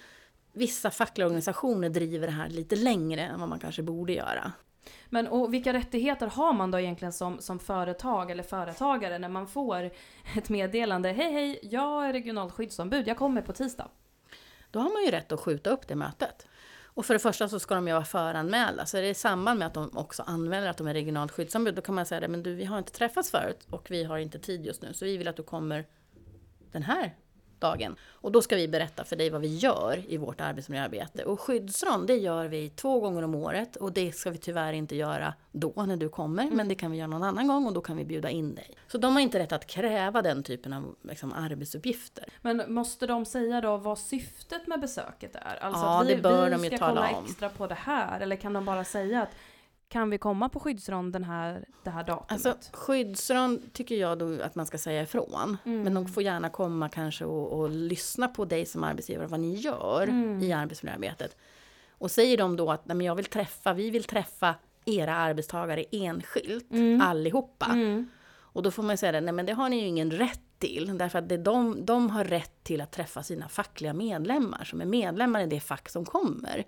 vissa 0.53 0.91
fackliga 0.91 1.27
organisationer 1.27 1.89
driver 1.89 2.27
det 2.27 2.33
här 2.33 2.49
lite 2.49 2.77
längre 2.77 3.21
än 3.21 3.41
vad 3.41 3.49
man 3.49 3.59
kanske 3.59 3.83
borde 3.83 4.13
göra. 4.13 4.53
Men 5.09 5.29
och 5.29 5.55
vilka 5.55 5.73
rättigheter 5.73 6.27
har 6.27 6.53
man 6.53 6.71
då 6.71 6.81
egentligen 6.81 7.13
som, 7.13 7.39
som 7.41 7.59
företag 7.59 8.31
eller 8.31 8.43
företagare 8.43 9.19
när 9.19 9.29
man 9.29 9.47
får 9.47 9.91
ett 10.37 10.49
meddelande? 10.49 11.13
Hej 11.13 11.33
hej, 11.33 11.59
jag 11.63 12.09
är 12.09 12.13
regionalt 12.13 12.53
skyddsombud, 12.53 13.09
jag 13.09 13.17
kommer 13.17 13.43
på 13.43 13.53
tisdag. 13.53 13.89
Då 14.71 14.81
har 14.81 14.93
man 14.93 15.05
ju 15.05 15.11
rätt 15.11 15.33
att 15.33 15.41
skjuta 15.41 15.71
upp 15.71 15.89
det 15.89 15.95
mötet. 15.95 16.47
Och 16.95 17.07
för 17.07 17.15
det 17.15 17.21
första 17.21 17.49
så 17.49 17.61
ska 17.61 17.75
de 17.75 17.87
ju 17.87 17.93
vara 17.93 18.05
föranmälda. 18.05 18.87
Så 18.87 18.97
det 18.97 19.07
är 19.07 19.11
i 19.11 19.15
samband 19.15 19.59
med 19.59 19.67
att 19.67 19.75
de 19.75 19.97
också 19.97 20.23
anmäler 20.23 20.69
att 20.69 20.77
de 20.77 20.87
är 20.87 20.95
regionalt 20.95 21.33
skyddsombud. 21.33 21.75
Då 21.75 21.83
kan 21.83 21.95
man 21.95 22.07
säga 22.07 22.21
det, 22.21 22.29
men 22.29 22.43
du 22.43 22.55
vi 22.55 22.65
har 22.65 22.79
inte 22.79 22.93
träffats 22.93 23.31
förut 23.31 23.67
och 23.71 23.91
vi 23.91 24.05
har 24.05 24.19
inte 24.19 24.39
tid 24.39 24.67
just 24.67 24.83
nu. 24.83 24.95
Så 24.95 25.05
vi 25.05 25.17
vill 25.17 25.29
att 25.29 25.37
du 25.37 25.43
kommer 25.43 25.87
den 26.73 26.83
här 26.83 27.15
dagen. 27.65 27.97
Och 28.13 28.33
då 28.33 28.43
ska 28.43 28.57
vi 28.57 28.69
berätta 28.69 29.05
för 29.05 29.17
dig 29.17 29.31
vad 29.31 29.41
vi 29.41 29.57
gör 29.57 30.03
i 30.09 30.17
vårt 30.17 30.41
arbetsmiljöarbete. 30.41 31.25
Och 31.25 31.41
skyddsrond, 31.41 32.07
det 32.07 32.17
gör 32.17 32.47
vi 32.49 32.71
två 32.71 33.01
gånger 33.01 33.23
om 33.23 33.35
året. 33.35 33.77
Och 33.77 33.93
det 33.93 34.13
ska 34.13 34.31
vi 34.31 34.39
tyvärr 34.39 34.73
inte 34.73 34.97
göra 34.97 35.35
då 35.53 35.73
när 35.77 35.97
du 35.97 36.09
kommer. 36.09 36.51
Men 36.51 36.69
det 36.69 36.75
kan 36.75 36.91
vi 36.91 36.97
göra 36.99 37.07
någon 37.09 37.23
annan 37.23 37.49
gång 37.49 37.67
och 37.67 37.73
då 37.73 37.81
kan 37.81 37.97
vi 37.97 38.05
bjuda 38.05 38.31
in 38.31 38.55
dig. 38.55 38.71
Så 38.89 38.99
de 38.99 39.13
har 39.15 39.21
inte 39.21 39.39
rätt 39.39 39.53
att 39.53 39.67
kräva 39.67 40.23
den 40.23 40.43
typen 40.43 40.73
av 40.73 40.95
liksom, 41.03 41.33
arbetsuppgifter. 41.33 42.25
Men 42.43 42.75
måste 42.75 43.07
de 43.07 43.25
säga 43.25 43.61
då 43.61 43.77
vad 43.77 43.99
syftet 43.99 44.67
med 44.67 44.81
besöket 44.81 45.37
är? 45.37 45.59
Alltså 45.61 45.83
Ja, 45.83 46.01
att 46.01 46.09
vi, 46.09 46.15
det 46.15 46.23
bör 46.23 46.45
vi 46.45 46.51
de 46.51 46.65
ju 46.65 46.69
ska 46.69 46.79
tala 46.79 46.95
kolla 47.07 47.19
om. 47.19 47.25
extra 47.25 47.49
på 47.49 47.67
det 47.67 47.75
här? 47.75 48.21
Eller 48.21 48.37
kan 48.37 48.53
de 48.53 48.65
bara 48.65 48.85
säga 48.85 49.23
att 49.23 49.31
kan 49.89 50.11
vi 50.11 50.19
komma 50.19 50.49
på 50.49 50.61
skyddsrond 50.61 51.13
den 51.13 51.25
här, 51.25 51.65
det 51.85 51.91
här 51.91 52.05
datumet? 52.05 52.33
Alltså 52.47 52.55
skyddsrond 52.73 53.73
tycker 53.73 53.95
jag 53.95 54.19
då 54.19 54.43
att 54.43 54.55
man 54.55 54.67
ska 54.67 54.79
säga 54.79 55.03
ifrån. 55.03 55.57
Mm. 55.65 55.83
Men 55.83 55.95
de 55.95 56.09
får 56.09 56.23
gärna 56.23 56.49
komma 56.51 56.89
kanske 56.89 57.25
och, 57.25 57.61
och 57.61 57.71
lyssna 57.71 58.29
på 58.29 58.45
dig 58.45 58.67
som 58.67 58.85
arbetsgivare, 58.85 59.27
vad 59.27 59.41
ni 59.41 59.55
gör 59.55 60.03
Mm. 60.03 60.43
i 60.43 60.53
arbetsmiljöarbetet. 60.53 61.37
Och 61.99 62.11
säger 62.11 62.37
de 62.39 62.57
då 62.57 62.71
att 62.71 62.87
Nej, 62.87 62.97
men 62.97 63.07
jag 63.07 63.15
vill 63.15 63.25
träffa, 63.25 63.73
vi 63.73 63.91
vill 63.91 64.05
träffa 64.05 64.55
era 64.85 65.15
arbetstagare 65.17 65.85
enskilt, 65.91 66.71
Mm. 66.71 67.01
allihopa. 67.01 67.67
Mm. 67.67 68.09
Och 68.37 68.63
då 68.63 68.71
får 68.71 68.83
man 68.83 68.99
säga 68.99 69.13
det, 69.13 69.21
nej 69.21 69.35
men 69.35 69.47
det 69.47 69.53
har 69.53 69.69
ni 69.69 69.81
ju 69.81 69.87
ingen 69.87 70.11
rätt 70.11 70.41
till. 70.59 70.99
Därför 70.99 71.19
att 71.19 71.29
det 71.29 71.37
de, 71.37 71.85
de 71.85 72.11
har 72.11 72.25
rätt 72.25 72.65
till 72.65 72.81
att 72.81 72.93
träffa 72.93 73.23
sina 73.23 73.49
fackliga 73.49 73.93
medlemmar, 73.93 74.65
som 74.65 74.81
är 74.81 74.85
medlemmar 74.85 75.41
i 75.41 75.47
det 75.47 75.61
fack 75.61 75.89
som 75.89 76.05
kommer. 76.05 76.65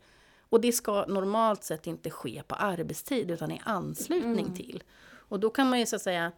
Och 0.48 0.60
det 0.60 0.72
ska 0.72 1.04
normalt 1.06 1.64
sett 1.64 1.86
inte 1.86 2.10
ske 2.10 2.42
på 2.46 2.54
arbetstid, 2.54 3.30
utan 3.30 3.50
i 3.50 3.60
anslutning 3.64 4.46
Mm. 4.46 4.54
till. 4.54 4.82
Och 5.08 5.40
då 5.40 5.50
kan 5.50 5.70
man 5.70 5.78
ju 5.78 5.86
så 5.86 5.96
att 5.96 6.02
säga, 6.02 6.32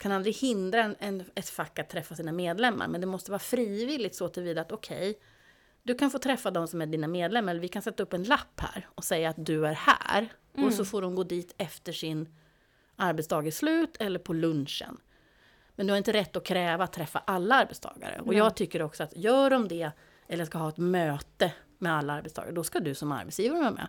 kan 0.00 0.12
aldrig 0.12 0.34
hindra 0.36 0.82
en, 0.82 0.96
en, 0.98 1.24
ett 1.34 1.48
fack 1.48 1.78
att 1.78 1.88
träffa 1.90 2.14
sina 2.14 2.32
medlemmar, 2.32 2.88
men 2.88 3.00
det 3.00 3.06
måste 3.06 3.30
vara 3.30 3.38
frivilligt 3.38 4.14
så 4.14 4.28
tillvida 4.28 4.60
att 4.60 4.72
okej, 4.72 5.18
du 5.82 5.94
kan 5.94 6.10
få 6.10 6.18
träffa 6.18 6.50
de 6.50 6.68
som 6.68 6.82
är 6.82 6.86
dina 6.86 7.08
medlemmar, 7.08 7.50
eller 7.50 7.60
vi 7.60 7.68
kan 7.68 7.82
sätta 7.82 8.02
upp 8.02 8.12
en 8.12 8.24
lapp 8.24 8.60
här 8.60 8.88
och 8.94 9.04
säga 9.04 9.30
att 9.30 9.46
du 9.46 9.66
är 9.66 9.72
här. 9.72 10.32
Och 10.56 10.72
så 10.72 10.84
får 10.84 11.02
de 11.02 11.14
gå 11.14 11.24
dit 11.24 11.54
efter 11.58 11.92
sin 11.92 12.28
arbetsdag 12.96 13.46
är 13.46 13.50
slut 13.50 13.96
eller 14.00 14.18
på 14.18 14.32
lunchen. 14.32 14.96
Men 15.76 15.86
du 15.86 15.92
har 15.92 15.98
inte 15.98 16.12
rätt 16.12 16.36
att 16.36 16.44
kräva 16.44 16.84
att 16.84 16.92
träffa 16.92 17.18
alla 17.18 17.54
arbetstagare. 17.54 18.20
Och 18.20 18.26
Nej. 18.26 18.36
jag 18.36 18.56
tycker 18.56 18.82
också 18.82 19.02
att 19.02 19.16
gör 19.16 19.50
de 19.50 19.68
det, 19.68 19.90
eller 20.28 20.44
ska 20.44 20.58
ha 20.58 20.68
ett 20.68 20.76
möte 20.76 21.52
med 21.84 21.92
alla 21.92 22.12
arbetstagare, 22.12 22.52
då 22.52 22.64
ska 22.64 22.80
du 22.80 22.94
som 22.94 23.12
arbetsgivare 23.12 23.60
vara 23.60 23.70
med. 23.70 23.86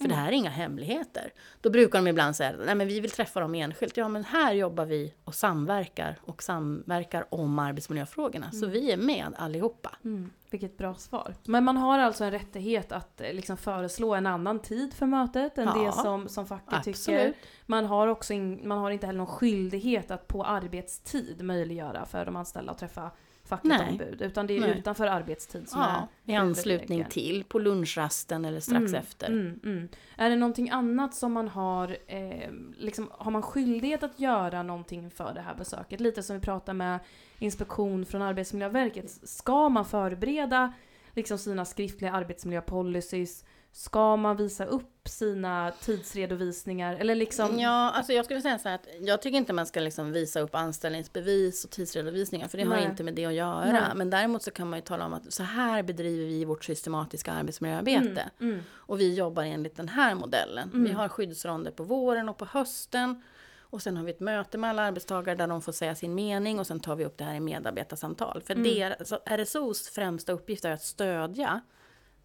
För 0.00 0.08
det 0.08 0.14
här 0.14 0.28
är 0.28 0.32
inga 0.32 0.50
hemligheter. 0.50 1.32
Då 1.60 1.70
brukar 1.70 1.98
de 1.98 2.08
ibland 2.08 2.36
säga, 2.36 2.54
nej 2.66 2.74
men 2.74 2.88
vi 2.88 3.00
vill 3.00 3.10
träffa 3.10 3.40
dem 3.40 3.54
enskilt. 3.54 3.96
Ja 3.96 4.08
men 4.08 4.24
här 4.24 4.52
jobbar 4.52 4.84
vi 4.84 5.14
och 5.24 5.34
samverkar 5.34 6.18
och 6.22 6.42
samverkar 6.42 7.26
om 7.34 7.58
arbetsmiljöfrågorna. 7.58 8.50
Så 8.50 8.66
vi 8.66 8.92
är 8.92 8.96
med 8.96 9.34
allihopa. 9.36 9.96
Mm. 10.04 10.30
Vilket 10.50 10.78
bra 10.78 10.94
svar. 10.94 11.34
Men 11.44 11.64
man 11.64 11.76
har 11.76 11.98
alltså 11.98 12.24
en 12.24 12.30
rättighet 12.30 12.92
att 12.92 13.20
eh, 13.20 13.32
liksom 13.32 13.56
föreslå 13.56 14.14
en 14.14 14.26
annan 14.26 14.58
tid 14.58 14.94
för 14.94 15.06
mötet 15.06 15.58
än 15.58 15.66
Ja, 15.66 15.84
det 15.84 15.92
som, 15.92 16.28
som 16.28 16.46
facket 16.46 16.84
tycker. 16.84 16.90
Absolut. 16.90 17.36
Man 17.66 17.84
har, 17.84 18.08
också 18.08 18.32
in, 18.32 18.68
man 18.68 18.78
har 18.78 18.90
inte 18.90 19.06
heller 19.06 19.18
någon 19.18 19.26
skyldighet 19.26 20.10
att 20.10 20.28
på 20.28 20.44
arbetstid 20.44 21.42
möjliggöra 21.42 22.06
för 22.06 22.24
de 22.24 22.36
anställda 22.36 22.72
att 22.72 22.78
träffa 22.78 23.10
fackligt 23.48 23.78
Nej. 23.78 23.88
ombud. 23.90 24.22
Utan 24.22 24.46
det 24.46 24.56
är 24.56 24.60
Nej. 24.60 24.78
utanför 24.78 25.06
arbetstid 25.06 25.68
som 25.68 25.80
Ja, 25.80 26.08
i 26.24 26.32
är 26.34 26.38
anslutning 26.38 26.98
huvudregeln. 26.98 27.10
till, 27.10 27.44
på 27.44 27.58
lunchrasten 27.58 28.44
eller 28.44 28.60
strax 28.60 28.80
Mm, 28.80 28.94
efter. 28.94 29.26
Mm, 29.26 29.60
mm. 29.64 29.88
Är 30.16 30.30
det 30.30 30.36
någonting 30.36 30.70
annat 30.70 31.14
som 31.14 31.32
man 31.32 31.48
har, 31.48 31.96
eh, 32.06 32.50
liksom, 32.76 33.08
har 33.12 33.30
man 33.30 33.42
skyldighet 33.42 34.02
att 34.02 34.20
göra 34.20 34.62
någonting 34.62 35.10
för 35.10 35.34
det 35.34 35.40
här 35.40 35.54
besöket? 35.54 36.00
Lite 36.00 36.22
som 36.22 36.36
vi 36.36 36.42
pratade 36.42 36.78
med 36.78 36.98
inspektion 37.38 38.06
från 38.06 38.22
Arbetsmiljöverket. 38.22 39.10
Ska 39.10 39.68
man 39.68 39.84
förbereda 39.84 40.72
liksom, 41.14 41.38
sina 41.38 41.64
skriftliga 41.64 42.12
arbetsmiljöpolicies? 42.12 43.44
Ska 43.72 44.16
man 44.16 44.36
visa 44.36 44.64
upp 44.64 45.08
sina 45.08 45.72
tidsredovisningar? 45.80 46.94
Eller 46.94 47.14
liksom... 47.14 47.58
Ja, 47.58 47.90
alltså 47.90 48.12
jag 48.12 48.24
skulle 48.24 48.40
säga 48.40 48.58
så 48.58 48.68
här 48.68 48.74
att 48.74 48.86
jag 49.00 49.22
tycker 49.22 49.38
inte 49.38 49.52
man 49.52 49.66
ska 49.66 49.80
liksom 49.80 50.12
visa 50.12 50.40
upp 50.40 50.54
anställningsbevis 50.54 51.64
och 51.64 51.70
tidsredovisningar, 51.70 52.48
för 52.48 52.58
det 52.58 52.64
Nej. 52.64 52.78
har 52.82 52.90
inte 52.90 53.02
med 53.04 53.14
det 53.14 53.24
att 53.26 53.34
göra. 53.34 53.72
Nej. 53.72 53.82
Men 53.94 54.10
däremot 54.10 54.42
så 54.42 54.50
kan 54.50 54.70
man 54.70 54.78
ju 54.78 54.82
tala 54.84 55.06
om 55.06 55.14
att 55.14 55.32
så 55.32 55.42
här 55.42 55.82
bedriver 55.82 56.26
vi 56.26 56.44
vårt 56.44 56.64
systematiska 56.64 57.32
arbetsmiljöarbete. 57.32 58.30
Mm, 58.40 58.52
mm. 58.52 58.64
Och 58.74 59.00
vi 59.00 59.14
jobbar 59.14 59.42
enligt 59.42 59.76
den 59.76 59.88
här 59.88 60.14
modellen. 60.14 60.70
Vi 60.72 60.78
Mm. 60.78 60.96
har 60.96 61.08
skyddsronder 61.08 61.70
på 61.70 61.82
våren 61.82 62.28
och 62.28 62.36
på 62.36 62.44
hösten. 62.44 63.22
Och 63.70 63.82
sen 63.82 63.96
har 63.96 64.04
vi 64.04 64.10
ett 64.10 64.20
möte 64.20 64.58
med 64.58 64.70
alla 64.70 64.82
arbetstagare 64.82 65.36
där 65.36 65.46
de 65.46 65.62
får 65.62 65.72
säga 65.72 65.94
sin 65.94 66.14
mening 66.14 66.58
och 66.58 66.66
sen 66.66 66.80
tar 66.80 66.96
vi 66.96 67.04
upp 67.04 67.18
det 67.18 67.24
här 67.24 67.34
i 67.34 67.40
medarbetarsamtal. 67.40 68.42
För 68.46 68.54
Mm. 68.54 68.64
det, 68.64 69.08
så 69.08 69.18
RSOs 69.24 69.88
främsta 69.88 70.32
uppgift 70.32 70.64
är 70.64 70.70
att 70.72 70.82
stödja 70.82 71.60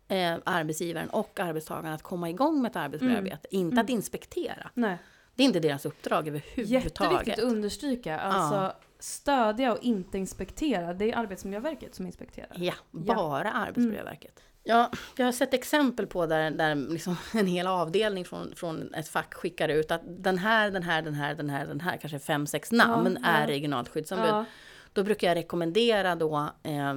eh, 0.08 0.36
arbetsgivaren 0.43 1.10
och 1.10 1.39
arbetstagaren 1.39 1.93
att 1.93 2.04
komma 2.04 2.30
igång 2.30 2.62
med 2.62 2.70
ett 2.70 2.76
arbetsmiljöarbete, 2.76 3.47
inte 3.51 3.82
att 3.82 3.89
inspektera. 3.89 4.70
Nej. 4.74 4.97
Det 5.36 5.43
är 5.43 5.45
inte 5.45 5.60
deras 5.60 5.86
uppdrag 5.86 6.28
överhuvudtaget. 6.28 6.70
Jätteviktigt 6.70 7.34
att 7.34 7.51
understryka. 7.51 8.20
Alltså 8.20 8.74
stödja 8.99 9.74
och 9.74 9.84
inte 9.84 10.18
inspektera. 10.18 10.93
Det 10.93 11.12
är 11.12 11.18
Arbetsmiljöverket 11.18 11.95
som 11.95 12.06
inspekterar. 12.06 12.56
Ja, 12.56 12.74
bara 12.91 13.51
Arbetsmiljöverket. 13.51 14.39
Ja, 14.64 14.91
jag 15.18 15.26
har 15.26 15.32
sett 15.32 15.54
exempel 15.54 16.08
på 16.08 16.26
där, 16.26 16.51
där 16.51 16.76
liksom 16.76 17.16
en 17.34 17.47
hel 17.47 17.68
avdelning 17.68 18.26
från, 18.26 18.56
från 18.56 18.93
ett 18.93 19.08
fack 19.08 19.34
skickar 19.34 19.70
ut 19.70 19.91
att 19.91 20.01
den 20.06 20.38
här, 20.38 20.72
den 20.72 20.84
här, 20.84 21.01
den 21.01 21.14
här, 21.14 21.36
den 21.36 21.49
här, 21.49 21.66
den 21.66 21.82
här, 21.82 21.97
kanske 21.97 22.20
fem, 22.20 22.47
sex 22.47 22.72
namn 22.72 23.18
Ja, 23.22 23.30
är 23.30 23.41
ja. 23.41 23.47
regionalt 23.47 23.89
skyddsombud. 23.89 24.30
Ja. 24.30 24.45
Då 24.93 25.04
brukar 25.04 25.28
jag 25.28 25.36
rekommendera 25.36 26.16
då 26.16 26.49
eh, 26.64 26.93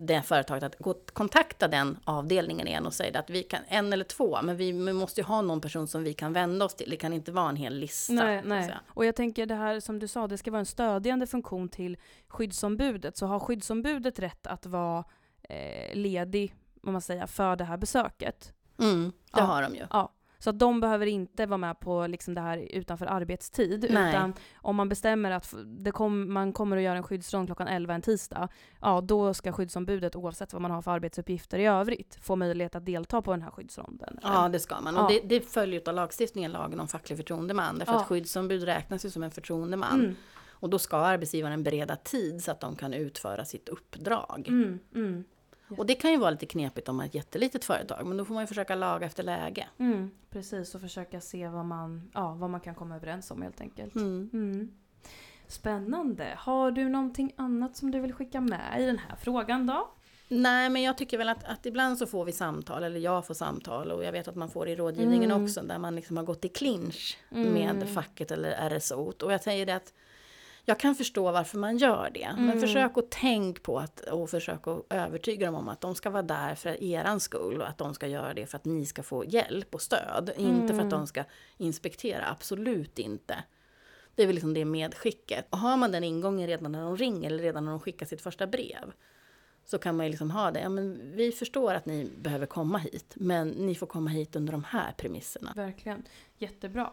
det 0.00 0.22
företaget 0.22 0.62
att 0.62 0.78
gå, 0.78 0.94
kontakta 1.12 1.68
den 1.68 1.98
avdelningen 2.04 2.68
igen 2.68 2.86
och 2.86 2.94
säga 2.94 3.18
att 3.18 3.30
vi 3.30 3.42
kan, 3.42 3.60
en 3.68 3.92
eller 3.92 4.04
två, 4.04 4.42
men 4.42 4.56
vi, 4.56 4.72
måste 4.72 5.20
ju 5.20 5.24
ha 5.24 5.42
någon 5.42 5.60
person 5.60 5.88
som 5.88 6.02
vi 6.04 6.14
kan 6.14 6.32
vända 6.32 6.64
oss 6.64 6.74
till. 6.74 6.90
Det 6.90 6.96
kan 6.96 7.12
inte 7.12 7.32
vara 7.32 7.48
en 7.48 7.56
hel 7.56 7.74
lista. 7.74 8.12
Nej, 8.12 8.42
nej. 8.44 8.74
Och 8.88 9.04
jag 9.04 9.16
tänker 9.16 9.46
det 9.46 9.54
här 9.54 9.80
som 9.80 9.98
du 9.98 10.08
sa, 10.08 10.26
det 10.26 10.38
ska 10.38 10.50
vara 10.50 10.60
en 10.60 10.66
stödjande 10.66 11.26
funktion 11.26 11.68
till 11.68 11.96
skyddsombudet. 12.28 13.16
Så 13.16 13.26
har 13.26 13.40
skyddsombudet 13.40 14.18
rätt 14.18 14.46
att 14.46 14.66
vara 14.66 15.04
eh, 15.42 15.94
ledig, 15.96 16.54
vad 16.82 16.92
man 16.92 17.02
säger, 17.02 17.26
för 17.26 17.56
det 17.56 17.64
här 17.64 17.76
besöket? 17.76 18.52
Mm, 18.78 19.12
det 19.32 19.40
Ja. 19.40 19.44
har 19.44 19.62
de 19.62 19.74
ju. 19.74 19.86
Ja. 19.90 20.12
Så 20.40 20.50
att 20.50 20.58
de 20.58 20.80
behöver 20.80 21.06
inte 21.06 21.46
vara 21.46 21.58
med 21.58 21.80
på 21.80 22.06
liksom 22.06 22.34
det 22.34 22.40
här 22.40 22.58
utanför 22.58 23.06
arbetstid. 23.06 23.86
Nej. 23.90 24.08
Utan 24.10 24.34
om 24.56 24.76
man 24.76 24.88
bestämmer 24.88 25.30
att 25.30 25.54
kom, 25.92 26.32
man 26.32 26.52
kommer 26.52 26.76
att 26.76 26.82
göra 26.82 26.96
en 26.96 27.02
skyddsrond 27.02 27.48
klockan 27.48 27.68
11 27.68 27.94
en 27.94 28.02
tisdag, 28.02 28.48
ja 28.80 29.00
då 29.00 29.34
ska 29.34 29.52
skyddsombudet 29.52 30.16
oavsett 30.16 30.52
vad 30.52 30.62
man 30.62 30.70
har 30.70 30.82
för 30.82 30.90
arbetsuppgifter 30.90 31.58
i 31.58 31.66
övrigt 31.66 32.18
få 32.22 32.36
möjlighet 32.36 32.74
att 32.74 32.86
delta 32.86 33.22
på 33.22 33.30
den 33.30 33.42
här 33.42 33.50
skyddsronden. 33.50 34.18
Ja, 34.22 34.48
det 34.48 34.58
ska 34.58 34.80
man. 34.80 34.96
Och 34.96 35.12
Ja. 35.12 35.20
det, 35.22 35.28
det 35.38 35.40
följer 35.40 35.88
av 35.88 35.94
lagstiftningen, 35.94 36.52
lagen 36.52 36.80
om 36.80 36.88
facklig 36.88 37.16
förtroendeman. 37.18 37.78
Därför 37.78 37.92
Ja. 37.92 38.00
att 38.00 38.06
skyddsombud 38.06 38.62
räknas 38.62 39.04
ju 39.04 39.10
som 39.10 39.22
en 39.22 39.30
förtroendeman. 39.30 40.00
Mm, 40.00 40.14
Och 40.60 40.70
då 40.70 40.78
ska 40.78 40.96
arbetsgivaren 40.96 41.62
bereda 41.62 41.96
tid 41.96 42.44
så 42.44 42.50
att 42.50 42.60
de 42.60 42.76
kan 42.76 42.94
utföra 42.94 43.44
sitt 43.44 43.68
uppdrag. 43.68 44.44
mm, 44.48 44.78
mm, 44.94 45.24
Och 45.76 45.86
det 45.86 45.94
kan 45.94 46.10
ju 46.10 46.16
vara 46.16 46.30
lite 46.30 46.46
knepigt 46.46 46.88
om 46.88 46.96
man 46.96 47.04
är 47.04 47.08
ett 47.08 47.14
jättelitet 47.14 47.64
företag, 47.64 48.06
men 48.06 48.16
då 48.16 48.24
får 48.24 48.34
man 48.34 48.42
ju 48.42 48.46
försöka 48.46 48.74
laga 48.74 49.06
efter 49.06 49.22
läge. 49.22 49.66
mm, 49.78 50.10
precis, 50.30 50.74
och 50.74 50.80
försöka 50.80 51.20
se 51.20 51.48
vad 51.48 51.64
man, 51.64 52.10
ja, 52.14 52.34
vad 52.34 52.50
man 52.50 52.60
kan 52.60 52.74
komma 52.74 52.96
överens 52.96 53.30
om 53.30 53.42
helt 53.42 53.60
enkelt. 53.60 53.94
Mm. 53.94 54.30
Mm. 54.32 54.70
Spännande. 55.46 56.34
Har 56.38 56.70
du 56.70 56.88
någonting 56.88 57.32
annat 57.36 57.76
som 57.76 57.90
du 57.90 58.00
vill 58.00 58.12
skicka 58.12 58.40
med 58.40 58.80
i 58.80 58.86
den 58.86 58.98
här 58.98 59.16
frågan 59.16 59.66
då? 59.66 59.88
Nej, 60.28 60.70
men 60.70 60.82
jag 60.82 60.98
tycker 60.98 61.18
väl 61.18 61.28
att, 61.28 61.44
att 61.44 61.66
ibland 61.66 61.98
så 61.98 62.06
får 62.06 62.24
vi 62.24 62.32
samtal, 62.32 62.82
eller 62.82 63.00
jag 63.00 63.26
får 63.26 63.34
samtal, 63.34 63.90
och 63.90 64.04
jag 64.04 64.12
vet 64.12 64.28
att 64.28 64.34
man 64.36 64.48
får 64.50 64.68
i 64.68 64.76
rådgivningen 64.76 65.30
Mm. 65.30 65.44
också, 65.44 65.62
där 65.62 65.78
man 65.78 65.94
liksom 65.94 66.16
har 66.16 66.24
gått 66.24 66.44
i 66.44 66.48
clinch 66.48 67.18
Mm. 67.30 67.52
med 67.52 67.88
facket 67.88 68.30
eller 68.30 68.50
RSO. 68.70 69.12
Och 69.22 69.32
jag 69.32 69.42
säger 69.42 69.66
det 69.66 69.74
att 69.76 69.92
jag 70.68 70.78
kan 70.78 70.94
förstå 70.94 71.32
varför 71.32 71.58
man 71.58 71.76
gör 71.78 72.10
det, 72.14 72.28
men 72.36 72.44
Mm. 72.48 72.60
försök 72.60 72.98
att 72.98 73.10
tänk 73.10 73.62
på 73.62 73.78
att, 73.78 74.00
och 74.00 74.30
försök 74.30 74.66
att 74.66 74.84
övertyga 74.90 75.46
dem 75.46 75.54
om 75.54 75.68
att 75.68 75.80
de 75.80 75.94
ska 75.94 76.10
vara 76.10 76.22
där 76.22 76.54
för 76.54 76.82
eran 76.82 77.20
skull 77.20 77.60
och 77.60 77.68
att 77.68 77.78
de 77.78 77.94
ska 77.94 78.06
göra 78.06 78.34
det 78.34 78.46
för 78.46 78.56
att 78.56 78.64
ni 78.64 78.86
ska 78.86 79.02
få 79.02 79.24
hjälp 79.24 79.74
och 79.74 79.82
stöd. 79.82 80.30
Inte 80.36 80.74
för 80.74 80.82
att 80.82 80.90
de 80.90 81.06
ska 81.06 81.24
inspektera, 81.56 82.28
absolut 82.30 82.98
inte. 82.98 83.44
Det 84.14 84.22
är 84.22 84.26
väl 84.26 84.34
liksom 84.34 84.54
det 84.54 84.64
medskicket. 84.64 85.46
Och 85.50 85.58
har 85.58 85.76
man 85.76 85.92
den 85.92 86.04
ingången 86.04 86.46
redan 86.46 86.72
när 86.72 86.82
de 86.82 86.96
ringer 86.96 87.30
eller 87.30 87.42
redan 87.42 87.64
när 87.64 87.70
de 87.70 87.80
skickar 87.80 88.06
sitt 88.06 88.20
första 88.20 88.46
brev 88.46 88.92
så 89.64 89.78
kan 89.78 89.96
man 89.96 90.06
ju 90.06 90.10
liksom 90.10 90.30
ha 90.30 90.50
det. 90.50 90.60
Ja, 90.60 90.68
men 90.68 91.12
vi 91.16 91.32
förstår 91.32 91.74
att 91.74 91.86
ni 91.86 92.10
behöver 92.22 92.46
komma 92.46 92.78
hit, 92.78 93.12
men 93.16 93.48
ni 93.48 93.74
får 93.74 93.86
komma 93.86 94.10
hit 94.10 94.36
under 94.36 94.52
de 94.52 94.64
här 94.64 94.92
premisserna. 94.96 95.52
Verkligen. 95.56 96.02
Jättebra. 96.38 96.90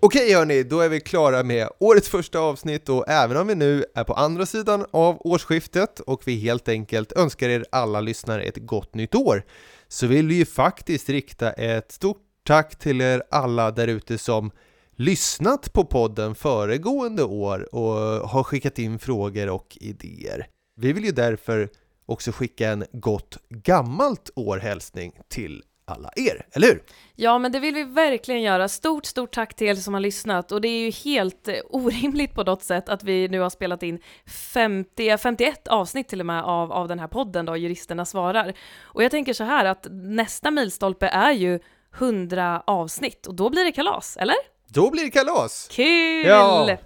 Okej 0.00 0.34
hörni, 0.34 0.62
då 0.62 0.80
är 0.80 0.88
vi 0.88 1.00
klara 1.00 1.42
med 1.42 1.68
årets 1.78 2.08
första 2.08 2.38
avsnitt 2.38 2.88
och 2.88 3.08
även 3.08 3.36
om 3.36 3.46
vi 3.46 3.54
nu 3.54 3.84
är 3.94 4.04
på 4.04 4.14
andra 4.14 4.46
sidan 4.46 4.86
av 4.90 5.26
årsskiftet 5.26 6.00
och 6.00 6.22
vi 6.26 6.36
helt 6.36 6.68
enkelt 6.68 7.12
önskar 7.12 7.48
er 7.48 7.64
alla 7.72 8.00
lyssnare 8.00 8.42
ett 8.42 8.56
gott 8.56 8.94
nytt 8.94 9.14
år 9.14 9.42
så 9.88 10.06
vill 10.06 10.28
vi 10.28 10.34
ju 10.34 10.44
faktiskt 10.44 11.08
rikta 11.08 11.52
ett 11.52 11.92
stort 11.92 12.22
tack 12.46 12.78
till 12.78 13.00
er 13.00 13.22
alla 13.30 13.70
där 13.70 13.88
ute 13.88 14.18
som 14.18 14.50
lyssnat 14.96 15.72
på 15.72 15.84
podden 15.84 16.34
föregående 16.34 17.24
år 17.24 17.74
och 17.74 18.28
har 18.28 18.42
skickat 18.42 18.78
in 18.78 18.98
frågor 18.98 19.48
och 19.48 19.78
idéer. 19.80 20.46
Vi 20.76 20.92
vill 20.92 21.04
ju 21.04 21.12
därför 21.12 21.68
också 22.06 22.32
skicka 22.32 22.70
en 22.70 22.84
gott 22.92 23.38
gammalt 23.48 24.30
år 24.34 24.58
hälsning 24.58 25.12
till 25.28 25.62
alla 25.90 26.10
er, 26.16 26.46
eller 26.52 26.66
hur? 26.66 26.82
Ja, 27.14 27.38
men 27.38 27.52
det 27.52 27.60
vill 27.60 27.74
vi 27.74 27.84
verkligen 27.84 28.42
göra. 28.42 28.68
Stort, 28.68 29.06
stort 29.06 29.34
tack 29.34 29.54
till 29.54 29.66
er 29.66 29.74
som 29.74 29.94
har 29.94 30.00
lyssnat. 30.00 30.52
Och 30.52 30.60
det 30.60 30.68
är 30.68 30.80
ju 30.80 30.90
helt 30.90 31.48
eh, 31.48 31.54
orimligt 31.70 32.34
på 32.34 32.42
något 32.42 32.62
sätt 32.62 32.88
att 32.88 33.02
vi 33.04 33.28
nu 33.28 33.40
har 33.40 33.50
spelat 33.50 33.82
in 33.82 34.00
50, 34.26 35.18
51 35.18 35.68
avsnitt 35.68 36.08
till 36.08 36.20
och 36.20 36.26
med 36.26 36.44
av, 36.44 36.72
av 36.72 36.88
den 36.88 36.98
här 36.98 37.08
podden 37.08 37.46
då, 37.46 37.56
Juristerna 37.56 38.04
svarar. 38.04 38.52
Och 38.80 39.02
jag 39.02 39.10
tänker 39.10 39.32
så 39.32 39.44
här 39.44 39.64
att 39.64 39.86
nästa 39.90 40.50
milstolpe 40.50 41.08
är 41.08 41.32
ju 41.32 41.60
100 41.98 42.62
avsnitt 42.66 43.26
och 43.26 43.34
då 43.34 43.50
blir 43.50 43.64
det 43.64 43.72
kalas, 43.72 44.16
eller? 44.16 44.36
Då 44.68 44.90
blir 44.90 45.04
det 45.04 45.10
kalas! 45.10 45.68
Kul! 45.72 46.26
Ja. 46.26 46.78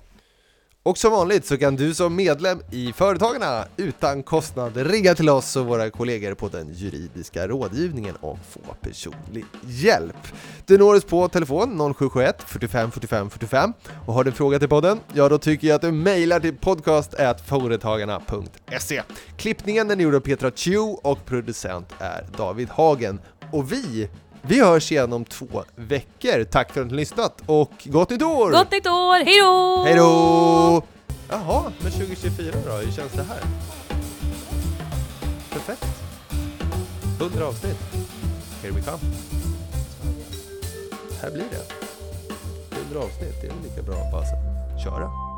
Och 0.84 0.98
som 0.98 1.12
vanligt 1.12 1.46
så 1.46 1.58
kan 1.58 1.76
du 1.76 1.94
som 1.94 2.16
medlem 2.16 2.60
i 2.70 2.92
Företagarna 2.92 3.64
utan 3.76 4.22
kostnad 4.22 4.76
ringa 4.76 5.14
till 5.14 5.28
oss 5.28 5.56
och 5.56 5.66
våra 5.66 5.90
kollegor 5.90 6.34
på 6.34 6.48
den 6.48 6.74
juridiska 6.74 7.48
rådgivningen 7.48 8.14
och 8.20 8.38
få 8.50 8.60
personlig 8.80 9.44
hjälp. 9.66 10.16
Du 10.66 10.78
når 10.78 10.94
oss 10.94 11.04
på 11.04 11.28
telefon 11.28 11.94
0771 11.94 12.42
45 12.46 12.90
45 12.90 13.30
45 13.30 13.72
och 14.06 14.14
har 14.14 14.24
du 14.24 14.30
en 14.30 14.36
fråga 14.36 14.58
till 14.58 14.68
podden, 14.68 15.00
ja 15.12 15.28
då 15.28 15.38
tycker 15.38 15.68
jag 15.68 15.74
att 15.74 15.82
du 15.82 15.92
mejlar 15.92 16.40
till 16.40 16.56
podcast.företagarna.se. 16.56 19.02
Klippningen 19.36 19.88
den 19.88 20.00
är 20.00 20.04
gjord 20.04 20.14
av 20.14 20.20
Petra 20.20 20.50
Chu 20.50 20.78
och 20.78 21.26
producent 21.26 21.86
är 21.98 22.26
David 22.36 22.68
Hagen. 22.68 23.20
Och 23.52 23.72
vi, 23.72 24.08
vi 24.42 24.60
hörs 24.60 24.92
igen 24.92 25.12
om 25.12 25.24
två 25.24 25.64
veckor. 25.76 26.44
Tack 26.44 26.72
för 26.72 26.80
att 26.80 26.86
ni 26.86 26.94
lyssnat 26.94 27.42
och 27.46 27.72
gott 27.84 28.10
nytt 28.10 28.22
år! 28.22 28.50
Gott 28.50 28.72
nytt 28.72 28.86
år! 28.86 29.24
Hej 29.24 29.40
då! 29.40 29.82
Hej 29.84 29.96
då! 29.96 30.82
Jaha, 31.28 31.72
men 31.82 31.92
2024 31.92 32.54
då? 32.66 32.72
Hur 32.72 32.92
känns 32.92 33.12
det 33.12 33.22
här? 33.22 33.40
Perfekt. 35.50 35.86
100 37.20 37.46
avsnitt. 37.46 37.78
Here 38.62 38.72
we 38.72 38.82
come. 38.82 38.98
Här 41.22 41.30
blir 41.30 41.44
det. 41.50 41.74
100 42.76 42.98
avsnitt, 42.98 43.34
det 43.40 43.46
är 43.46 43.52
lika 43.62 43.82
bra 43.82 43.94
att 43.94 44.12
bara 44.12 44.24
köra. 44.84 45.31